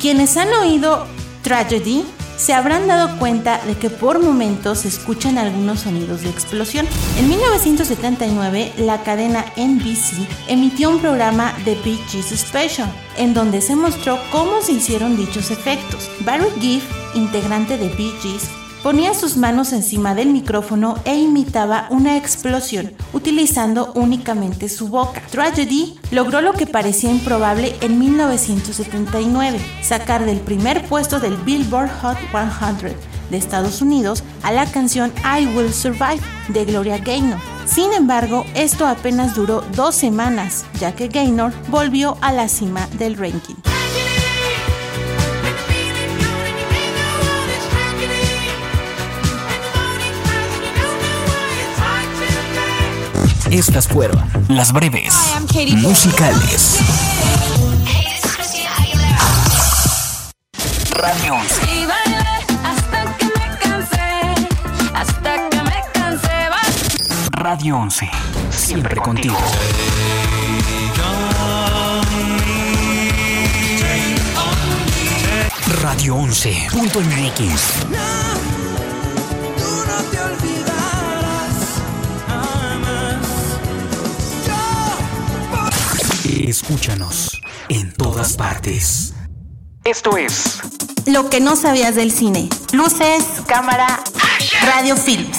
Quienes 0.00 0.36
han 0.36 0.52
oído 0.54 1.06
Tragedy 1.42 2.04
se 2.36 2.54
habrán 2.54 2.86
dado 2.86 3.18
cuenta 3.18 3.60
de 3.66 3.74
que 3.76 3.90
por 3.90 4.22
momentos 4.22 4.80
se 4.80 4.88
escuchan 4.88 5.38
algunos 5.38 5.80
sonidos 5.80 6.22
de 6.22 6.30
explosión. 6.30 6.86
En 7.18 7.28
1979, 7.28 8.72
la 8.78 9.02
cadena 9.02 9.44
NBC 9.56 10.26
emitió 10.48 10.90
un 10.90 11.00
programa 11.00 11.54
de 11.64 11.74
Bee 11.84 11.98
Gees 12.08 12.26
Special, 12.38 12.90
en 13.16 13.34
donde 13.34 13.60
se 13.60 13.76
mostró 13.76 14.18
cómo 14.30 14.60
se 14.60 14.72
hicieron 14.72 15.16
dichos 15.16 15.50
efectos. 15.50 16.10
Barry 16.20 16.50
Gibb, 16.60 16.82
integrante 17.14 17.78
de 17.78 17.88
Bee 17.90 18.12
Gees, 18.22 18.48
ponía 18.82 19.14
sus 19.14 19.36
manos 19.36 19.72
encima 19.72 20.14
del 20.14 20.28
micrófono 20.28 20.96
e 21.04 21.16
imitaba 21.16 21.86
una 21.90 22.16
explosión 22.16 22.92
utilizando 23.12 23.92
únicamente 23.94 24.68
su 24.68 24.88
boca. 24.88 25.22
Tragedy 25.30 25.98
logró 26.10 26.40
lo 26.40 26.52
que 26.52 26.66
parecía 26.66 27.10
improbable 27.10 27.76
en 27.80 27.98
1979, 27.98 29.60
sacar 29.82 30.24
del 30.24 30.40
primer 30.40 30.84
puesto 30.86 31.20
del 31.20 31.36
Billboard 31.36 31.90
Hot 32.00 32.18
100 32.30 32.96
de 33.30 33.36
Estados 33.36 33.80
Unidos 33.80 34.22
a 34.42 34.52
la 34.52 34.66
canción 34.66 35.12
I 35.24 35.46
Will 35.46 35.72
Survive 35.72 36.20
de 36.48 36.64
Gloria 36.64 36.98
Gaynor. 36.98 37.38
Sin 37.64 37.92
embargo, 37.92 38.44
esto 38.54 38.86
apenas 38.86 39.34
duró 39.34 39.62
dos 39.74 39.94
semanas, 39.94 40.66
ya 40.78 40.94
que 40.94 41.08
Gaynor 41.08 41.52
volvió 41.68 42.18
a 42.20 42.32
la 42.32 42.48
cima 42.48 42.86
del 42.98 43.16
ranking. 43.16 43.54
Estas 53.52 53.86
fueron 53.86 54.18
las 54.48 54.72
breves 54.72 55.14
musicales. 55.76 56.78
Radio 60.90 61.34
11. 61.34 61.62
Y 61.64 61.86
bailé 61.86 62.16
hasta 62.64 63.16
que 63.18 63.26
me 63.26 63.58
cansé, 63.58 64.48
hasta 64.94 65.48
que 65.50 65.62
me 65.62 65.82
cansé. 65.92 66.48
va- 66.50 66.62
Radio 67.32 67.76
11. 67.76 68.10
Siempre 68.50 68.96
contigo. 68.96 69.36
Radio 75.82 76.16
11.mx. 76.16 78.61
Escúchanos 86.52 87.40
en 87.70 87.94
todas 87.94 88.36
partes. 88.36 89.14
Esto 89.84 90.18
es 90.18 90.60
Lo 91.06 91.30
que 91.30 91.40
no 91.40 91.56
sabías 91.56 91.94
del 91.94 92.12
cine. 92.12 92.50
Luces, 92.74 93.24
cámara, 93.46 94.04
radio 94.62 94.94
films. 94.94 95.38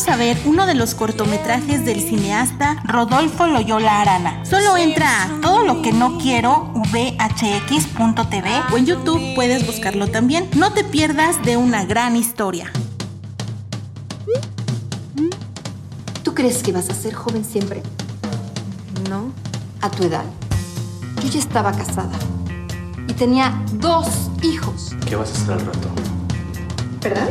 Invitamos 0.00 0.08
a 0.08 0.16
ver 0.16 0.40
uno 0.46 0.66
de 0.66 0.74
los 0.74 0.94
cortometrajes 0.94 1.84
del 1.84 2.00
cineasta 2.00 2.82
Rodolfo 2.84 3.46
Loyola 3.46 4.00
Arana. 4.00 4.44
Solo 4.44 4.76
entra 4.76 5.24
a 5.24 5.40
todo 5.40 5.64
lo 5.64 5.82
que 5.82 5.92
no 5.92 6.18
quiero 6.18 6.72
vhx.tv 6.92 8.50
o 8.72 8.78
en 8.78 8.86
YouTube 8.86 9.34
puedes 9.34 9.66
buscarlo 9.66 10.08
también. 10.08 10.48
No 10.56 10.72
te 10.72 10.84
pierdas 10.84 11.42
de 11.42 11.56
una 11.56 11.84
gran 11.84 12.16
historia. 12.16 12.72
¿Tú 16.22 16.34
crees 16.34 16.62
que 16.62 16.72
vas 16.72 16.88
a 16.88 16.94
ser 16.94 17.14
joven 17.14 17.44
siempre? 17.44 17.82
No, 19.08 19.32
a 19.80 19.90
tu 19.90 20.04
edad. 20.04 20.24
Yo 21.22 21.28
ya 21.28 21.40
estaba 21.40 21.72
casada 21.72 22.18
y 23.06 23.12
tenía 23.12 23.62
dos 23.74 24.30
hijos. 24.42 24.94
¿Qué 25.06 25.16
vas 25.16 25.30
a 25.30 25.32
hacer 25.32 25.52
al 25.52 25.66
rato? 25.66 25.88
¿Verdad? 27.02 27.28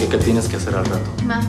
¿Y 0.00 0.06
qué 0.06 0.18
tienes 0.18 0.48
que 0.48 0.56
hacer 0.56 0.74
al 0.74 0.84
rato? 0.84 1.10
Ma, 1.24 1.40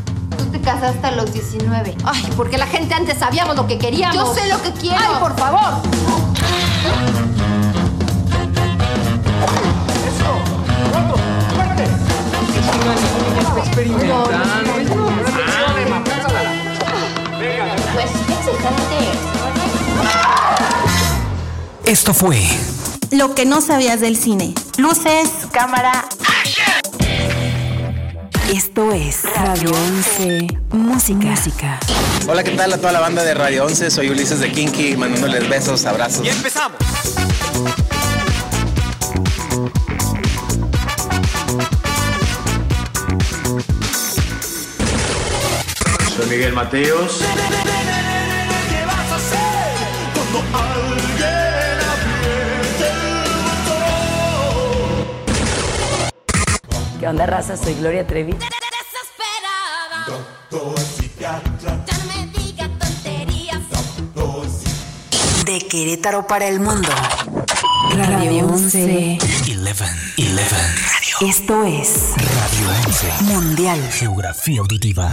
tú 0.62 0.66
te 0.66 0.72
casaste 0.72 1.08
a 1.08 1.12
los 1.12 1.34
19. 1.34 1.96
Ay, 2.04 2.30
porque 2.36 2.58
la 2.58 2.68
gente 2.68 2.94
antes 2.94 3.18
sabíamos 3.18 3.56
lo 3.56 3.68
que 3.68 3.78
queríamos. 3.78 4.16
Yo 4.16 4.34
sé 4.34 4.48
lo 4.50 4.62
que 4.62 4.72
quiero. 4.72 4.98
Ay, 5.00 5.16
por 5.20 5.38
favor. 5.38 5.82
Esto 21.86 22.14
fue 22.14 22.42
Lo 23.12 23.36
que 23.36 23.46
no 23.46 23.60
sabías 23.60 24.00
del 24.00 24.16
cine. 24.16 24.54
Luces, 24.78 25.30
cámara. 25.52 26.08
Esto 28.54 28.92
es 28.92 29.24
Radio 29.24 29.72
11 29.72 30.48
Música. 30.72 31.30
Música. 31.30 31.80
Hola, 32.28 32.44
¿qué 32.44 32.52
tal 32.52 32.74
a 32.74 32.78
toda 32.78 32.92
la 32.92 33.00
banda 33.00 33.24
de 33.24 33.34
Radio 33.34 33.66
11? 33.66 33.90
Soy 33.90 34.10
Ulises 34.10 34.42
de 34.42 34.52
Kinky, 34.52 34.98
mandándoles 34.98 35.48
besos, 35.48 35.86
abrazos. 35.86 36.28
empezamos. 36.28 36.78
Soy 46.14 46.26
Miguel 46.30 46.52
Mateos. 46.52 47.22
¿Qué 57.02 57.08
onda, 57.08 57.26
raza? 57.26 57.58
Soy 57.58 57.74
Gloria 57.74 58.06
Trevi. 58.06 58.36
De 65.44 65.60
Querétaro 65.68 66.28
para 66.28 66.48
el 66.48 66.60
mundo. 66.60 66.90
Radio 67.96 68.46
11. 68.46 69.18
11. 69.18 69.18
11. 69.50 69.86
Radio. 70.30 71.28
Esto 71.28 71.64
es 71.66 72.14
Radio 72.18 72.70
11. 72.86 73.24
Mundial. 73.24 73.90
Geografía 73.92 74.60
auditiva. 74.60 75.12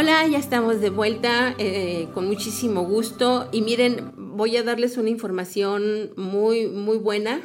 Hola, 0.00 0.24
ya 0.28 0.38
estamos 0.38 0.80
de 0.80 0.90
vuelta 0.90 1.56
eh, 1.58 2.06
con 2.14 2.28
muchísimo 2.28 2.84
gusto 2.84 3.48
y 3.50 3.62
miren, 3.62 4.12
voy 4.16 4.56
a 4.56 4.62
darles 4.62 4.96
una 4.96 5.10
información 5.10 6.10
muy, 6.14 6.68
muy 6.68 6.98
buena. 6.98 7.40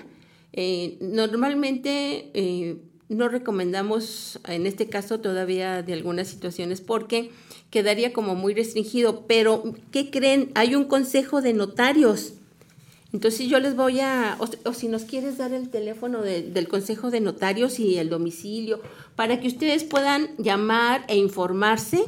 Eh, 0.51 0.99
normalmente 1.01 2.29
eh, 2.35 2.77
no 3.09 3.27
recomendamos, 3.27 4.39
en 4.47 4.67
este 4.67 4.87
caso 4.87 5.19
todavía 5.19 5.81
de 5.81 5.93
algunas 5.93 6.27
situaciones, 6.27 6.79
porque 6.79 7.31
quedaría 7.71 8.13
como 8.13 8.35
muy 8.35 8.53
restringido, 8.53 9.25
pero 9.25 9.63
¿qué 9.89 10.11
creen? 10.11 10.51
Hay 10.53 10.75
un 10.75 10.83
consejo 10.85 11.41
de 11.41 11.53
notarios. 11.53 12.33
Entonces 13.13 13.47
yo 13.49 13.59
les 13.59 13.75
voy 13.75 13.99
a, 13.99 14.37
o, 14.37 14.73
si 14.73 14.89
nos 14.89 15.05
quieres 15.05 15.39
dar 15.39 15.53
el 15.53 15.69
teléfono 15.69 16.21
de- 16.21 16.43
del 16.43 16.67
Consejo 16.67 17.09
de 17.09 17.19
Notarios 17.19 17.79
y 17.79 17.97
el 17.97 18.09
domicilio, 18.09 18.79
para 19.15 19.39
que 19.39 19.47
ustedes 19.47 19.83
puedan 19.83 20.29
llamar 20.37 21.03
e 21.07 21.17
informarse 21.17 22.03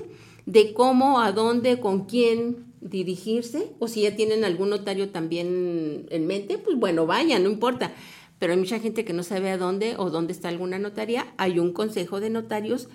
de 0.46 0.74
cómo, 0.74 1.22
a 1.22 1.32
dónde, 1.32 1.80
con 1.80 2.06
quién 2.06 2.66
dirigirse, 2.82 3.72
o 3.80 3.88
si 3.88 4.02
ya 4.02 4.16
tienen 4.16 4.44
algún 4.44 4.70
notario 4.70 5.10
también 5.10 6.06
en 6.10 6.28
mente, 6.28 6.58
pues 6.58 6.78
bueno, 6.78 7.06
vayan, 7.06 7.44
no 7.44 7.50
importa. 7.50 7.94
Pero 8.38 8.54
hay 8.54 8.60
mucha 8.60 8.80
gente 8.80 9.06
que 9.06 9.14
no 9.14 9.24
sabe 9.24 9.50
a 9.50 9.58
dónde 9.58 9.96
o 9.98 10.10
dónde 10.10 10.34
está 10.34 10.50
alguna 10.50 10.78
notaría. 10.78 11.34
Hay 11.38 11.58
un 11.58 11.72
consejo 11.72 12.20
de 12.20 12.30
notarios. 12.30 12.90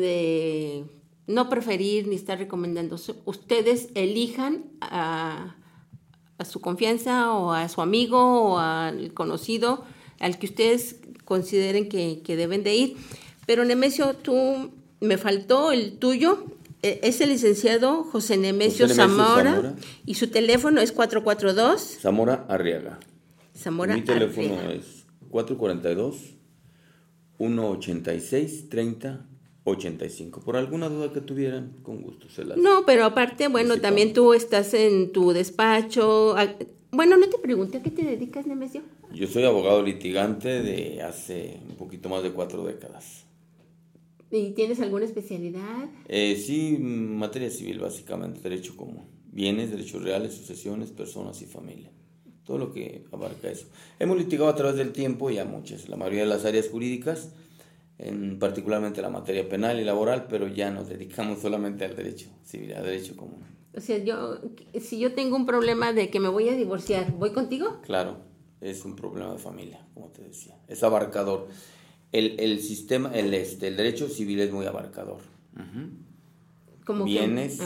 de 0.00 0.84
no 1.26 1.48
preferir 1.48 2.06
ni 2.08 2.16
estar 2.16 2.38
recomendando. 2.38 2.96
Ustedes 3.24 3.88
elijan 3.94 4.64
a, 4.80 5.56
a 6.38 6.44
su 6.44 6.60
confianza 6.60 7.32
o 7.32 7.52
a 7.52 7.68
su 7.68 7.80
amigo 7.80 8.18
o 8.52 8.58
al 8.58 9.12
conocido 9.14 9.84
al 10.20 10.38
que 10.38 10.46
ustedes 10.46 11.00
consideren 11.24 11.88
que, 11.88 12.20
que 12.24 12.36
deben 12.36 12.62
de 12.62 12.74
ir. 12.76 12.96
Pero 13.46 13.64
Nemesio, 13.64 14.14
tú 14.14 14.70
me 15.00 15.18
faltó 15.18 15.72
el 15.72 15.98
tuyo. 15.98 16.44
E- 16.82 17.00
Es 17.02 17.20
el 17.22 17.30
licenciado 17.30 18.04
José 18.04 18.36
Nemesio, 18.36 18.86
José 18.86 19.00
Nemesio 19.00 19.16
Zamora, 19.26 19.50
Zamora. 19.54 19.74
y 20.06 20.14
su 20.14 20.28
teléfono 20.28 20.80
es 20.80 20.92
442 20.92 21.98
Zamora 22.00 22.44
Arriaga. 22.48 22.98
Zamora 23.56 23.94
Mi 23.94 24.02
teléfono 24.02 24.54
Arriaga. 24.58 24.74
es 24.74 25.06
442 25.30 26.34
186 27.38 28.68
30 28.68 29.26
85. 29.64 30.40
Por 30.40 30.56
alguna 30.56 30.88
duda 30.88 31.12
que 31.12 31.20
tuvieran, 31.20 31.76
con 31.82 32.02
gusto 32.02 32.28
se 32.28 32.44
las 32.44 32.58
No, 32.58 32.84
pero 32.86 33.04
aparte, 33.04 33.48
bueno, 33.48 33.80
también 33.80 34.12
tú 34.12 34.34
estás 34.34 34.74
en 34.74 35.12
tu 35.12 35.32
despacho. 35.32 36.36
Ah, 36.36 36.54
Bueno, 36.92 37.16
no 37.16 37.28
te 37.28 37.38
pregunté 37.38 37.78
a 37.78 37.82
qué 37.82 37.90
te 37.90 38.02
dedicas, 38.04 38.46
Nemesio. 38.46 38.82
Yo 39.12 39.26
soy 39.26 39.44
abogado 39.44 39.82
litigante 39.82 40.62
de 40.62 41.02
hace 41.02 41.60
un 41.68 41.76
poquito 41.76 42.08
más 42.08 42.22
de 42.22 42.32
cuatro 42.32 42.64
décadas. 42.64 43.24
¿Y 44.30 44.50
tienes 44.50 44.80
alguna 44.80 45.04
especialidad? 45.04 45.88
Eh, 46.08 46.36
sí, 46.36 46.76
materia 46.78 47.50
civil 47.50 47.78
básicamente, 47.78 48.40
derecho 48.40 48.76
común. 48.76 49.04
Bienes, 49.30 49.70
derechos 49.70 50.02
reales, 50.02 50.34
sucesiones, 50.34 50.90
personas 50.90 51.40
y 51.42 51.46
familia. 51.46 51.90
Todo 52.44 52.58
lo 52.58 52.72
que 52.72 53.04
abarca 53.12 53.48
eso. 53.50 53.66
Hemos 53.98 54.18
litigado 54.18 54.48
a 54.50 54.54
través 54.54 54.76
del 54.76 54.92
tiempo 54.92 55.30
ya 55.30 55.44
muchas, 55.44 55.88
la 55.88 55.96
mayoría 55.96 56.20
de 56.22 56.28
las 56.28 56.44
áreas 56.44 56.68
jurídicas, 56.68 57.30
en 57.98 58.38
particularmente 58.38 59.00
la 59.02 59.10
materia 59.10 59.48
penal 59.48 59.78
y 59.80 59.84
laboral, 59.84 60.26
pero 60.28 60.48
ya 60.48 60.70
nos 60.70 60.88
dedicamos 60.88 61.40
solamente 61.40 61.84
al 61.84 61.94
derecho 61.94 62.28
civil, 62.44 62.74
al 62.74 62.84
derecho 62.84 63.16
común. 63.16 63.42
O 63.76 63.80
sea, 63.80 63.98
yo, 63.98 64.38
si 64.80 64.98
yo 64.98 65.14
tengo 65.14 65.36
un 65.36 65.46
problema 65.46 65.92
de 65.92 66.10
que 66.10 66.20
me 66.20 66.28
voy 66.28 66.48
a 66.48 66.54
divorciar, 66.56 67.12
¿voy 67.12 67.30
contigo? 67.32 67.80
Claro, 67.82 68.18
es 68.60 68.84
un 68.84 68.94
problema 68.96 69.32
de 69.32 69.38
familia, 69.38 69.84
como 69.94 70.08
te 70.08 70.22
decía. 70.22 70.56
Es 70.68 70.82
abarcador. 70.82 71.48
El, 72.12 72.38
el 72.38 72.60
sistema, 72.60 73.10
el, 73.12 73.34
este, 73.34 73.66
el 73.68 73.76
derecho 73.76 74.08
civil 74.08 74.38
es 74.40 74.52
muy 74.52 74.66
abarcador. 74.66 75.18
Que- 76.86 76.92
bienes, 77.04 77.60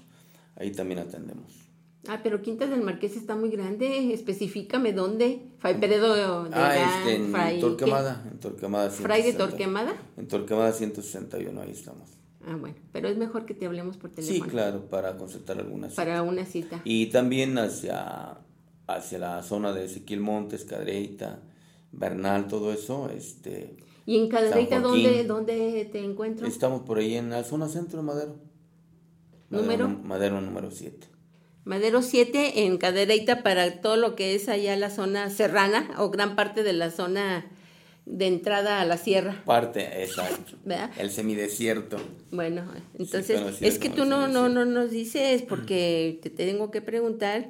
Ahí 0.56 0.72
también 0.72 1.00
atendemos. 1.00 1.52
Ah, 2.08 2.20
pero 2.22 2.40
Quinta 2.40 2.66
del 2.66 2.80
Marqués 2.82 3.14
está 3.16 3.36
muy 3.36 3.50
grande. 3.50 4.14
Específicame 4.14 4.92
dónde. 4.94 5.42
Fray 5.58 5.78
Peredo 5.78 6.14
de 6.14 6.22
Ah, 6.22 6.40
Orán, 6.40 6.98
este, 7.00 7.16
en 7.16 7.30
Fray, 7.30 7.60
Torquemada, 7.60 8.24
en 8.30 8.38
Torquemada. 8.38 8.88
¿qué? 8.88 8.94
¿Fray 9.02 9.22
de 9.22 9.32
160. 9.32 9.50
Torquemada? 9.50 9.94
En 10.16 10.28
Torquemada 10.28 10.72
161, 10.72 11.60
ahí 11.60 11.72
estamos. 11.72 12.08
Ah, 12.48 12.54
bueno, 12.56 12.76
pero 12.92 13.08
es 13.08 13.16
mejor 13.16 13.44
que 13.44 13.54
te 13.54 13.66
hablemos 13.66 13.96
por 13.96 14.10
Sí, 14.10 14.16
teléfono. 14.16 14.50
claro, 14.50 14.88
para 14.88 15.16
concertar 15.16 15.58
algunas. 15.58 15.94
Para 15.94 16.22
una 16.22 16.44
cita. 16.46 16.80
Y 16.84 17.06
también 17.06 17.58
hacia, 17.58 18.38
hacia 18.86 19.18
la 19.18 19.42
zona 19.42 19.72
de 19.72 19.84
Ezequiel 19.86 20.20
Montes, 20.20 20.64
Cadereyta, 20.64 21.40
Bernal, 21.92 22.46
todo 22.46 22.72
eso. 22.72 23.10
Este, 23.10 23.76
¿Y 24.06 24.16
en 24.18 24.30
Joaquín. 24.30 24.82
dónde, 24.82 25.24
dónde 25.24 25.88
te 25.90 26.04
encuentro? 26.04 26.46
Estamos 26.46 26.82
por 26.82 26.98
ahí 26.98 27.16
en 27.16 27.30
la 27.30 27.42
zona 27.42 27.68
centro 27.68 27.98
de 27.98 28.04
Madero. 28.04 28.36
¿Número? 29.50 29.88
Madero, 29.88 30.04
Madero 30.06 30.40
número 30.40 30.70
7. 30.70 31.08
Madero 31.64 32.00
7 32.02 32.64
en 32.64 32.78
Cadereyta 32.78 33.42
para 33.42 33.80
todo 33.80 33.96
lo 33.96 34.14
que 34.14 34.36
es 34.36 34.48
allá 34.48 34.76
la 34.76 34.90
zona 34.90 35.30
serrana 35.30 35.88
o 35.98 36.10
gran 36.10 36.36
parte 36.36 36.62
de 36.62 36.72
la 36.72 36.90
zona 36.92 37.44
de 38.06 38.26
entrada 38.28 38.80
a 38.80 38.84
la 38.86 38.96
sierra. 38.96 39.42
Parte, 39.44 40.02
exacto. 40.02 40.56
¿Verdad? 40.64 40.90
El 40.98 41.10
semidesierto. 41.10 41.98
Bueno, 42.30 42.62
entonces 42.98 43.40
es 43.60 43.78
que 43.78 43.90
tú 43.90 44.04
no, 44.04 44.28
no, 44.28 44.48
no 44.48 44.64
nos 44.64 44.90
dices 44.90 45.42
porque 45.42 46.18
te 46.22 46.30
tengo 46.30 46.70
que 46.70 46.80
preguntar. 46.80 47.48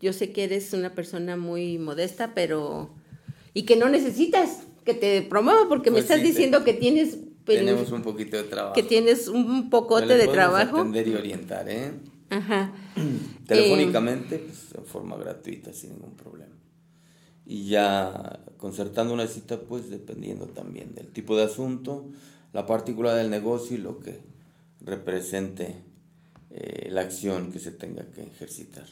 Yo 0.00 0.12
sé 0.12 0.32
que 0.32 0.44
eres 0.44 0.72
una 0.72 0.94
persona 0.94 1.36
muy 1.36 1.78
modesta, 1.78 2.32
pero... 2.34 2.90
Y 3.52 3.62
que 3.64 3.76
no 3.76 3.88
necesitas 3.88 4.60
que 4.84 4.94
te 4.94 5.22
promueva 5.22 5.68
porque 5.68 5.90
me 5.90 5.96
Pues 5.96 6.04
estás 6.04 6.16
sí, 6.18 6.22
te- 6.22 6.28
diciendo 6.30 6.64
que 6.64 6.72
tienes... 6.74 7.18
Tenemos 7.44 7.92
un 7.92 8.00
poquito 8.02 8.38
de 8.38 8.44
trabajo. 8.44 8.74
que 8.74 8.82
tienes 8.82 9.28
un 9.28 9.68
pocote 9.68 10.16
de 10.16 10.26
trabajo. 10.26 10.78
atender 10.78 11.06
y 11.06 11.14
orientar, 11.14 11.68
¿eh? 11.68 11.92
Ajá. 12.30 12.72
Telefónicamente, 13.46 14.38
pues, 14.38 14.74
en 14.76 14.84
forma 14.86 15.16
gratuita, 15.18 15.72
sin 15.74 15.90
ningún 15.90 16.16
problema. 16.16 16.54
Y 17.46 17.68
ya 17.68 18.40
concertando 18.56 19.12
una 19.12 19.26
cita, 19.26 19.60
pues 19.60 19.90
dependiendo 19.90 20.46
también 20.46 20.94
del 20.94 21.08
tipo 21.08 21.36
de 21.36 21.44
asunto, 21.44 22.06
la 22.52 22.66
particularidad 22.66 23.22
del 23.22 23.30
negocio 23.30 23.76
y 23.76 23.80
lo 23.80 24.00
que 24.00 24.20
represente 24.80 25.82
eh, 26.50 26.88
la 26.90 27.02
acción 27.02 27.52
que 27.52 27.58
se 27.58 27.72
tenga 27.72 28.06
que 28.12 28.22
ejercitar. 28.22 28.86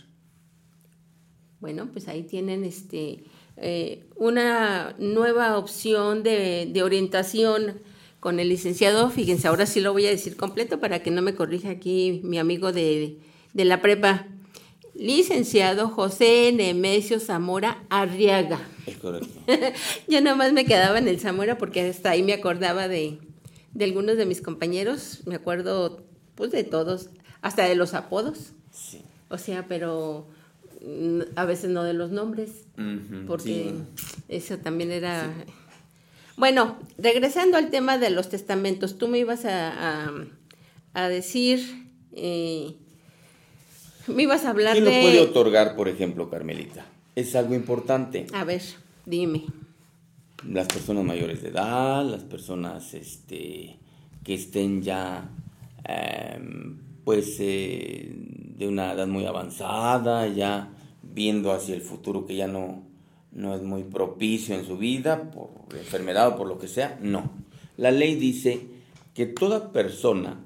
Bueno, 1.60 1.88
pues 1.92 2.08
ahí 2.08 2.24
tienen 2.24 2.64
este 2.64 3.24
eh, 3.56 4.04
una 4.16 4.96
nueva 4.98 5.56
opción 5.58 6.22
de, 6.22 6.68
de 6.72 6.82
orientación 6.82 7.80
con 8.18 8.40
el 8.40 8.48
licenciado. 8.48 9.10
Fíjense, 9.10 9.48
ahora 9.48 9.66
sí 9.66 9.80
lo 9.80 9.92
voy 9.92 10.06
a 10.06 10.10
decir 10.10 10.36
completo 10.36 10.80
para 10.80 11.02
que 11.02 11.10
no 11.10 11.22
me 11.22 11.34
corrija 11.34 11.70
aquí 11.70 12.20
mi 12.24 12.38
amigo 12.38 12.72
de, 12.72 13.18
de 13.52 13.64
la 13.64 13.80
prepa. 13.80 14.26
Licenciado 15.02 15.88
José 15.88 16.52
Nemesio 16.54 17.18
Zamora 17.18 17.82
Arriaga. 17.90 18.60
Es 18.86 18.98
correcto. 18.98 19.28
Yo 20.08 20.20
nada 20.20 20.36
más 20.36 20.52
me 20.52 20.64
quedaba 20.64 20.96
en 20.96 21.08
el 21.08 21.18
Zamora 21.18 21.58
porque 21.58 21.88
hasta 21.88 22.10
ahí 22.10 22.22
me 22.22 22.32
acordaba 22.32 22.86
de, 22.86 23.18
de 23.74 23.84
algunos 23.84 24.16
de 24.16 24.26
mis 24.26 24.40
compañeros. 24.40 25.22
Me 25.26 25.34
acuerdo, 25.34 26.04
pues, 26.36 26.52
de 26.52 26.62
todos, 26.62 27.10
hasta 27.40 27.64
de 27.64 27.74
los 27.74 27.94
apodos. 27.94 28.52
Sí. 28.70 29.02
O 29.28 29.38
sea, 29.38 29.66
pero 29.66 30.28
mm, 30.86 31.22
a 31.34 31.46
veces 31.46 31.70
no 31.70 31.82
de 31.82 31.94
los 31.94 32.12
nombres, 32.12 32.68
porque 33.26 33.74
sí. 33.96 34.04
eso 34.28 34.58
también 34.58 34.92
era... 34.92 35.34
Bueno, 36.36 36.78
regresando 36.96 37.56
al 37.56 37.70
tema 37.70 37.98
de 37.98 38.10
los 38.10 38.28
testamentos, 38.28 38.98
tú 38.98 39.08
me 39.08 39.18
ibas 39.18 39.46
a, 39.46 40.06
a, 40.06 40.12
a 40.94 41.08
decir, 41.08 41.88
eh, 42.12 42.76
me 44.08 44.22
ibas 44.24 44.44
a 44.44 44.50
hablar 44.50 44.74
¿Quién 44.74 44.84
lo 44.84 44.90
de... 44.90 45.02
puede 45.02 45.20
otorgar, 45.20 45.76
por 45.76 45.88
ejemplo, 45.88 46.30
Carmelita? 46.30 46.86
Es 47.14 47.36
algo 47.36 47.54
importante. 47.54 48.26
A 48.32 48.44
ver, 48.44 48.62
dime. 49.04 49.44
las 50.48 50.66
personas 50.66 51.04
mayores 51.04 51.42
de 51.42 51.48
edad, 51.48 52.04
las 52.04 52.24
personas 52.24 52.94
este, 52.94 53.76
que 54.24 54.34
estén 54.34 54.82
ya 54.82 55.30
em, 55.84 56.78
pues 57.04 57.36
eh, 57.40 58.10
de 58.56 58.66
una 58.66 58.92
edad 58.92 59.06
muy 59.06 59.26
avanzada, 59.26 60.26
ya 60.28 60.70
viendo 61.02 61.52
hacia 61.52 61.74
el 61.74 61.82
futuro 61.82 62.26
que 62.26 62.36
ya 62.36 62.46
no, 62.46 62.84
no 63.32 63.54
es 63.54 63.62
muy 63.62 63.82
propicio 63.82 64.54
en 64.54 64.64
su 64.64 64.78
vida, 64.78 65.30
por 65.30 65.50
enfermedad 65.76 66.28
o 66.28 66.36
por 66.36 66.46
lo 66.46 66.58
que 66.58 66.68
sea, 66.68 66.98
no. 67.02 67.30
La 67.76 67.90
ley 67.90 68.14
dice 68.14 68.66
que 69.14 69.26
toda 69.26 69.72
persona 69.72 70.44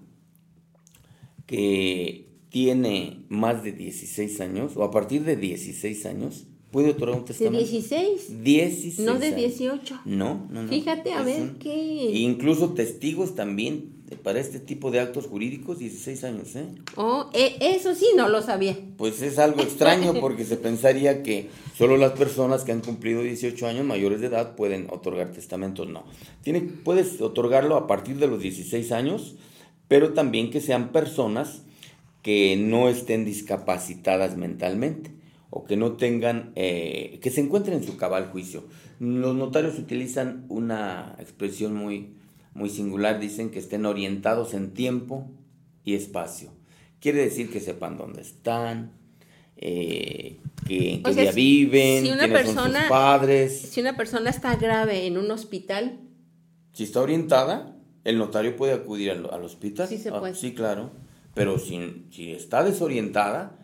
que 1.47 2.27
tiene 2.57 3.19
más 3.29 3.63
de 3.63 3.73
16 3.73 4.41
años 4.41 4.73
o 4.79 4.83
a 4.83 4.91
partir 4.91 5.25
de 5.25 5.37
16 5.37 6.07
años 6.07 6.45
puede 6.71 6.93
otorgar 6.93 7.19
un 7.19 7.25
¿De 7.27 7.35
testamento. 7.35 7.59
16? 7.59 8.43
16 8.43 8.99
No 9.01 9.19
de 9.19 9.27
años. 9.27 9.39
18. 9.59 10.01
No, 10.07 10.47
no, 10.51 10.63
no. 10.63 10.69
Fíjate, 10.71 11.13
a 11.13 11.21
Es 11.21 11.27
ver 11.27 11.43
un- 11.43 11.59
qué... 11.59 11.75
Incluso 12.15 12.71
testigos 12.71 13.35
también 13.35 13.91
para 14.23 14.41
este 14.41 14.59
tipo 14.59 14.91
de 14.91 15.01
actos 15.01 15.27
jurídicos 15.27 15.81
16 15.81 16.25
años, 16.25 16.57
¿eh? 16.57 16.65
Oh, 16.97 17.29
e- 17.35 17.57
eso 17.61 17.95
sí, 17.95 18.07
no 18.17 18.31
lo 18.31 18.41
sabía. 18.41 18.75
Pues 18.97 19.21
es 19.21 19.39
algo 19.39 19.61
extraño 19.61 20.15
porque 20.19 20.47
se 20.47 20.57
pensaría 20.57 21.23
que 21.23 21.51
solo 21.77 21.99
las 21.99 22.13
personas 22.13 22.65
que 22.65 22.73
han 22.73 22.81
cumplido 22.81 23.23
18 23.23 23.67
años 23.67 23.85
mayores 23.85 24.23
de 24.23 24.29
edad 24.29 24.57
pueden 24.57 24.87
otorgar 24.91 25.31
testamentos. 25.33 25.91
No. 25.91 26.05
Tiene, 26.43 26.63
puedes 26.63 27.21
otorgarlo 27.21 27.77
a 27.77 27.87
partir 27.87 28.17
de 28.17 28.29
los 28.29 28.41
16 28.41 28.93
años, 28.93 29.35
pero 29.89 30.15
también 30.15 30.51
que 30.51 30.63
sean 30.63 30.91
personas 30.91 31.61
que 32.27 32.57
no 32.57 32.89
estén 32.89 33.25
discapacitadas 33.25 34.37
mentalmente 34.37 35.13
o 35.49 35.63
que 35.65 35.77
no 35.77 35.93
tengan, 35.93 36.51
eh, 36.57 37.21
que 37.23 37.31
se 37.31 37.41
encuentren 37.41 37.77
en 37.79 37.85
su 37.85 37.97
cabal 37.97 38.31
juicio. 38.33 38.65
Los 38.99 39.37
notarios 39.37 39.79
utilizan 39.79 40.45
una 40.49 41.15
expresión 41.21 41.73
muy, 41.77 42.17
muy 42.53 42.69
singular, 42.69 43.21
dicen 43.21 43.51
que 43.51 43.61
estén 43.61 43.87
orientados 43.87 44.55
en 44.55 44.75
tiempo 44.75 45.31
y 45.85 45.95
espacio. 45.95 46.51
Quiere 46.99 47.19
decir 47.23 47.49
que 47.49 47.61
sepan 47.61 47.97
dónde 47.97 48.23
están, 48.23 48.91
eh, 49.57 50.39
que, 50.67 50.95
en 50.95 51.03
qué 51.05 51.13
sea, 51.13 51.23
día 51.23 51.33
viven, 51.33 52.05
si 52.07 52.11
una 52.11 52.25
quiénes 52.25 52.47
son 52.47 52.55
persona- 52.57 52.81
sus 52.81 52.89
padres. 52.89 53.61
Si 53.71 53.81
una 53.81 53.97
persona 53.97 54.31
está 54.31 54.57
grave 54.57 55.07
en 55.07 55.17
un 55.17 55.31
hospital, 55.31 56.01
Si 56.73 56.83
está 56.83 57.01
orientada, 57.01 57.77
el 58.05 58.19
notario 58.19 58.57
puede 58.57 58.73
acudir 58.75 59.13
al, 59.13 59.31
al 59.33 59.45
hospital. 59.45 59.87
Sí 59.89 59.97
se 59.97 60.09
Ah, 60.11 60.19
puede. 60.19 60.35
sí, 60.35 60.53
claro. 60.55 60.91
Pero 61.37 61.59
si, 61.59 62.07
si 62.11 62.33
está 62.33 62.65
desorientada 62.65 63.59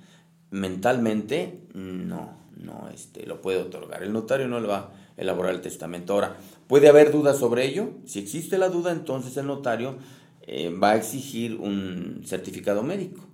mentalmente, 0.51 1.63
no, 1.73 2.37
no 2.55 2.91
este, 2.93 3.25
lo 3.25 3.41
puede 3.41 3.63
otorgar. 3.63 4.03
El 4.03 4.13
notario 4.13 4.47
no 4.47 4.61
le 4.61 4.69
va 4.69 4.77
a 4.77 4.91
elaborar 5.17 5.55
el 5.55 5.63
testamento. 5.63 6.13
Ahora, 6.13 6.37
puede 6.67 6.89
haber 6.89 7.11
dudas 7.11 7.39
sobre 7.39 7.65
ello. 7.65 7.95
Si 8.05 8.19
existe 8.19 8.59
la 8.59 8.69
duda, 8.69 8.93
entonces 8.93 9.35
el 9.39 9.47
notario 9.47 9.97
eh, 10.43 10.69
va 10.69 10.91
a 10.91 10.97
exigir 10.97 11.55
un 11.55 12.21
certificado 12.27 12.83
médico 12.83 13.27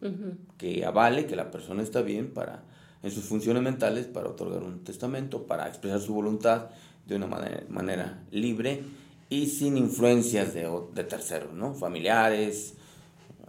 que 0.57 0.85
avale 0.85 1.27
que 1.27 1.35
la 1.35 1.51
persona 1.51 1.83
está 1.83 2.03
bien 2.03 2.31
para 2.31 2.63
en 3.03 3.11
sus 3.11 3.25
funciones 3.25 3.63
mentales 3.63 4.07
para 4.07 4.29
otorgar 4.29 4.63
un 4.63 4.85
testamento, 4.85 5.47
para 5.47 5.67
expresar 5.67 6.01
su 6.01 6.15
voluntad 6.15 6.67
de 7.07 7.17
una 7.17 7.27
manera, 7.27 7.65
manera 7.69 8.23
libre 8.31 8.85
y 9.29 9.47
sin 9.47 9.77
influencias 9.77 10.55
de, 10.55 10.71
de 10.95 11.05
terceros, 11.05 11.53
¿no? 11.55 11.75
Familiares, 11.75 12.75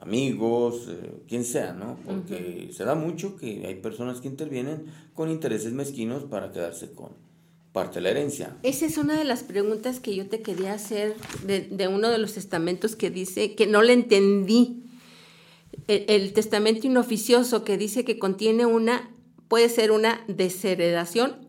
amigos, 0.02 0.88
eh, 0.89 1.24
quien 1.28 1.43
sea, 1.43 1.74
¿no? 1.74 1.97
Porque 2.06 2.70
se 2.72 2.84
da 2.84 2.95
mucho 2.95 3.36
que 3.36 3.66
hay 3.66 3.76
personas 3.76 4.22
que 4.22 4.28
intervienen 4.28 4.86
con 5.14 5.30
intereses 5.30 5.74
mezquinos 5.74 6.24
para 6.24 6.52
quedarse 6.52 6.91
con 6.91 7.10
parte 7.72 7.95
de 7.95 8.02
la 8.02 8.10
herencia. 8.10 8.58
esa 8.64 8.86
es 8.86 8.97
una 8.97 9.18
de 9.18 9.24
las 9.24 9.43
preguntas 9.43 10.00
que 10.00 10.16
yo 10.16 10.28
te 10.28 10.41
quería 10.41 10.74
hacer 10.74 11.16
de, 11.45 11.62
de 11.62 11.88
uno 11.88 12.10
de 12.10 12.18
los 12.18 12.34
testamentos 12.34 12.95
que 12.95 13.12
dice 13.12 13.54
que 13.56 13.68
no 13.68 13.84
le 13.84 13.93
entendí. 13.93 14.84
El, 15.88 16.06
el 16.08 16.34
testamento 16.34 16.88
inoficioso 16.88 17.64
que 17.64 17.78
dice 17.78 18.04
que 18.06 18.18
contiene 18.18 18.66
una, 18.66 19.12
puede 19.47 19.70
ser 19.70 19.91
una 19.91 20.24
desheredación 20.28 21.47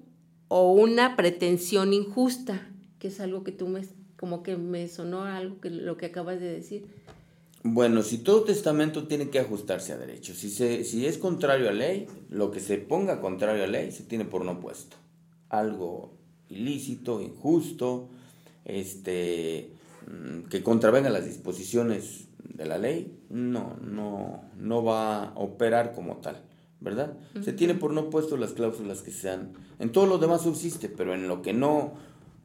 o 0.48 0.72
una 0.72 1.16
pretensión 1.16 1.92
injusta, 1.94 2.68
que 2.98 3.08
es 3.08 3.20
algo 3.20 3.44
que 3.44 3.52
tú 3.52 3.68
me, 3.68 3.82
como 4.16 4.42
que 4.42 4.56
me 4.56 4.88
sonó 4.88 5.22
algo 5.22 5.60
que 5.60 5.70
lo 5.70 5.96
que 5.96 6.06
acabas 6.06 6.40
de 6.40 6.52
decir. 6.52 6.86
Bueno, 7.62 8.02
si 8.02 8.18
todo 8.18 8.44
testamento 8.44 9.06
tiene 9.06 9.28
que 9.28 9.38
ajustarse 9.38 9.92
a 9.92 9.98
derecho, 9.98 10.34
si, 10.34 10.48
se, 10.48 10.82
si 10.84 11.06
es 11.06 11.18
contrario 11.18 11.68
a 11.68 11.72
ley, 11.72 12.06
lo 12.30 12.50
que 12.50 12.60
se 12.60 12.78
ponga 12.78 13.20
contrario 13.20 13.64
a 13.64 13.66
ley 13.66 13.92
se 13.92 14.02
tiene 14.02 14.24
por 14.24 14.44
no 14.46 14.60
puesto. 14.60 14.96
Algo 15.50 16.14
ilícito, 16.48 17.20
injusto, 17.20 18.08
este, 18.64 19.72
mm, 20.06 20.48
que 20.48 20.62
contravenga 20.62 21.10
las 21.10 21.26
disposiciones 21.26 22.28
de 22.42 22.64
la 22.64 22.78
ley, 22.78 23.20
no, 23.28 23.76
no, 23.82 24.42
no 24.56 24.82
va 24.82 25.24
a 25.24 25.34
operar 25.34 25.92
como 25.94 26.16
tal, 26.16 26.42
¿verdad? 26.80 27.14
Se 27.42 27.52
tiene 27.52 27.74
por 27.74 27.92
no 27.92 28.08
puesto 28.08 28.38
las 28.38 28.52
cláusulas 28.52 29.02
que 29.02 29.10
sean, 29.10 29.52
en 29.78 29.92
todo 29.92 30.06
lo 30.06 30.16
demás 30.16 30.42
subsiste, 30.42 30.88
pero 30.88 31.14
en 31.14 31.28
lo 31.28 31.42
que 31.42 31.52
no 31.52 31.92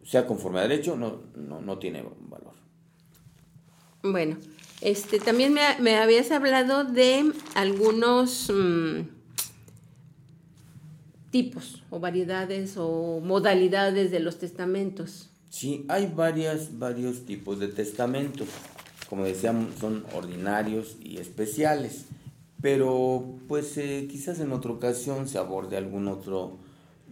sea 0.04 0.28
conforme 0.28 0.60
a 0.60 0.64
derecho, 0.64 0.96
no, 0.98 1.22
no, 1.36 1.62
no 1.62 1.80
tiene 1.80 2.04
valor. 2.30 2.54
Bueno, 4.04 4.38
este, 4.82 5.20
también 5.20 5.54
me, 5.54 5.96
habías 5.96 6.32
hablado 6.32 6.84
de 6.84 7.32
algunos 7.56 8.52
mm, 8.54 9.02
tipos 11.32 11.84
o 11.90 12.00
variedades 12.00 12.76
o 12.78 13.20
modalidades 13.24 14.12
de 14.12 14.20
los 14.20 14.38
testamentos. 14.38 15.30
Sí, 15.50 15.86
hay 15.88 16.12
varias, 16.14 16.78
varios 16.78 17.26
tipos 17.26 17.60
de 17.60 17.70
testamentos. 17.70 18.48
Como 19.10 19.24
decíamos, 19.24 19.76
son 19.80 20.06
ordinarios 20.14 20.98
y 21.02 21.18
especiales. 21.18 22.06
Pero, 22.62 23.38
pues, 23.48 23.78
eh, 23.78 24.08
quizás 24.10 24.40
en 24.40 24.52
otra 24.52 24.72
ocasión 24.72 25.28
se 25.28 25.38
aborde 25.38 25.78
algún 25.78 26.08
otro, 26.08 26.58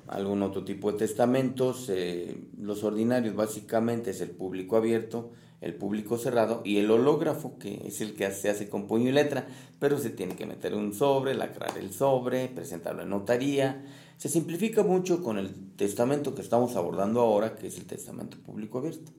algún 0.07 0.41
otro 0.41 0.63
tipo 0.65 0.91
de 0.91 0.97
testamentos. 0.97 1.89
Eh, 1.89 2.35
los 2.59 2.83
ordinarios 2.83 3.35
básicamente 3.35 4.11
es 4.11 4.21
el 4.21 4.31
público 4.31 4.75
abierto, 4.75 5.31
el 5.63 5.73
público 5.75 6.17
cerrado 6.17 6.61
y 6.65 6.77
el 6.77 6.91
hológrafo, 6.91 7.57
que 7.57 7.87
es 7.87 8.01
el 8.01 8.15
que 8.15 8.29
se 8.31 8.49
hace 8.49 8.69
con 8.69 8.85
puño 8.85 9.09
y 9.09 9.13
letra, 9.13 9.47
pero 9.79 9.97
se 9.97 10.09
tiene 10.09 10.35
que 10.35 10.45
meter 10.45 10.75
un 10.75 10.93
sobre, 10.93 11.33
lacrar 11.33 11.77
el 11.77 11.93
sobre, 11.93 12.49
presentarlo 12.49 13.03
en 13.03 13.09
notaría. 13.09 13.81
Se 14.17 14.27
simplifica 14.27 14.83
mucho 14.83 15.23
con 15.23 15.37
el 15.37 15.53
testamento 15.75 16.35
que 16.35 16.41
estamos 16.41 16.75
abordando 16.75 17.21
ahora, 17.21 17.55
que 17.55 17.67
es 17.67 17.77
el 17.77 17.85
testamento 17.85 18.37
público 18.37 18.79
abierto. 18.79 19.11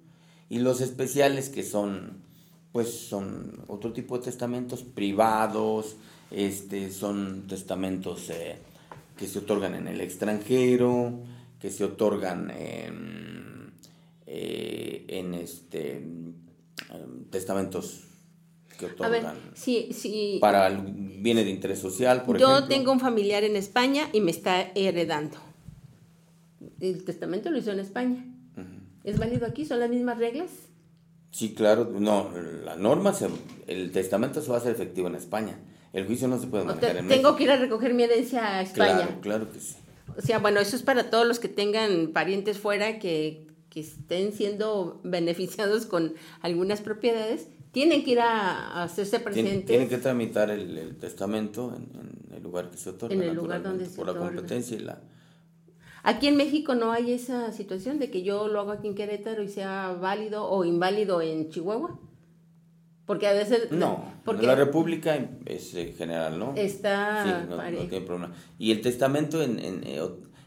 Y 0.51 0.59
los 0.59 0.83
especiales 0.83 1.49
que 1.49 1.63
son, 1.63 2.19
pues 2.73 2.91
son 2.91 3.65
otro 3.67 3.93
tipo 3.93 4.19
de 4.19 4.25
testamentos 4.25 4.83
privados, 4.83 5.97
este, 6.31 6.91
son 6.91 7.47
testamentos 7.49 8.29
eh, 8.29 8.57
que 9.17 9.27
se 9.27 9.39
otorgan 9.39 9.75
en 9.75 9.89
el 9.89 10.01
extranjero, 10.03 11.21
que 11.59 11.71
se 11.71 11.85
otorgan 11.85 12.51
en, 12.51 13.54
en 14.27 15.35
este, 15.35 15.97
em, 15.97 16.35
testamentos 17.31 18.05
que 18.79 18.87
A 18.87 18.89
ver, 18.89 18.95
otorgan 19.25 19.37
para 20.41 20.66
el- 20.66 20.81
bienes 21.22 21.45
de 21.45 21.51
interés 21.51 21.79
social, 21.79 22.22
por 22.25 22.39
yo 22.39 22.49
ejemplo. 22.49 22.68
tengo 22.68 22.93
un 22.93 23.01
familiar 23.01 23.45
en 23.45 23.57
España 23.57 24.09
y 24.12 24.20
me 24.20 24.31
está 24.31 24.70
heredando. 24.75 25.37
El 26.81 27.05
testamento 27.05 27.51
lo 27.51 27.59
hizo 27.59 27.70
en 27.72 27.81
España. 27.81 28.25
¿Es 29.05 29.18
válido 29.18 29.47
aquí? 29.47 29.66
¿Son 29.66 29.81
las 29.81 29.91
mismas 29.91 30.18
reglas? 30.18 30.49
Sí, 31.31 31.53
claro, 31.55 31.93
no, 31.99 32.31
la 32.64 32.77
norma, 32.77 33.12
se- 33.12 33.29
el 33.66 33.91
testamento 33.93 34.41
se 34.41 34.49
va 34.49 34.57
a 34.57 34.61
hacer 34.61 34.72
efectivo 34.72 35.09
en 35.09 35.14
España. 35.16 35.59
El 35.93 36.07
juicio 36.07 36.27
no 36.27 36.39
se 36.41 36.47
puede 36.47 36.62
O 36.64 36.66
manejar 36.66 36.93
te- 36.93 36.99
en 37.01 37.09
tengo 37.09 37.22
México. 37.33 37.37
que 37.37 37.45
ir 37.45 37.51
a 37.51 37.57
recoger 37.57 37.93
mi 37.95 38.03
herencia 38.05 38.57
a 38.59 38.62
España. 38.62 38.97
Claro, 38.97 39.20
claro 39.20 39.53
que 39.53 39.61
sí. 39.61 39.77
O 40.16 40.22
sea, 40.22 40.39
bueno, 40.39 40.61
eso 40.61 40.75
es 40.77 40.83
para 40.83 41.11
todos 41.11 41.27
los 41.27 41.39
que 41.39 41.49
tengan 41.49 42.09
parientes 42.12 42.59
fuera 42.59 42.99
que, 42.99 43.47
que 43.75 43.81
estén 43.81 44.33
siendo 44.33 45.01
beneficiados 45.03 45.85
con 45.85 46.14
algunas 46.41 46.81
propiedades. 46.81 47.49
Tienen 47.72 48.05
que 48.05 48.12
ir 48.12 48.20
a, 48.20 48.85
hacerse 48.85 49.18
presentes. 49.18 49.66
Tienen 49.66 49.89
que 49.89 49.99
tramitar 49.99 50.49
el, 50.49 50.79
el 50.79 50.97
testamento 50.97 51.75
en, 51.77 51.91
en 52.29 52.35
el 52.37 52.43
lugar 52.43 52.70
que 52.70 52.77
se 52.77 52.91
otorga. 52.91 53.16
En 53.16 53.22
el 53.22 53.35
lugar 53.35 53.64
donde 53.64 53.87
se 53.87 53.97
Por 53.97 54.07
la 54.07 54.14
competencia 54.14 54.77
y 54.77 54.81
la... 54.81 55.03
Aquí 56.05 56.29
en 56.29 56.37
México 56.37 56.77
no 56.77 56.93
hay 56.93 57.12
esa 57.12 57.51
situación 57.51 57.99
de 57.99 58.11
que 58.11 58.22
yo 58.22 58.47
lo 58.47 58.61
hago 58.61 58.70
aquí 58.70 58.87
en 58.87 58.95
Querétaro 58.95 59.43
y 59.43 59.49
sea 59.49 59.97
válido 60.01 60.49
o 60.49 60.64
inválido 60.64 61.20
en 61.20 61.49
Chihuahua. 61.49 61.99
Porque 63.07 63.27
a 63.27 63.33
veces... 63.33 63.72
No, 63.72 64.05
porque 64.25 64.47
la 64.47 64.55
República 64.55 65.18
es 65.47 65.75
eh, 65.75 65.95
general, 65.99 66.39
¿no? 66.39 66.55
Está 66.57 67.25
Sí, 67.25 67.51
no, 67.51 67.89
tiene 67.89 68.07
problema. 68.07 68.35
Y 68.59 68.70
el 68.70 68.83
testamento 68.83 69.43
en, 69.43 69.59
en, 69.59 69.83
eh, 69.85 70.01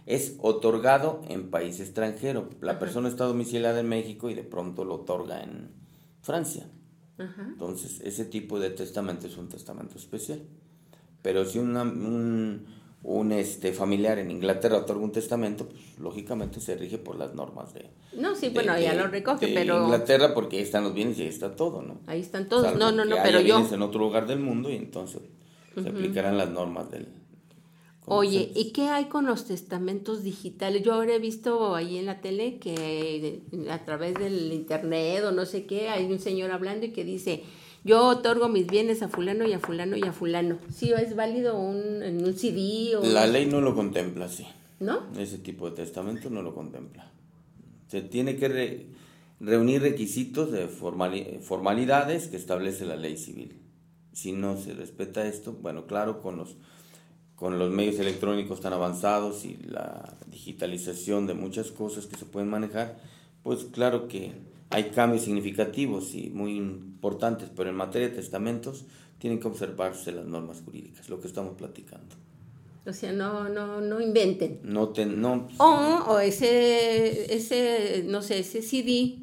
es 0.07 0.35
otorgado 0.41 1.21
en 1.29 1.51
país 1.51 1.79
extranjero. 1.79 2.49
La 2.61 2.79
persona 2.79 3.07
está 3.09 3.25
domiciliada 3.25 3.79
en 3.79 3.89
México 3.89 4.29
y 4.29 4.33
de 4.33 4.43
pronto 4.43 4.83
lo 4.85 4.95
otorga 4.95 5.43
en 5.43 5.69
Francia. 6.21 6.67
Ajá. 7.19 7.45
Entonces, 7.49 7.99
ese 8.01 8.25
tipo 8.25 8.59
de 8.59 8.69
testamento 8.71 9.27
es 9.27 9.37
un 9.37 9.49
testamento 9.49 9.97
especial. 9.97 10.41
Pero 11.21 11.45
si 11.45 11.59
una- 11.59 11.81
un, 11.83 12.65
un, 13.03 13.31
este, 13.31 13.73
familiar 13.73 14.17
en 14.19 14.31
Inglaterra 14.31 14.77
otorga 14.77 15.03
un 15.03 15.11
testamento, 15.11 15.67
pues 15.67 15.99
lógicamente 15.99 16.59
se 16.61 16.75
rige 16.75 16.97
por 16.97 17.17
las 17.17 17.33
normas 17.35 17.73
de, 17.73 17.89
No, 18.17 18.35
sí, 18.35 18.47
de- 18.47 18.53
bueno, 18.53 18.77
ya 18.79 18.91
de- 18.93 18.97
lo 18.99 19.07
recoge, 19.07 19.47
pero... 19.53 19.83
Inglaterra 19.83 20.33
porque 20.33 20.57
ahí 20.57 20.63
están 20.63 20.83
los 20.83 20.93
bienes 20.93 21.17
y 21.19 21.23
ahí 21.23 21.27
está 21.27 21.55
todo, 21.55 21.81
¿no? 21.81 21.99
Ahí 22.07 22.21
están 22.21 22.47
todos. 22.47 22.63
Salvo 22.63 22.79
no, 22.79 22.91
no, 22.91 23.03
no, 23.05 23.15
que 23.17 23.21
pero 23.23 23.39
haya 23.39 23.47
yo... 23.47 23.55
bienes 23.55 23.73
en 23.73 23.81
otro 23.81 23.99
lugar 23.99 24.25
del 24.27 24.39
mundo 24.39 24.69
y 24.69 24.75
entonces 24.75 25.21
se 25.73 25.89
aplicarán 25.89 26.37
las 26.37 26.49
normas 26.49 26.89
del... 26.91 27.07
Oye, 28.09 28.51
¿y 28.55 28.71
qué 28.71 28.83
hay 28.87 29.05
con 29.05 29.25
los 29.25 29.43
testamentos 29.45 30.23
digitales? 30.23 30.81
Yo 30.81 30.93
ahora 30.93 31.13
he 31.15 31.19
visto 31.19 31.75
ahí 31.75 31.97
en 31.97 32.05
la 32.05 32.21
tele 32.21 32.57
que 32.57 33.41
a 33.69 33.83
través 33.83 34.13
del 34.15 34.53
internet 34.53 35.23
o 35.25 35.31
no 35.31 35.45
sé 35.45 35.65
qué, 35.65 35.89
hay 35.89 36.05
un 36.05 36.19
señor 36.19 36.51
hablando 36.51 36.85
y 36.85 36.91
que 36.91 37.03
dice, 37.03 37.43
yo 37.83 38.05
otorgo 38.07 38.47
mis 38.47 38.65
bienes 38.67 39.01
a 39.03 39.09
fulano 39.09 39.45
y 39.45 39.51
a 39.51 39.59
fulano 39.59 39.97
y 39.97 40.03
a 40.03 40.13
fulano. 40.13 40.57
¿Sí 40.73 40.91
es 40.93 41.15
válido 41.17 41.59
un, 41.59 42.01
en 42.01 42.23
un 42.23 42.33
CD 42.37 42.95
o...? 42.95 43.03
La 43.05 43.27
ley 43.27 43.45
no 43.45 43.59
lo 43.59 43.75
contempla, 43.75 44.29
sí. 44.29 44.45
¿No? 44.79 45.01
Ese 45.19 45.37
tipo 45.39 45.69
de 45.69 45.75
testamento 45.75 46.29
no 46.29 46.41
lo 46.41 46.53
contempla. 46.55 47.11
Se 47.87 48.01
tiene 48.01 48.37
que... 48.37 48.47
re- 48.47 48.85
reunir 49.39 49.81
requisitos 49.81 50.51
de 50.51 50.67
formali- 50.67 51.39
formalidades 51.41 52.27
que 52.27 52.37
establece 52.37 52.85
la 52.85 52.95
ley 52.95 53.17
civil. 53.17 53.59
Si 54.13 54.31
no 54.31 54.57
se 54.57 54.73
respeta 54.73 55.27
esto, 55.27 55.53
bueno, 55.61 55.85
claro, 55.85 56.21
con 56.21 56.37
los, 56.37 56.55
con 57.37 57.57
los 57.59 57.71
medios 57.71 57.97
electrónicos 57.99 58.59
tan 58.59 58.73
avanzados 58.73 59.45
y 59.45 59.57
la 59.67 60.15
digitalización 60.29 61.25
de 61.27 61.33
muchas 61.35 61.71
cosas 61.71 62.05
que 62.07 62.17
se 62.17 62.25
pueden 62.25 62.49
manejar, 62.49 62.97
pues 63.43 63.63
claro 63.71 64.09
que 64.09 64.33
hay 64.71 64.85
cambios 64.89 65.23
significativos 65.23 66.13
y 66.13 66.29
muy 66.31 66.57
importantes, 66.57 67.49
pero 67.55 67.69
en 67.69 67.75
materia 67.77 68.09
de 68.09 68.15
testamentos 68.15 68.83
tienen 69.19 69.39
que 69.39 69.47
observarse 69.47 70.11
las 70.11 70.25
normas 70.25 70.61
jurídicas, 70.65 71.07
lo 71.09 71.21
que 71.21 71.27
estamos 71.27 71.55
platicando. 71.55 72.15
O 72.85 72.91
sea, 72.93 73.11
no, 73.11 73.47
no, 73.49 73.81
no 73.81 74.01
inventen. 74.01 74.59
No, 74.63 74.89
te, 74.89 75.05
no 75.05 75.47
O, 75.59 75.65
o 76.07 76.19
ese, 76.19 77.33
ese, 77.35 78.03
no 78.07 78.21
sé, 78.21 78.39
ese 78.39 78.61
CD 78.61 79.17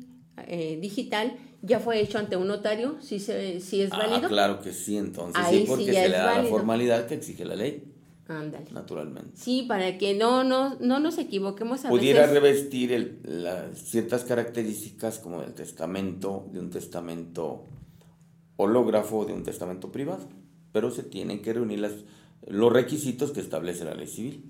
eh, 0.46 0.78
digital 0.80 1.36
ya 1.62 1.80
fue 1.80 1.98
hecho 2.00 2.18
ante 2.18 2.36
un 2.36 2.46
notario, 2.46 2.96
si, 3.00 3.18
se, 3.18 3.60
si 3.60 3.80
es 3.80 3.90
Ah, 3.92 4.06
válido. 4.06 4.28
claro 4.28 4.60
que 4.60 4.72
sí, 4.72 4.96
entonces 4.98 5.42
Ahí 5.42 5.60
sí, 5.60 5.64
porque 5.66 5.86
se 5.86 6.08
le 6.10 6.16
da 6.16 6.42
la 6.42 6.44
formalidad 6.48 7.06
que 7.06 7.14
exige 7.14 7.44
la 7.46 7.56
ley, 7.56 7.82
Ándale. 8.26 8.66
naturalmente. 8.72 9.32
Sí, 9.34 9.64
para 9.68 9.98
que 9.98 10.14
no, 10.14 10.44
no, 10.44 10.76
no 10.80 10.98
nos 10.98 11.18
equivoquemos 11.18 11.84
a 11.84 11.88
Pudiera 11.90 12.20
veces. 12.22 12.34
revestir 12.34 12.92
el- 12.92 13.18
las 13.24 13.78
ciertas 13.78 14.24
características 14.24 15.18
como 15.18 15.42
el 15.42 15.52
testamento, 15.52 16.46
de 16.52 16.60
un 16.60 16.70
testamento 16.70 17.64
hológrafo 18.56 19.24
de 19.24 19.32
un 19.32 19.42
testamento 19.42 19.90
privado, 19.92 20.26
pero 20.72 20.90
se 20.90 21.02
tienen 21.02 21.42
que 21.42 21.52
reunir 21.52 21.80
las, 21.80 21.92
los 22.46 22.72
requisitos 22.72 23.32
que 23.32 23.40
establece 23.40 23.84
la 23.84 23.94
ley 23.94 24.06
civil. 24.06 24.44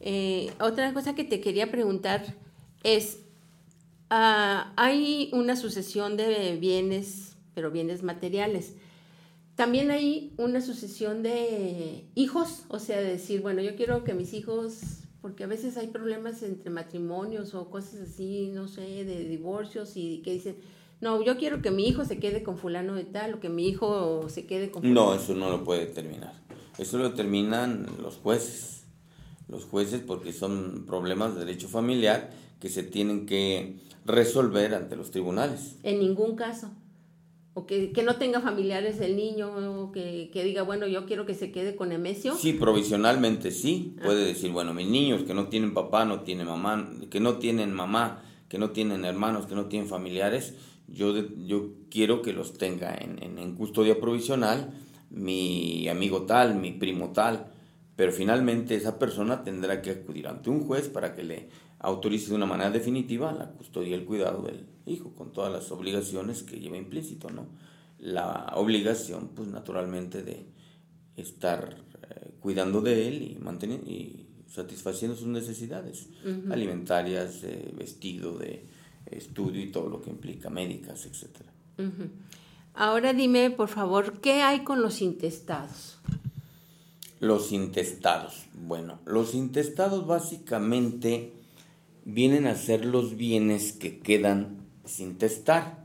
Eh, 0.00 0.52
otra 0.60 0.92
cosa 0.92 1.14
que 1.14 1.24
te 1.24 1.40
quería 1.40 1.70
preguntar 1.70 2.22
es, 2.82 3.20
ah, 4.10 4.72
hay 4.76 5.30
una 5.32 5.56
sucesión 5.56 6.16
de 6.16 6.56
bienes, 6.60 7.36
pero 7.54 7.70
bienes 7.70 8.02
materiales. 8.02 8.74
También 9.56 9.90
hay 9.90 10.34
una 10.36 10.60
sucesión 10.60 11.22
de 11.22 12.04
hijos, 12.14 12.64
o 12.68 12.78
sea, 12.78 13.00
de 13.00 13.08
decir, 13.08 13.40
bueno, 13.40 13.62
yo 13.62 13.74
quiero 13.74 14.04
que 14.04 14.12
mis 14.12 14.34
hijos, 14.34 14.80
porque 15.22 15.44
a 15.44 15.46
veces 15.46 15.78
hay 15.78 15.86
problemas 15.86 16.42
entre 16.42 16.68
matrimonios 16.68 17.54
o 17.54 17.70
cosas 17.70 18.00
así, 18.02 18.50
no 18.52 18.68
sé, 18.68 18.82
de 18.82 19.24
divorcios 19.26 19.96
y 19.96 20.20
que 20.22 20.34
dicen, 20.34 20.56
no, 21.00 21.22
yo 21.24 21.38
quiero 21.38 21.62
que 21.62 21.70
mi 21.70 21.88
hijo 21.88 22.04
se 22.04 22.18
quede 22.18 22.42
con 22.42 22.58
fulano 22.58 22.94
de 22.94 23.04
tal 23.04 23.32
o 23.34 23.40
que 23.40 23.48
mi 23.48 23.66
hijo 23.66 24.28
se 24.28 24.44
quede 24.44 24.70
con 24.70 24.82
fulano. 24.82 25.06
No, 25.06 25.14
eso 25.14 25.34
no 25.34 25.48
lo 25.48 25.64
puede 25.64 25.86
determinar. 25.86 26.34
Eso 26.76 26.98
lo 26.98 27.08
determinan 27.08 27.86
los 28.02 28.16
jueces. 28.16 28.84
Los 29.48 29.64
jueces 29.64 30.02
porque 30.06 30.34
son 30.34 30.84
problemas 30.86 31.34
de 31.34 31.46
derecho 31.46 31.68
familiar 31.68 32.30
que 32.60 32.68
se 32.68 32.82
tienen 32.82 33.24
que 33.24 33.78
resolver 34.04 34.74
ante 34.74 34.96
los 34.96 35.10
tribunales. 35.10 35.76
En 35.82 36.00
ningún 36.00 36.36
caso. 36.36 36.70
O 37.58 37.64
que, 37.66 37.90
que 37.90 38.02
no 38.02 38.16
tenga 38.16 38.42
familiares 38.42 39.00
el 39.00 39.16
niño, 39.16 39.48
o 39.80 39.90
que, 39.90 40.28
que 40.30 40.44
diga, 40.44 40.60
bueno, 40.62 40.86
yo 40.86 41.06
quiero 41.06 41.24
que 41.24 41.32
se 41.34 41.50
quede 41.52 41.74
con 41.74 41.90
Emesio. 41.90 42.34
Sí, 42.34 42.52
provisionalmente 42.52 43.50
sí. 43.50 43.94
Puede 44.04 44.26
decir, 44.26 44.50
bueno, 44.52 44.74
mis 44.74 44.86
niños 44.88 45.22
que 45.22 45.32
no 45.32 45.48
tienen 45.48 45.72
papá, 45.72 46.04
no 46.04 46.20
tienen 46.20 46.46
mamá, 46.46 46.90
que 47.10 47.18
no 47.18 47.36
tienen 47.38 47.72
mamá, 47.72 48.22
que 48.50 48.58
no 48.58 48.70
tienen 48.72 49.06
hermanos, 49.06 49.46
que 49.46 49.54
no 49.54 49.66
tienen 49.66 49.88
familiares, 49.88 50.54
yo, 50.86 51.14
yo 51.46 51.70
quiero 51.90 52.20
que 52.20 52.34
los 52.34 52.58
tenga 52.58 52.94
en, 52.94 53.22
en- 53.22 53.38
en 53.38 53.54
custodia 53.56 53.98
provisional 53.98 54.74
mi 55.10 55.88
amigo 55.88 56.22
tal, 56.26 56.56
mi 56.56 56.72
primo 56.72 57.12
tal. 57.14 57.46
Pero 57.96 58.12
finalmente 58.12 58.74
esa 58.74 58.98
persona 58.98 59.42
tendrá 59.44 59.80
que 59.80 59.90
acudir 59.92 60.28
ante 60.28 60.50
un 60.50 60.60
juez 60.66 60.88
para 60.90 61.14
que 61.14 61.22
le 61.24 61.48
autorice 61.78 62.28
de 62.28 62.34
una 62.36 62.44
manera 62.44 62.70
definitiva 62.70 63.32
la 63.32 63.50
custodia 63.52 63.88
y 63.90 63.94
el 63.94 64.04
cuidado 64.04 64.42
del 64.42 64.66
hijo, 64.86 65.12
con 65.14 65.32
todas 65.32 65.52
las 65.52 65.70
obligaciones 65.70 66.42
que 66.42 66.58
lleva 66.58 66.76
implícito, 66.76 67.28
¿no? 67.30 67.46
La 67.98 68.52
obligación, 68.54 69.30
pues 69.34 69.48
naturalmente, 69.48 70.22
de 70.22 70.46
estar 71.16 71.76
eh, 72.10 72.30
cuidando 72.40 72.80
de 72.80 73.08
él 73.08 73.22
y 73.22 73.38
manteniendo 73.40 73.90
y 73.90 74.26
satisfaciendo 74.48 75.16
sus 75.16 75.26
necesidades 75.26 76.08
alimentarias, 76.50 77.42
de 77.42 77.74
vestido, 77.76 78.38
de 78.38 78.64
estudio 79.06 79.62
y 79.62 79.70
todo 79.70 79.88
lo 79.88 80.00
que 80.00 80.10
implica, 80.10 80.48
médicas, 80.48 81.04
etcétera. 81.04 81.52
Ujú. 81.78 82.08
Ahora 82.74 83.12
dime, 83.12 83.50
por 83.50 83.68
favor, 83.68 84.20
¿qué 84.20 84.42
hay 84.42 84.60
con 84.60 84.82
los 84.82 85.02
intestados? 85.02 85.98
Los 87.20 87.52
intestados. 87.52 88.46
Bueno, 88.54 88.98
los 89.04 89.34
intestados 89.34 90.06
básicamente 90.06 91.32
vienen 92.04 92.46
a 92.46 92.54
ser 92.54 92.84
los 92.84 93.16
bienes 93.16 93.72
que 93.72 93.98
quedan 93.98 94.65
sin 94.86 95.18
testar 95.18 95.84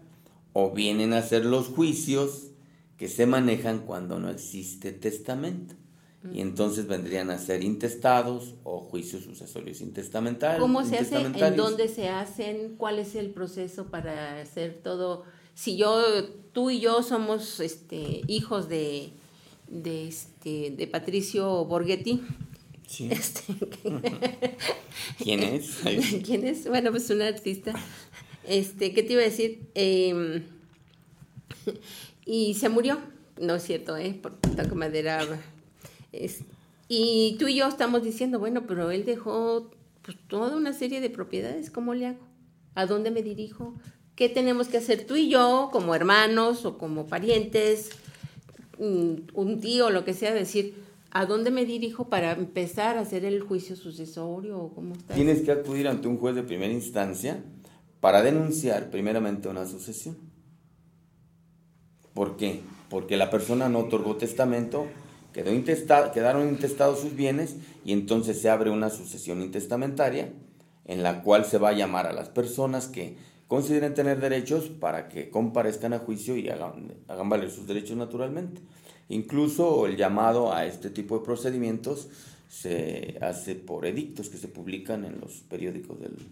o 0.53 0.71
vienen 0.71 1.13
a 1.13 1.21
ser 1.21 1.45
los 1.45 1.67
juicios 1.67 2.51
que 2.97 3.07
se 3.07 3.25
manejan 3.25 3.79
cuando 3.79 4.19
no 4.19 4.29
existe 4.29 4.91
testamento. 4.91 5.75
Y 6.31 6.41
entonces 6.41 6.85
vendrían 6.85 7.31
a 7.31 7.39
ser 7.39 7.63
intestados 7.63 8.53
o 8.63 8.81
juicios 8.81 9.23
sucesorios 9.23 9.81
intestamentarios. 9.81 10.61
¿Cómo 10.61 10.85
se 10.85 10.99
hace? 10.99 11.19
¿En 11.19 11.55
dónde 11.55 11.87
se 11.87 12.09
hacen? 12.09 12.75
¿Cuál 12.77 12.99
es 12.99 13.15
el 13.15 13.31
proceso 13.31 13.87
para 13.87 14.39
hacer 14.39 14.81
todo? 14.83 15.23
Si 15.55 15.77
yo, 15.77 16.03
tú 16.53 16.69
y 16.69 16.79
yo 16.79 17.01
somos 17.01 17.59
este, 17.59 18.21
hijos 18.27 18.69
de, 18.69 19.13
de, 19.67 20.07
este, 20.07 20.69
de 20.69 20.85
Patricio 20.85 21.65
Borghetti. 21.65 22.21
Sí. 22.85 23.09
Este, 23.09 23.55
¿Quién 25.17 25.41
es? 25.41 25.79
¿Quién 26.23 26.45
es? 26.45 26.67
Bueno, 26.67 26.91
pues 26.91 27.09
un 27.09 27.23
artista. 27.23 27.73
Este, 28.51 28.91
¿qué 28.91 29.01
te 29.01 29.13
iba 29.13 29.21
a 29.21 29.25
decir? 29.25 29.61
Eh, 29.75 30.43
y 32.25 32.53
se 32.55 32.67
murió. 32.67 32.97
No 33.39 33.55
es 33.55 33.63
cierto, 33.63 33.95
¿eh? 33.95 34.13
Por 34.21 34.41
tanta 34.41 34.65
madera. 34.75 35.25
Y 36.89 37.37
tú 37.39 37.47
y 37.47 37.55
yo 37.55 37.69
estamos 37.69 38.03
diciendo, 38.03 38.39
bueno, 38.39 38.67
pero 38.67 38.91
él 38.91 39.05
dejó 39.05 39.71
pues, 40.01 40.17
toda 40.27 40.57
una 40.57 40.73
serie 40.73 40.99
de 40.99 41.09
propiedades. 41.09 41.71
¿Cómo 41.71 41.93
le 41.93 42.07
hago? 42.07 42.19
¿A 42.75 42.85
dónde 42.85 43.09
me 43.09 43.23
dirijo? 43.23 43.73
¿Qué 44.17 44.27
tenemos 44.27 44.67
que 44.67 44.77
hacer 44.77 45.05
tú 45.05 45.15
y 45.15 45.29
yo 45.29 45.69
como 45.71 45.95
hermanos 45.95 46.65
o 46.65 46.77
como 46.77 47.07
parientes? 47.07 47.91
mm, 48.79 49.13
Un 49.33 49.61
tío, 49.61 49.91
lo 49.91 50.03
que 50.03 50.13
sea, 50.13 50.33
decir, 50.33 50.73
¿a 51.11 51.25
dónde 51.25 51.51
me 51.51 51.63
dirijo 51.63 52.09
para 52.09 52.33
empezar 52.33 52.97
a 52.97 53.01
hacer 53.01 53.23
el 53.23 53.39
juicio 53.39 53.77
sucesorio? 53.77 54.73
¿Cómo? 54.75 54.95
Tienes 55.15 55.41
que 55.41 55.53
acudir 55.53 55.87
ante 55.87 56.09
un 56.09 56.17
juez 56.17 56.35
de 56.35 56.43
primera 56.43 56.73
instancia 56.73 57.41
para 58.01 58.21
denunciar 58.21 58.89
primeramente 58.89 59.47
una 59.47 59.65
sucesión. 59.65 60.17
¿Por 62.13 62.35
qué? 62.35 62.61
Porque 62.89 63.15
la 63.15 63.29
persona 63.29 63.69
no 63.69 63.79
otorgó 63.79 64.17
testamento, 64.17 64.87
quedó 65.33 65.53
intesta- 65.53 66.11
quedaron 66.11 66.49
intestados 66.49 66.99
sus 66.99 67.15
bienes 67.15 67.55
y 67.85 67.93
entonces 67.93 68.41
se 68.41 68.49
abre 68.49 68.69
una 68.69 68.89
sucesión 68.89 69.41
intestamentaria 69.41 70.33
en 70.85 71.03
la 71.03 71.21
cual 71.23 71.45
se 71.45 71.57
va 71.57 71.69
a 71.69 71.73
llamar 71.73 72.07
a 72.07 72.11
las 72.11 72.27
personas 72.27 72.87
que 72.87 73.15
consideren 73.47 73.93
tener 73.93 74.19
derechos 74.19 74.65
para 74.69 75.07
que 75.07 75.29
comparezcan 75.29 75.93
a 75.93 75.99
juicio 75.99 76.35
y 76.35 76.49
hagan, 76.49 76.93
hagan 77.07 77.29
valer 77.29 77.49
sus 77.51 77.67
derechos 77.67 77.95
naturalmente. 77.97 78.61
Incluso 79.07 79.85
el 79.87 79.95
llamado 79.95 80.53
a 80.53 80.65
este 80.65 80.89
tipo 80.89 81.19
de 81.19 81.25
procedimientos 81.25 82.09
se 82.49 83.17
hace 83.21 83.55
por 83.55 83.85
edictos 83.85 84.29
que 84.29 84.37
se 84.37 84.47
publican 84.47 85.05
en 85.05 85.19
los 85.21 85.41
periódicos 85.41 85.99
del- 85.99 86.27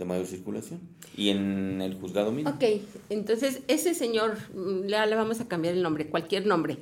de 0.00 0.04
mayor 0.06 0.26
circulación 0.26 0.80
y 1.16 1.28
en 1.28 1.80
el 1.80 1.94
juzgado 1.94 2.32
mismo. 2.32 2.50
Ok, 2.50 2.64
entonces 3.10 3.60
ese 3.68 3.94
señor, 3.94 4.36
mm, 4.54 4.86
le, 4.86 5.14
vamos 5.14 5.40
a 5.40 5.46
cambiar 5.46 5.74
el 5.74 5.82
nombre, 5.82 6.08
cualquier 6.08 6.46
nombre. 6.46 6.78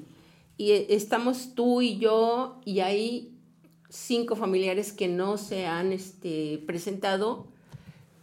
Y 0.56 0.70
eh, 0.72 0.86
estamos 0.90 1.54
tú 1.54 1.82
y 1.82 1.98
yo 1.98 2.60
y 2.64 2.80
hay 2.80 3.34
cinco 3.90 4.34
familiares 4.36 4.92
que 4.92 5.08
no 5.08 5.36
se 5.36 5.66
han 5.66 5.92
este, 5.92 6.62
presentado. 6.66 7.46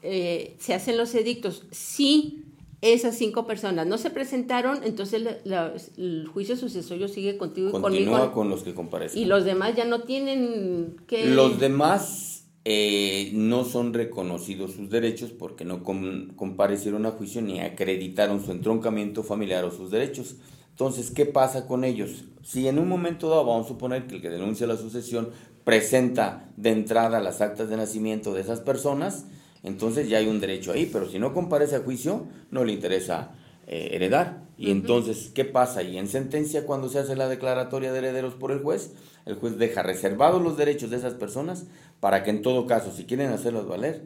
eh, 0.07 0.55
se 0.59 0.73
hacen 0.75 0.97
los 0.97 1.15
edictos. 1.15 1.63
Si 1.71 2.43
esas 2.81 3.17
cinco 3.17 3.47
personas 3.47 3.87
no 3.87 3.97
se 3.97 4.11
presentaron, 4.11 4.83
entonces 4.83 5.21
la- 5.23 5.37
la- 5.45 5.73
el 5.97 6.27
juicio 6.31 6.55
sucesorio 6.55 7.07
sigue 7.07 7.37
contigo 7.37 7.69
y 7.69 7.71
Continúa 7.71 7.89
conmigo. 8.19 8.31
con 8.33 8.49
los 8.49 8.61
que 8.63 8.75
comparecen. 8.75 9.19
Y 9.19 9.25
los 9.25 9.45
demás 9.45 9.75
ya 9.75 9.85
no 9.85 10.01
tienen 10.03 10.97
que... 11.07 11.25
Los 11.25 11.59
demás 11.59 12.34
eh, 12.65 13.29
no 13.33 13.63
son 13.63 13.93
reconocidos 13.93 14.73
sus 14.73 14.89
derechos 14.89 15.31
porque 15.31 15.65
no 15.65 15.83
com- 15.83 16.29
comparecieron 16.35 17.05
a 17.05 17.11
juicio 17.11 17.41
ni 17.41 17.59
acreditaron 17.59 18.43
su 18.43 18.51
entroncamiento 18.51 19.23
familiar 19.23 19.63
o 19.65 19.71
sus 19.71 19.91
derechos. 19.91 20.35
Entonces, 20.71 21.11
¿qué 21.11 21.25
pasa 21.25 21.67
con 21.67 21.83
ellos? 21.83 22.25
Si 22.43 22.67
en 22.67 22.79
un 22.79 22.89
momento 22.89 23.29
dado, 23.29 23.45
vamos 23.45 23.65
a 23.65 23.69
suponer 23.69 24.07
que 24.07 24.15
el 24.15 24.21
que 24.21 24.29
denuncia 24.29 24.67
la 24.67 24.77
sucesión 24.77 25.29
presenta 25.63 26.49
de 26.57 26.71
entrada 26.71 27.19
las 27.21 27.39
actas 27.41 27.69
de 27.69 27.77
nacimiento 27.77 28.33
de 28.33 28.41
esas 28.41 28.59
personas, 28.59 29.25
entonces 29.63 30.09
ya 30.09 30.17
hay 30.17 30.27
un 30.27 30.39
derecho 30.39 30.71
ahí, 30.71 30.87
pero 30.91 31.09
si 31.09 31.17
no 31.17 31.33
comparece 31.33 31.75
a 31.75 31.79
juicio, 31.79 32.25
no 32.51 32.63
le 32.65 32.73
interesa 32.73 33.31
eh, 33.67 33.89
heredar. 33.93 34.43
Y 34.57 34.71
entonces, 34.71 35.31
¿qué 35.33 35.43
pasa? 35.43 35.81
Y 35.83 35.97
en 35.97 36.07
sentencia, 36.07 36.65
cuando 36.65 36.87
se 36.87 36.99
hace 36.99 37.15
la 37.15 37.27
declaratoria 37.27 37.91
de 37.91 37.97
herederos 37.97 38.35
por 38.35 38.51
el 38.51 38.59
juez, 38.59 38.93
el 39.25 39.35
juez 39.35 39.57
deja 39.57 39.81
reservados 39.83 40.41
los 40.41 40.55
derechos 40.55 40.91
de 40.91 40.97
esas 40.97 41.15
personas 41.15 41.65
para 41.99 42.23
que 42.23 42.29
en 42.29 42.41
todo 42.41 42.67
caso, 42.67 42.91
si 42.91 43.05
quieren 43.05 43.31
hacerlos 43.31 43.67
valer, 43.67 44.03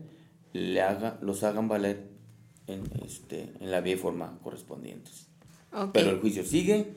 le 0.54 0.82
haga, 0.82 1.18
los 1.22 1.44
hagan 1.44 1.68
valer 1.68 2.08
en, 2.68 2.84
este, 3.06 3.52
en 3.60 3.72
la 3.72 3.82
vía 3.82 3.94
y 3.94 3.98
forma 3.98 4.40
correspondientes. 4.44 5.28
Pero 5.94 6.10
el 6.10 6.20
juicio 6.20 6.44
sigue 6.46 6.88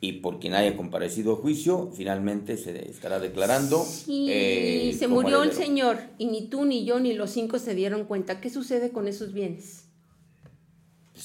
y 0.00 0.12
por 0.12 0.38
quien 0.38 0.54
haya 0.54 0.76
comparecido 0.76 1.34
a 1.34 1.36
juicio, 1.36 1.90
finalmente 1.94 2.56
se 2.56 2.90
estará 2.90 3.20
declarando. 3.20 3.86
Y 4.06 4.28
eh, 4.30 4.96
se 4.98 5.08
murió 5.08 5.42
el 5.42 5.52
señor 5.52 5.98
y 6.18 6.26
ni 6.26 6.46
tú 6.48 6.64
ni 6.64 6.84
yo 6.84 7.00
ni 7.00 7.14
los 7.14 7.30
cinco 7.30 7.58
se 7.58 7.74
dieron 7.74 8.04
cuenta. 8.04 8.40
¿Qué 8.40 8.50
sucede 8.50 8.90
con 8.90 9.08
esos 9.08 9.32
bienes? 9.32 9.84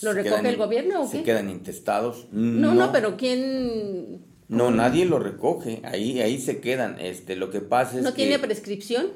¿Lo 0.01 0.11
Se 0.11 0.13
recoge 0.13 0.29
quedan 0.29 0.45
el 0.45 0.57
gobierno 0.57 1.01
o 1.01 1.07
Se 1.07 1.17
qué? 1.17 1.23
quedan 1.23 1.49
intestados. 1.49 2.27
No, 2.31 2.73
no, 2.73 2.91
pero 2.91 3.17
¿quién 3.17 4.21
No, 4.49 4.71
nadie 4.71 5.05
lo 5.05 5.19
recoge. 5.19 5.79
Ahí, 5.83 6.19
ahí 6.21 6.39
se 6.39 6.59
quedan. 6.59 6.99
Este, 6.99 7.35
lo 7.35 7.49
que 7.51 7.61
pasa 7.61 7.97
es 7.97 8.03
no 8.03 8.09
que 8.11 8.17
tiene 8.23 8.39
prescripción? 8.39 9.07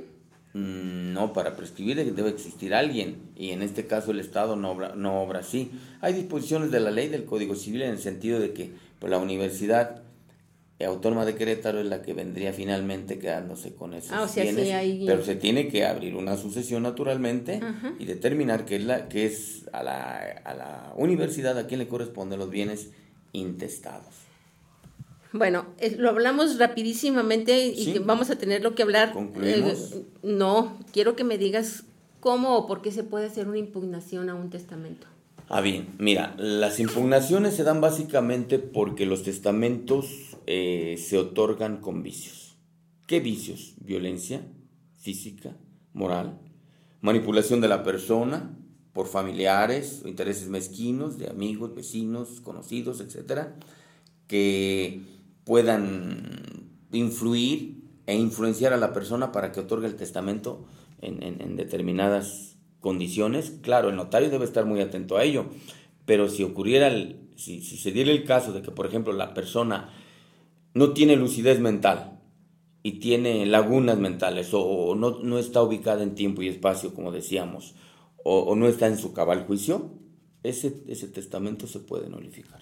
Mm, 0.54 1.14
No, 1.14 1.34
para 1.34 1.56
prescribir 1.56 1.98
debe 2.14 2.30
existir 2.30 2.74
alguien 2.76 3.18
y 3.36 3.50
en 3.50 3.62
este 3.64 3.88
caso 3.88 4.12
el 4.12 4.20
Estado 4.20 4.56
no 4.56 4.72
obra, 4.72 4.94
no 4.96 5.22
obra 5.24 5.40
así. 5.40 5.72
Hay 6.02 6.14
disposiciones 6.14 6.70
de 6.72 6.80
la 6.80 6.92
ley 6.92 7.08
del 7.10 7.26
Código 7.26 7.56
Civil 7.56 7.82
en 7.82 7.90
el 7.92 8.00
sentido 8.00 8.40
de 8.40 8.54
que 8.54 8.70
pues, 9.00 9.10
la 9.10 9.18
Universidad 9.18 10.04
Autónoma 10.86 11.24
de 11.26 11.36
Querétaro 11.36 11.80
es 11.80 11.86
la 11.86 12.02
que 12.02 12.14
vendría 12.14 12.52
finalmente 12.52 13.18
quedándose 13.18 13.74
con 13.74 13.94
esos 13.94 14.12
Ah, 14.12 14.24
o 14.24 14.28
sea, 14.28 14.44
sí 14.44 14.52
bienes, 14.54 14.74
hay- 14.74 15.06
pero 15.06 15.24
se 15.24 15.36
tiene 15.36 15.70
que 15.70 15.86
abrir 15.86 16.14
una 16.14 16.36
sucesión 16.36 16.84
naturalmente 16.84 17.62
Ajá. 17.64 17.94
y 18.00 18.06
determinar 18.06 18.66
que 18.66 18.76
es, 18.76 18.84
la, 18.84 19.08
que 19.08 19.26
es 19.26 19.66
a, 19.72 19.82
la, 19.82 20.18
a 20.44 20.54
la 20.54 20.94
universidad 20.98 21.58
a 21.58 21.68
quien 21.68 21.80
le 21.80 21.88
corresponden 21.88 22.38
los 22.38 22.50
bienes 22.50 22.90
intestados. 23.32 24.14
Bueno, 25.34 25.66
eh, 25.80 25.96
lo 25.98 26.10
hablamos 26.10 26.60
rapidísimamente 26.60 27.68
y 27.68 27.86
Sí. 27.86 28.00
vamos 28.00 28.30
a 28.30 28.38
tenerlo 28.38 28.76
que 28.76 28.84
hablar. 28.84 29.14
¿Concluimos? 29.14 29.94
Eh, 29.94 30.04
no, 30.22 30.78
quiero 30.94 31.16
que 31.16 31.24
me 31.24 31.38
digas 31.40 31.84
cómo 32.20 32.56
o 32.56 32.68
por 32.68 32.82
qué 32.84 32.92
se 32.92 33.04
puede 33.04 33.26
hacer 33.26 33.48
una 33.48 33.58
impugnación 33.58 34.30
a 34.30 34.36
un 34.36 34.50
testamento. 34.52 35.08
Ah, 35.50 35.60
bien, 35.62 35.88
mira, 35.98 36.36
las 36.38 36.80
impugnaciones 36.80 37.56
se 37.56 37.64
dan 37.64 37.82
básicamente 37.82 38.60
porque 38.60 39.06
los 39.06 39.24
testamentos 39.24 40.38
eh, 40.46 40.98
se 41.04 41.18
otorgan 41.18 41.78
con 41.78 42.04
vicios. 42.04 42.56
¿Qué 43.08 43.20
vicios? 43.20 43.74
Violencia 43.82 44.42
física, 45.00 45.56
moral, 45.94 46.40
manipulación 47.02 47.60
de 47.60 47.68
la 47.68 47.84
persona 47.84 48.56
por 48.94 49.08
familiares 49.08 50.04
intereses 50.06 50.48
mezquinos 50.48 51.18
de 51.18 51.28
amigos, 51.30 51.74
vecinos, 51.76 52.40
conocidos, 52.42 53.02
etcétera, 53.02 53.56
que 54.28 55.02
puedan 55.46 56.70
influir 56.91 57.84
e 58.06 58.16
influenciar 58.16 58.74
a 58.74 58.78
la 58.78 58.94
persona 58.94 59.32
para 59.32 59.52
que 59.52 59.62
otorgue 59.62 59.88
el 59.88 59.96
testamento 59.96 60.66
en, 61.02 61.24
en- 61.24 61.56
determinadas 61.56 62.58
condiciones. 62.80 63.54
Claro, 63.62 63.89
el 63.89 63.96
notario 63.96 64.30
debe 64.30 64.46
estar 64.46 64.66
muy 64.66 64.82
atento 64.82 65.18
a 65.18 65.24
ello, 65.24 65.46
pero 66.06 66.28
si 66.30 66.44
ocurriera, 66.44 66.88
el- 66.88 67.30
si, 67.36 67.62
si 67.62 67.78
se 67.78 67.91
diera 67.91 68.12
el 68.12 68.26
caso 68.26 68.52
de 68.54 68.62
que, 68.62 68.72
por 68.72 68.86
ejemplo, 68.86 69.14
la 69.14 69.34
persona 69.34 69.89
no 70.74 70.91
tiene 70.94 71.16
lucidez 71.16 71.60
mental 71.60 72.20
y 72.84 73.00
tiene 73.00 73.46
lagunas 73.46 73.98
mentales 73.98 74.50
o, 74.54 74.96
no, 74.96 75.20
no 75.20 75.39
está 75.39 75.62
ubicada 75.64 76.04
en 76.04 76.16
tiempo 76.16 76.41
y 76.41 76.48
espacio, 76.50 76.94
como 76.94 77.12
decíamos, 77.12 77.76
o, 78.24 78.39
o 78.41 78.56
no 78.56 78.68
está 78.68 78.88
en 78.88 78.98
su 78.98 79.14
cabal 79.14 79.46
juicio, 79.46 79.91
ese, 80.44 80.84
ese 80.88 81.08
testamento 81.08 81.68
se 81.68 81.80
puede 81.80 82.10
nullificar, 82.10 82.62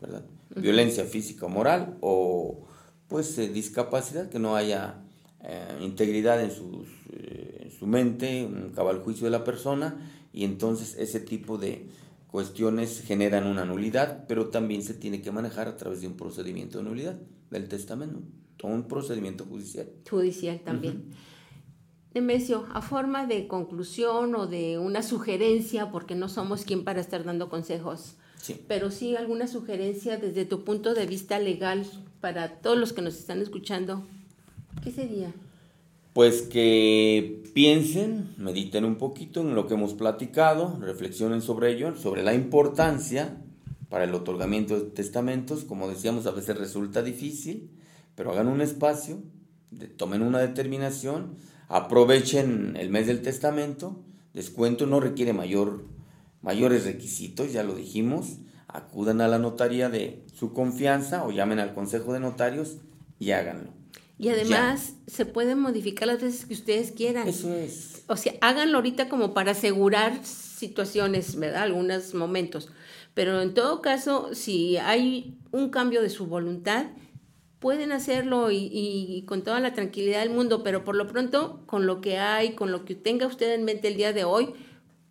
¿verdad? 0.00 0.24
Violencia 0.56 1.04
física 1.04 1.46
o 1.46 1.48
moral 1.48 1.96
o 2.00 2.66
pues 3.08 3.36
eh, 3.38 3.48
discapacidad, 3.48 4.28
que 4.28 4.38
no 4.38 4.56
haya 4.56 5.02
eh, 5.44 5.78
integridad 5.80 6.42
en, 6.42 6.50
sus, 6.50 6.88
eh, 7.12 7.62
en 7.64 7.70
su 7.70 7.86
mente, 7.86 8.44
un 8.44 8.70
cabal 8.70 9.00
juicio 9.00 9.24
de 9.24 9.30
la 9.30 9.44
persona 9.44 9.96
y 10.32 10.44
entonces 10.44 10.96
ese 10.98 11.20
tipo 11.20 11.58
de 11.58 11.86
cuestiones 12.28 13.02
generan 13.02 13.46
una 13.46 13.64
nulidad, 13.66 14.24
pero 14.26 14.48
también 14.48 14.82
se 14.82 14.94
tiene 14.94 15.20
que 15.20 15.30
manejar 15.30 15.68
a 15.68 15.76
través 15.76 16.00
de 16.00 16.06
un 16.06 16.16
procedimiento 16.16 16.78
de 16.78 16.84
nulidad 16.84 17.18
del 17.50 17.68
testamento, 17.68 18.20
o 18.62 18.68
un 18.68 18.88
procedimiento 18.88 19.44
judicial. 19.44 19.90
Judicial 20.08 20.60
también. 20.60 21.10
Nemesio, 22.14 22.66
a 22.72 22.80
forma 22.80 23.26
de 23.26 23.48
conclusión 23.48 24.34
o 24.34 24.46
de 24.46 24.78
una 24.78 25.02
sugerencia, 25.02 25.90
porque 25.90 26.14
no 26.14 26.28
somos 26.28 26.64
quien 26.64 26.84
para 26.84 27.00
estar 27.00 27.24
dando 27.24 27.50
consejos, 27.50 28.16
Sí. 28.42 28.56
pero 28.66 28.90
sí 28.90 29.14
alguna 29.16 29.46
sugerencia 29.46 30.16
desde 30.16 30.44
tu 30.44 30.64
punto 30.64 30.94
de 30.94 31.06
vista 31.06 31.38
legal 31.38 31.86
para 32.20 32.60
todos 32.60 32.76
los 32.76 32.92
que 32.92 33.00
nos 33.00 33.16
están 33.16 33.40
escuchando, 33.40 34.04
¿qué 34.82 34.90
sería? 34.90 35.32
Pues 36.12 36.42
que 36.42 37.44
piensen, 37.54 38.34
mediten 38.36 38.84
un 38.84 38.96
poquito 38.96 39.40
en 39.42 39.54
lo 39.54 39.66
que 39.68 39.74
hemos 39.74 39.94
platicado, 39.94 40.76
reflexionen 40.80 41.40
sobre 41.40 41.72
ello, 41.72 41.96
sobre 41.96 42.22
la 42.24 42.34
importancia 42.34 43.38
para 43.88 44.04
el 44.04 44.14
otorgamiento 44.14 44.74
de 44.78 44.90
testamentos. 44.90 45.64
Como 45.64 45.88
decíamos, 45.88 46.26
a 46.26 46.32
veces 46.32 46.58
resulta 46.58 47.02
difícil, 47.02 47.70
pero 48.16 48.32
hagan 48.32 48.48
un 48.48 48.60
espacio, 48.60 49.22
de- 49.70 49.86
tomen 49.86 50.20
una 50.22 50.40
determinación, 50.40 51.36
aprovechen 51.68 52.76
el 52.76 52.90
mes 52.90 53.06
del 53.06 53.22
testamento, 53.22 54.02
descuento 54.34 54.86
no 54.86 54.98
requiere 55.00 55.32
mayor, 55.32 55.84
mayores 56.42 56.84
requisitos, 56.84 57.52
ya 57.52 57.62
lo 57.62 57.74
dijimos, 57.74 58.38
acudan 58.68 59.20
a 59.20 59.28
la 59.28 59.38
notaría 59.38 59.88
de 59.88 60.24
su 60.34 60.52
confianza 60.52 61.24
o 61.24 61.30
llamen 61.30 61.58
al 61.58 61.74
consejo 61.74 62.12
de 62.12 62.20
notarios 62.20 62.78
y 63.18 63.30
háganlo. 63.30 63.70
Y 64.18 64.28
además 64.28 64.94
se 65.06 65.26
pueden 65.26 65.58
modificar 65.58 66.06
las 66.06 66.20
veces 66.20 66.46
que 66.46 66.54
ustedes 66.54 66.92
quieran. 66.92 67.26
Eso 67.26 67.52
es. 67.54 68.04
O 68.06 68.16
sea, 68.16 68.34
háganlo 68.40 68.78
ahorita 68.78 69.08
como 69.08 69.34
para 69.34 69.52
asegurar 69.52 70.24
situaciones, 70.24 71.36
¿verdad? 71.36 71.62
Algunos 71.62 72.14
momentos. 72.14 72.68
Pero 73.14 73.42
en 73.42 73.52
todo 73.52 73.82
caso, 73.82 74.34
si 74.34 74.76
hay 74.76 75.38
un 75.50 75.70
cambio 75.70 76.02
de 76.02 76.10
su 76.10 76.26
voluntad, 76.26 76.86
pueden 77.58 77.90
hacerlo 77.90 78.50
y, 78.50 78.68
y 78.72 79.24
con 79.26 79.42
toda 79.42 79.60
la 79.60 79.74
tranquilidad 79.74 80.20
del 80.20 80.30
mundo, 80.30 80.62
pero 80.62 80.84
por 80.84 80.94
lo 80.94 81.08
pronto, 81.08 81.62
con 81.66 81.86
lo 81.86 82.00
que 82.00 82.18
hay, 82.18 82.54
con 82.54 82.70
lo 82.70 82.84
que 82.84 82.94
tenga 82.94 83.26
usted 83.26 83.52
en 83.52 83.64
mente 83.64 83.88
el 83.88 83.96
día 83.96 84.12
de 84.12 84.24
hoy, 84.24 84.54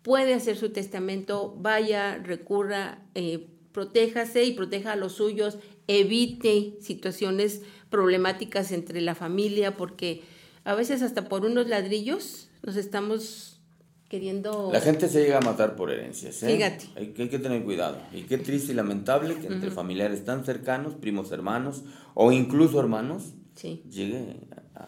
puede 0.02 0.34
hacer 0.34 0.56
su 0.56 0.70
testamento, 0.70 1.54
vaya, 1.58 2.18
recurra, 2.18 2.98
eh, 3.14 3.46
protéjase 3.72 4.44
y 4.44 4.52
proteja 4.52 4.92
a 4.92 4.96
los 4.96 5.12
suyos, 5.14 5.58
evite 5.86 6.76
situaciones 6.80 7.62
problemáticas 7.90 8.72
entre 8.72 9.00
la 9.00 9.14
familia, 9.14 9.76
porque 9.76 10.22
a 10.64 10.74
veces 10.74 11.02
hasta 11.02 11.28
por 11.28 11.44
unos 11.44 11.68
ladrillos 11.68 12.48
nos 12.62 12.76
estamos 12.76 13.60
queriendo... 14.08 14.70
La 14.72 14.80
gente 14.80 15.08
se 15.08 15.22
llega 15.22 15.38
a 15.38 15.40
matar 15.40 15.74
por 15.74 15.90
herencias. 15.90 16.42
¿eh? 16.42 16.54
Fíjate. 16.54 16.84
Hay, 16.96 17.08
que- 17.08 17.22
hay 17.22 17.28
que 17.28 17.38
tener 17.38 17.64
cuidado. 17.64 17.98
Y 18.12 18.22
qué 18.22 18.38
triste 18.38 18.72
y 18.72 18.74
lamentable 18.74 19.36
que 19.36 19.46
entre 19.46 19.70
familiares 19.70 20.24
tan 20.24 20.44
cercanos, 20.44 20.94
primos 20.94 21.32
hermanos 21.32 21.82
o 22.14 22.30
incluso 22.32 22.78
hermanos, 22.80 23.32
Sí. 23.54 23.82
llegue 23.90 24.36
a, 24.74 24.80
a, 24.80 24.84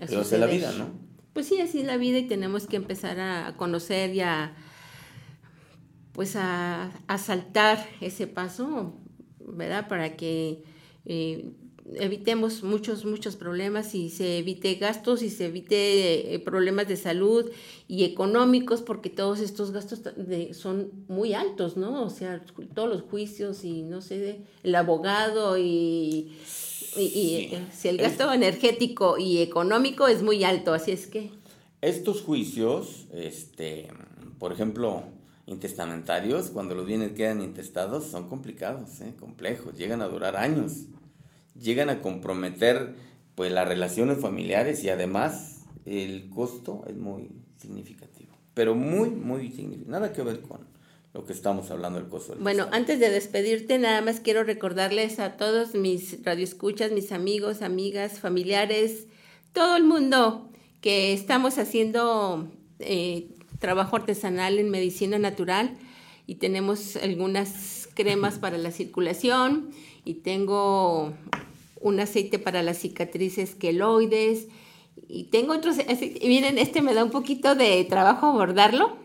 a 0.00 0.04
es 0.04 0.32
la 0.32 0.46
vida, 0.46 0.72
¿no? 0.72 0.88
Pues 1.34 1.48
sí, 1.48 1.60
así 1.60 1.80
es 1.80 1.86
la 1.86 1.96
vida 1.96 2.18
y 2.18 2.28
tenemos 2.28 2.68
que 2.68 2.76
empezar 2.76 3.18
a 3.18 3.56
conocer 3.56 4.14
y 4.14 4.20
a, 4.20 4.54
pues 6.12 6.36
a, 6.36 6.92
a 7.08 7.18
saltar 7.18 7.84
ese 8.00 8.28
paso, 8.28 8.94
¿verdad? 9.40 9.88
Para 9.88 10.16
que 10.16 10.62
eh, 11.04 11.50
evitemos 11.96 12.62
muchos, 12.62 13.04
muchos 13.04 13.34
problemas 13.34 13.96
y 13.96 14.10
se 14.10 14.38
evite 14.38 14.76
gastos 14.76 15.22
y 15.22 15.28
se 15.28 15.46
evite 15.46 16.34
eh, 16.34 16.38
problemas 16.38 16.86
de 16.86 16.96
salud 16.96 17.50
y 17.88 18.04
económicos 18.04 18.80
porque 18.82 19.10
todos 19.10 19.40
estos 19.40 19.72
gastos 19.72 20.02
son 20.52 20.92
muy 21.08 21.34
altos, 21.34 21.76
¿no? 21.76 22.04
O 22.04 22.10
sea, 22.10 22.44
todos 22.74 22.88
los 22.88 23.02
juicios 23.02 23.64
y 23.64 23.82
no 23.82 24.00
sé, 24.00 24.42
el 24.62 24.74
abogado 24.76 25.58
y... 25.58 26.32
y- 26.96 27.02
y, 27.02 27.36
eh, 27.54 27.66
si 27.72 27.88
el 27.88 27.98
gasto 27.98 28.32
energético 28.32 29.18
y 29.18 29.38
económico 29.38 30.06
es 30.08 30.22
muy 30.22 30.44
alto, 30.44 30.72
así 30.72 30.90
es 30.92 31.06
que 31.06 31.30
Estos 31.80 32.22
juicios, 32.22 33.06
este, 33.12 33.88
por 34.38 34.52
ejemplo, 34.52 35.02
intestamentarios, 35.46 36.50
cuando 36.50 36.74
los 36.74 36.86
bienes 36.86 37.12
quedan 37.12 37.42
intestados, 37.42 38.04
son 38.06 38.28
complicados, 38.28 39.00
¿eh? 39.00 39.12
complejos, 39.18 39.76
llegan 39.76 40.00
a 40.02 40.06
durar 40.08 40.36
años, 40.36 40.84
llegan 41.60 41.90
a 41.90 42.00
comprometer 42.00 42.94
pues 43.34 43.50
las 43.52 43.66
relaciones 43.66 44.18
familiares 44.18 44.84
y 44.84 44.88
además 44.90 45.64
el 45.84 46.30
costo 46.30 46.84
es 46.86 46.96
muy 46.96 47.28
significativo, 47.58 48.32
pero 48.54 48.74
muy, 48.74 49.10
muy 49.10 49.50
significativo, 49.50 49.90
nada 49.90 50.12
que 50.12 50.22
ver 50.22 50.40
con 50.40 50.60
lo 51.14 51.24
que 51.24 51.32
estamos 51.32 51.70
hablando 51.70 52.00
del 52.00 52.08
costo 52.08 52.32
del 52.32 52.42
Bueno, 52.42 52.66
antes 52.72 52.98
de 52.98 53.08
despedirte, 53.08 53.78
nada 53.78 54.02
más 54.02 54.18
quiero 54.18 54.42
recordarles 54.42 55.20
a 55.20 55.36
todos 55.36 55.74
mis 55.74 56.22
radioescuchas, 56.24 56.90
mis 56.90 57.12
amigos, 57.12 57.62
amigas, 57.62 58.18
familiares, 58.18 59.06
todo 59.52 59.76
el 59.76 59.84
mundo 59.84 60.50
que 60.80 61.12
estamos 61.12 61.56
haciendo 61.58 62.48
eh, 62.80 63.28
trabajo 63.60 63.94
artesanal 63.94 64.58
en 64.58 64.70
medicina 64.70 65.16
natural 65.18 65.76
y 66.26 66.34
tenemos 66.34 66.96
algunas 66.96 67.88
cremas 67.94 68.40
para 68.40 68.58
la 68.58 68.72
circulación 68.72 69.70
y 70.04 70.14
tengo 70.14 71.14
un 71.80 72.00
aceite 72.00 72.40
para 72.40 72.64
las 72.64 72.78
cicatrices 72.78 73.54
queloides 73.54 74.48
y 75.06 75.24
tengo 75.24 75.52
otros, 75.52 75.76
miren, 76.22 76.58
este 76.58 76.82
me 76.82 76.92
da 76.92 77.04
un 77.04 77.10
poquito 77.10 77.54
de 77.54 77.84
trabajo 77.84 78.26
abordarlo 78.26 79.03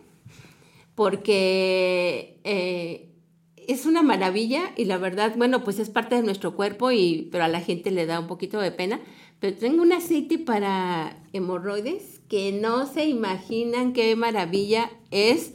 porque 0.99 2.41
eh, 2.43 3.07
es 3.55 3.85
una 3.85 4.01
maravilla 4.01 4.73
y 4.75 4.83
la 4.83 4.97
verdad, 4.97 5.33
bueno, 5.37 5.63
pues 5.63 5.79
es 5.79 5.89
parte 5.89 6.15
de 6.15 6.23
nuestro 6.23 6.57
cuerpo, 6.57 6.91
y, 6.91 7.29
pero 7.31 7.45
a 7.45 7.47
la 7.47 7.61
gente 7.61 7.89
le 7.89 8.05
da 8.05 8.19
un 8.19 8.27
poquito 8.27 8.59
de 8.59 8.73
pena. 8.73 8.99
Pero 9.39 9.55
tengo 9.55 9.81
un 9.81 9.93
aceite 9.93 10.37
para 10.37 11.15
hemorroides 11.31 12.19
que 12.27 12.51
no 12.51 12.85
se 12.85 13.05
imaginan 13.05 13.93
qué 13.93 14.13
maravilla 14.17 14.91
es. 15.09 15.53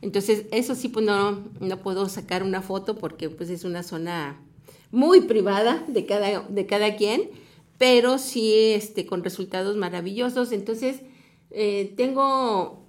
Entonces, 0.00 0.44
eso 0.52 0.76
sí, 0.76 0.86
pues 0.86 1.04
no, 1.04 1.42
no 1.58 1.82
puedo 1.82 2.08
sacar 2.08 2.44
una 2.44 2.62
foto 2.62 2.94
porque 2.96 3.30
pues 3.30 3.50
es 3.50 3.64
una 3.64 3.82
zona 3.82 4.40
muy 4.92 5.22
privada 5.22 5.82
de 5.88 6.06
cada, 6.06 6.42
de 6.42 6.66
cada 6.66 6.94
quien, 6.94 7.30
pero 7.78 8.18
sí 8.18 8.54
este, 8.54 9.06
con 9.06 9.24
resultados 9.24 9.76
maravillosos. 9.76 10.52
Entonces, 10.52 11.00
eh, 11.50 11.92
tengo 11.96 12.83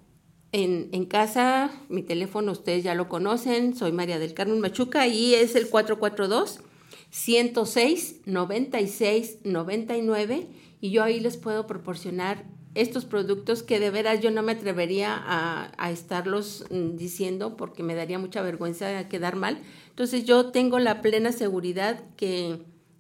en, 0.63 1.05
casa 1.05 1.69
mi 1.89 2.01
teléfono, 2.01 2.53
ustedes 2.53 2.83
ya 2.83 2.95
lo 2.95 3.09
conocen, 3.09 3.75
soy 3.75 3.91
María 3.91 4.19
del 4.19 4.33
Carmen 4.33 4.59
Machuca 4.59 5.05
y 5.07 5.33
es 5.35 5.55
el 5.55 5.69
442 5.69 6.61
106 7.09 8.21
96 8.25 9.39
99 9.43 10.47
y 10.79 10.91
yo 10.91 11.03
ahí 11.03 11.19
les 11.19 11.35
puedo 11.35 11.67
proporcionar 11.67 12.45
estos 12.73 13.05
productos 13.05 13.63
que 13.63 13.79
de 13.79 13.89
veras 13.89 14.21
yo 14.21 14.31
no 14.31 14.43
me 14.43 14.53
atrevería 14.53 15.21
a, 15.25 15.91
estarlos 15.91 16.65
mm, 16.69 16.95
diciendo 16.95 17.57
porque 17.57 17.83
me 17.83 17.95
daría 17.95 18.19
mucha 18.19 18.41
vergüenza 18.41 19.07
quedar 19.07 19.35
mal. 19.35 19.59
Entonces 19.89 20.25
yo 20.25 20.51
tengo 20.51 20.79
la 20.79 21.01
plena 21.01 21.31
seguridad 21.31 22.03
que 22.17 22.59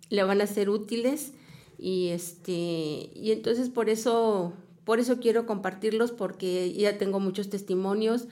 le 0.09 0.23
van 0.23 0.41
a 0.41 0.47
ser 0.47 0.69
útiles 0.69 1.33
y 1.77 2.09
este 2.09 3.11
y 3.13 3.31
entonces 3.31 3.69
por 3.69 3.89
eso 3.89 4.53
por 4.85 4.99
eso 4.99 5.19
quiero 5.19 5.45
compartirlos 5.45 6.11
porque 6.11 6.71
ya 6.73 6.97
tengo 6.97 7.19
muchos 7.19 7.49
testimonios 7.49 8.27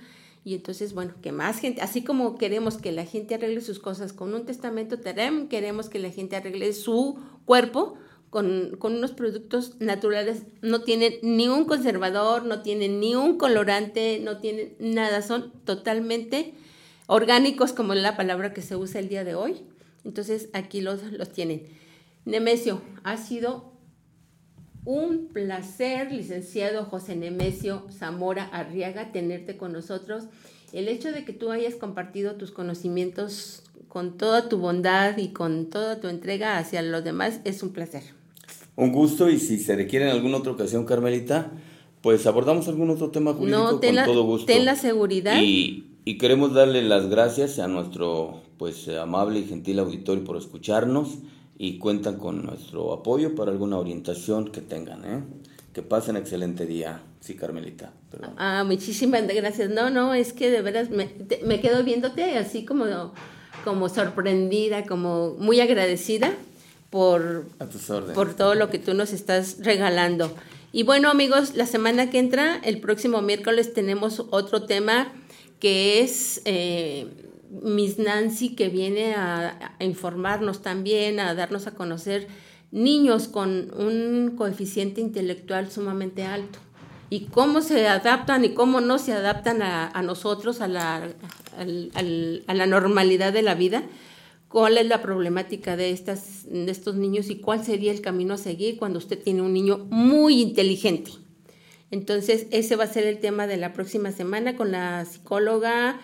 y 0.45 0.56
entonces 0.56 0.93
bueno 0.93 1.14
que 1.22 1.32
más 1.32 1.60
gente 1.60 1.82
así 1.82 2.04
como 2.04 2.38
queremos 2.38 2.78
que 2.78 2.91
la 2.91 3.06
gente 3.06 3.36
arregle 3.36 3.62
sus 3.62 3.80
cosas 3.80 4.14
con 4.14 4.34
un 4.34 4.45
testamento 4.45 4.99
terem 4.99 5.47
queremos 5.49 5.89
que 5.89 5.99
la 5.99 6.10
gente 6.10 6.36
arregle 6.36 6.72
su 6.74 7.20
cuerpo 7.45 7.97
con, 8.34 8.80
unos 8.82 9.12
productos 9.12 9.80
naturales, 9.80 10.41
no 10.64 10.82
tienen 10.82 11.20
ni 11.22 11.47
un 11.47 11.66
conservador, 11.66 12.45
no 12.45 12.64
tienen 12.64 12.99
ni 12.99 13.14
un 13.14 13.38
colorante, 13.38 14.20
no 14.24 14.39
tienen 14.39 14.76
nada, 14.80 15.22
son 15.22 15.51
totalmente 15.66 16.56
orgánicos 17.06 17.74
como 17.74 17.93
es 17.93 18.01
la 18.01 18.18
palabra 18.18 18.51
que 18.51 18.64
se 18.64 18.76
usa 18.76 18.99
el 18.99 19.08
día 19.08 19.24
de 19.24 19.36
hoy. 19.36 19.62
Entonces 20.04 20.49
aquí 20.54 20.82
los, 20.82 21.04
los 21.12 21.32
tienen. 21.32 21.68
Nemesio, 22.26 22.82
ha 23.04 23.18
sido 23.18 23.72
un 24.86 25.30
placer, 25.32 26.12
licenciado 26.12 26.86
José 26.86 27.16
Nemesio 27.16 27.84
Zamora 27.90 28.46
Arriaga, 28.46 29.12
tenerte 29.12 29.58
con 29.58 29.72
nosotros. 29.72 30.26
El 30.74 30.88
hecho 30.88 31.12
de 31.12 31.24
que 31.24 31.34
tú 31.34 31.52
hayas 31.52 31.76
compartido 31.76 32.36
tus 32.36 32.52
conocimientos 32.52 33.64
con 33.88 34.18
toda 34.18 34.50
tu 34.50 34.58
bondad 34.58 35.18
y 35.18 35.30
con 35.30 35.68
toda 35.68 36.02
tu 36.02 36.08
entrega 36.08 36.58
hacia 36.58 36.82
los 36.82 37.04
demás 37.04 37.40
es 37.46 37.64
un 37.64 37.70
placer. 37.70 38.04
Un 38.76 38.92
gusto 38.92 39.30
y 39.30 39.40
si 39.40 39.60
se 39.60 39.76
requiere 39.76 40.06
en 40.06 40.12
alguna 40.12 40.38
otra 40.38 40.52
ocasión, 40.52 40.86
Carmelita, 40.86 41.52
pues 42.02 42.26
abordamos 42.26 42.68
algún 42.68 42.90
otro 42.90 43.12
tema 43.12 43.34
jurídico 43.34 43.80
con 43.80 43.96
todo 44.06 44.24
gusto. 44.24 44.48
Ten 44.48 44.66
la 44.66 44.76
seguridad. 44.76 45.40
Y, 45.40 45.86
y, 46.06 46.18
queremos 46.18 46.54
darle 46.54 46.82
las 46.82 47.08
gracias 47.08 47.60
a 47.60 47.68
nuestro 47.68 48.42
pues 48.58 48.90
amable 48.90 49.40
y 49.40 49.46
gentil 49.46 49.80
auditorio 49.80 50.24
por 50.24 50.38
escucharnos 50.38 51.20
y 51.64 51.78
cuentan 51.78 52.18
con 52.18 52.45
nuestro 52.45 52.91
apoyo 52.91 53.36
para 53.36 53.49
alguna 53.49 53.78
orientación 53.78 54.51
que 54.51 54.59
tengan. 54.59 55.05
¿eh? 55.05 55.24
Que 55.72 55.82
pasen 55.82 56.18
excelente 56.18 56.66
día. 56.66 57.01
Sí, 57.22 57.36
Carmelita. 57.36 57.93
Perdón. 58.11 58.34
Ah, 58.36 58.66
muchísimas 58.66 59.26
gracias. 59.26 59.70
No, 59.70 59.89
no, 59.89 60.14
es 60.14 60.34
que 60.34 60.51
de 60.51 60.61
veras 60.61 60.89
me, 60.89 61.09
me 61.45 61.61
quedo 61.61 61.86
viéndote 61.86 62.38
así 62.38 62.66
como, 62.66 63.14
como 63.64 63.88
sorprendida, 63.88 64.84
como 64.84 65.36
muy 65.39 65.61
agradecida 65.61 66.34
por, 66.89 67.45
por 68.14 68.34
todo 68.34 68.55
lo 68.55 68.70
que 68.70 68.78
tú 68.78 68.93
nos 68.93 69.14
estás 69.14 69.59
regalando. 69.61 70.36
Y 70.74 70.84
bueno 70.84 71.09
amigos, 71.09 71.55
la 71.55 71.66
semana 71.66 72.09
que 72.09 72.20
entra, 72.20 72.57
el 72.57 72.82
próximo 72.82 73.22
miércoles 73.22 73.74
tenemos 73.74 74.26
otro 74.32 74.64
tema 74.64 75.14
que 75.61 76.01
es 76.01 76.41
eh, 76.43 77.07
Miss 77.62 77.99
Nancy 77.99 78.56
que 78.56 78.70
viene 78.70 79.14
a, 79.14 79.76
informarnos 79.80 80.62
también, 80.62 81.20
a 81.20 81.36
darnos 81.36 81.68
a 81.68 81.72
conocer 81.72 82.28
niños 82.72 83.28
con 83.28 83.72
un 83.78 84.36
coeficiente 84.36 85.01
intelectual 85.01 85.72
sumamente 85.72 86.24
alto 86.24 86.60
y 87.10 87.26
cómo 87.26 87.62
se 87.62 87.88
adaptan 87.88 88.43
y 88.45 88.49
cómo 88.49 88.82
no 88.82 88.97
se 88.97 89.14
adaptan 89.14 89.62
a, 89.62 90.01
nosotros, 90.01 90.62
a 90.62 90.68
la, 90.68 91.14
a 91.56 92.54
la 92.54 92.66
normalidad 92.66 93.32
de 93.32 93.43
la 93.43 93.54
vida 93.54 93.84
cuál 94.54 94.78
es 94.78 94.86
la 94.88 95.01
problemática 95.01 95.76
de, 95.76 95.89
estas, 95.89 96.45
de 96.47 96.70
estos 96.70 96.93
niños 96.93 97.32
y 97.32 97.38
cuál 97.38 97.66
sería 97.66 97.91
el 97.91 98.01
camino 98.01 98.36
a 98.36 98.38
seguir 98.38 98.78
cuando 98.78 98.99
usted 98.99 99.18
tiene 99.20 99.41
un 99.41 99.51
niño 99.51 99.88
muy 99.89 100.43
inteligente. 100.43 101.10
Entonces, 101.89 102.45
ese 102.51 102.76
va 102.76 102.84
a 102.84 102.88
ser 102.88 103.08
el 103.08 103.18
tema 103.18 103.47
de 103.47 103.58
la 103.58 103.74
próxima 103.74 104.12
semana 104.12 104.56
con 104.56 104.72
la 104.72 105.06
psicóloga 105.06 105.99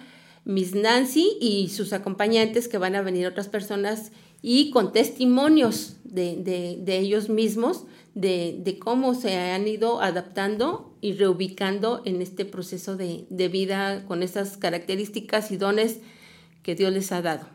Miss 0.49 0.73
Nancy 0.73 1.37
y 1.39 1.69
sus 1.69 1.93
acompañantes 1.93 2.67
que 2.67 2.79
van 2.79 2.95
a 2.95 3.03
venir 3.03 3.27
otras 3.27 3.47
personas 3.47 4.11
y 4.41 4.71
con 4.71 4.91
testimonios 4.91 5.97
de, 6.03 6.81
ellos 6.87 7.29
mismos 7.29 7.85
de, 8.15 8.57
de, 8.59 8.79
cómo 8.79 9.13
se 9.13 9.37
han 9.37 9.67
ido 9.67 10.01
adaptando 10.01 10.97
y 11.01 11.13
reubicando 11.13 12.01
en 12.03 12.23
este 12.23 12.45
proceso 12.45 12.97
de, 12.97 13.27
de 13.29 13.47
vida 13.47 14.05
con 14.07 14.23
esas 14.23 14.57
características 14.57 15.51
y 15.51 15.57
dones 15.57 15.99
que 16.63 16.73
Dios 16.73 16.91
les 16.93 17.11
ha 17.11 17.21
dado. 17.21 17.47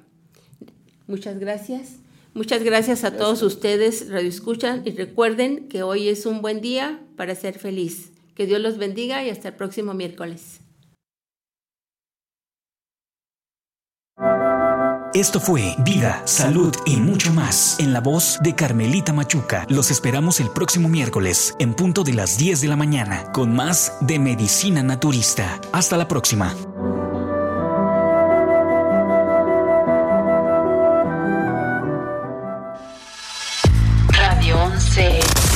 Muchas 1.09 1.41
gracias. 1.41 1.97
Muchas 2.33 2.63
gracias 2.63 3.03
a 3.03 3.17
todos 3.17 3.43
ustedes, 3.43 4.09
Radio 4.09 4.29
Escuchan, 4.29 4.83
y 4.85 4.93
recuerden 4.93 5.69
que 5.69 5.83
hoy 5.83 6.07
es 6.07 6.27
un 6.27 6.43
buen 6.43 6.61
día 6.61 7.01
para 7.17 7.35
ser 7.35 7.59
feliz. 7.59 8.13
Que 8.37 8.47
Dios 8.47 8.61
los 8.61 8.79
bendiga 8.79 9.25
y 9.25 9.31
hasta 9.31 9.49
el 9.49 9.55
próximo 9.55 9.95
miércoles. 9.95 10.61
Esto 15.15 15.39
fue 15.39 15.77
Vida, 15.79 16.23
Salud 16.25 16.75
y 16.87 16.97
mucho 16.97 17.33
más 17.33 17.79
en 17.79 17.93
la 17.93 18.01
voz 18.01 18.41
de 18.43 18.57
Carmelita 18.57 19.13
Machuca. 19.13 19.65
Los 19.69 19.93
esperamos 19.93 20.41
el 20.41 20.51
próximo 20.51 20.89
miércoles 20.89 21.55
en 21.61 21.73
punto 21.73 22.03
de 22.03 22.15
las 22.15 22.37
10 22.37 22.61
de 22.63 22.67
la 22.67 22.75
mañana 22.75 23.31
con 23.31 23.55
más 23.55 23.97
de 24.01 24.19
Medicina 24.19 24.83
Naturista. 24.83 25.61
Hasta 25.71 25.97
la 25.97 26.09
próxima. 26.09 26.53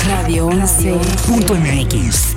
Radio 0.06 0.48
11.mx. 0.50 2.36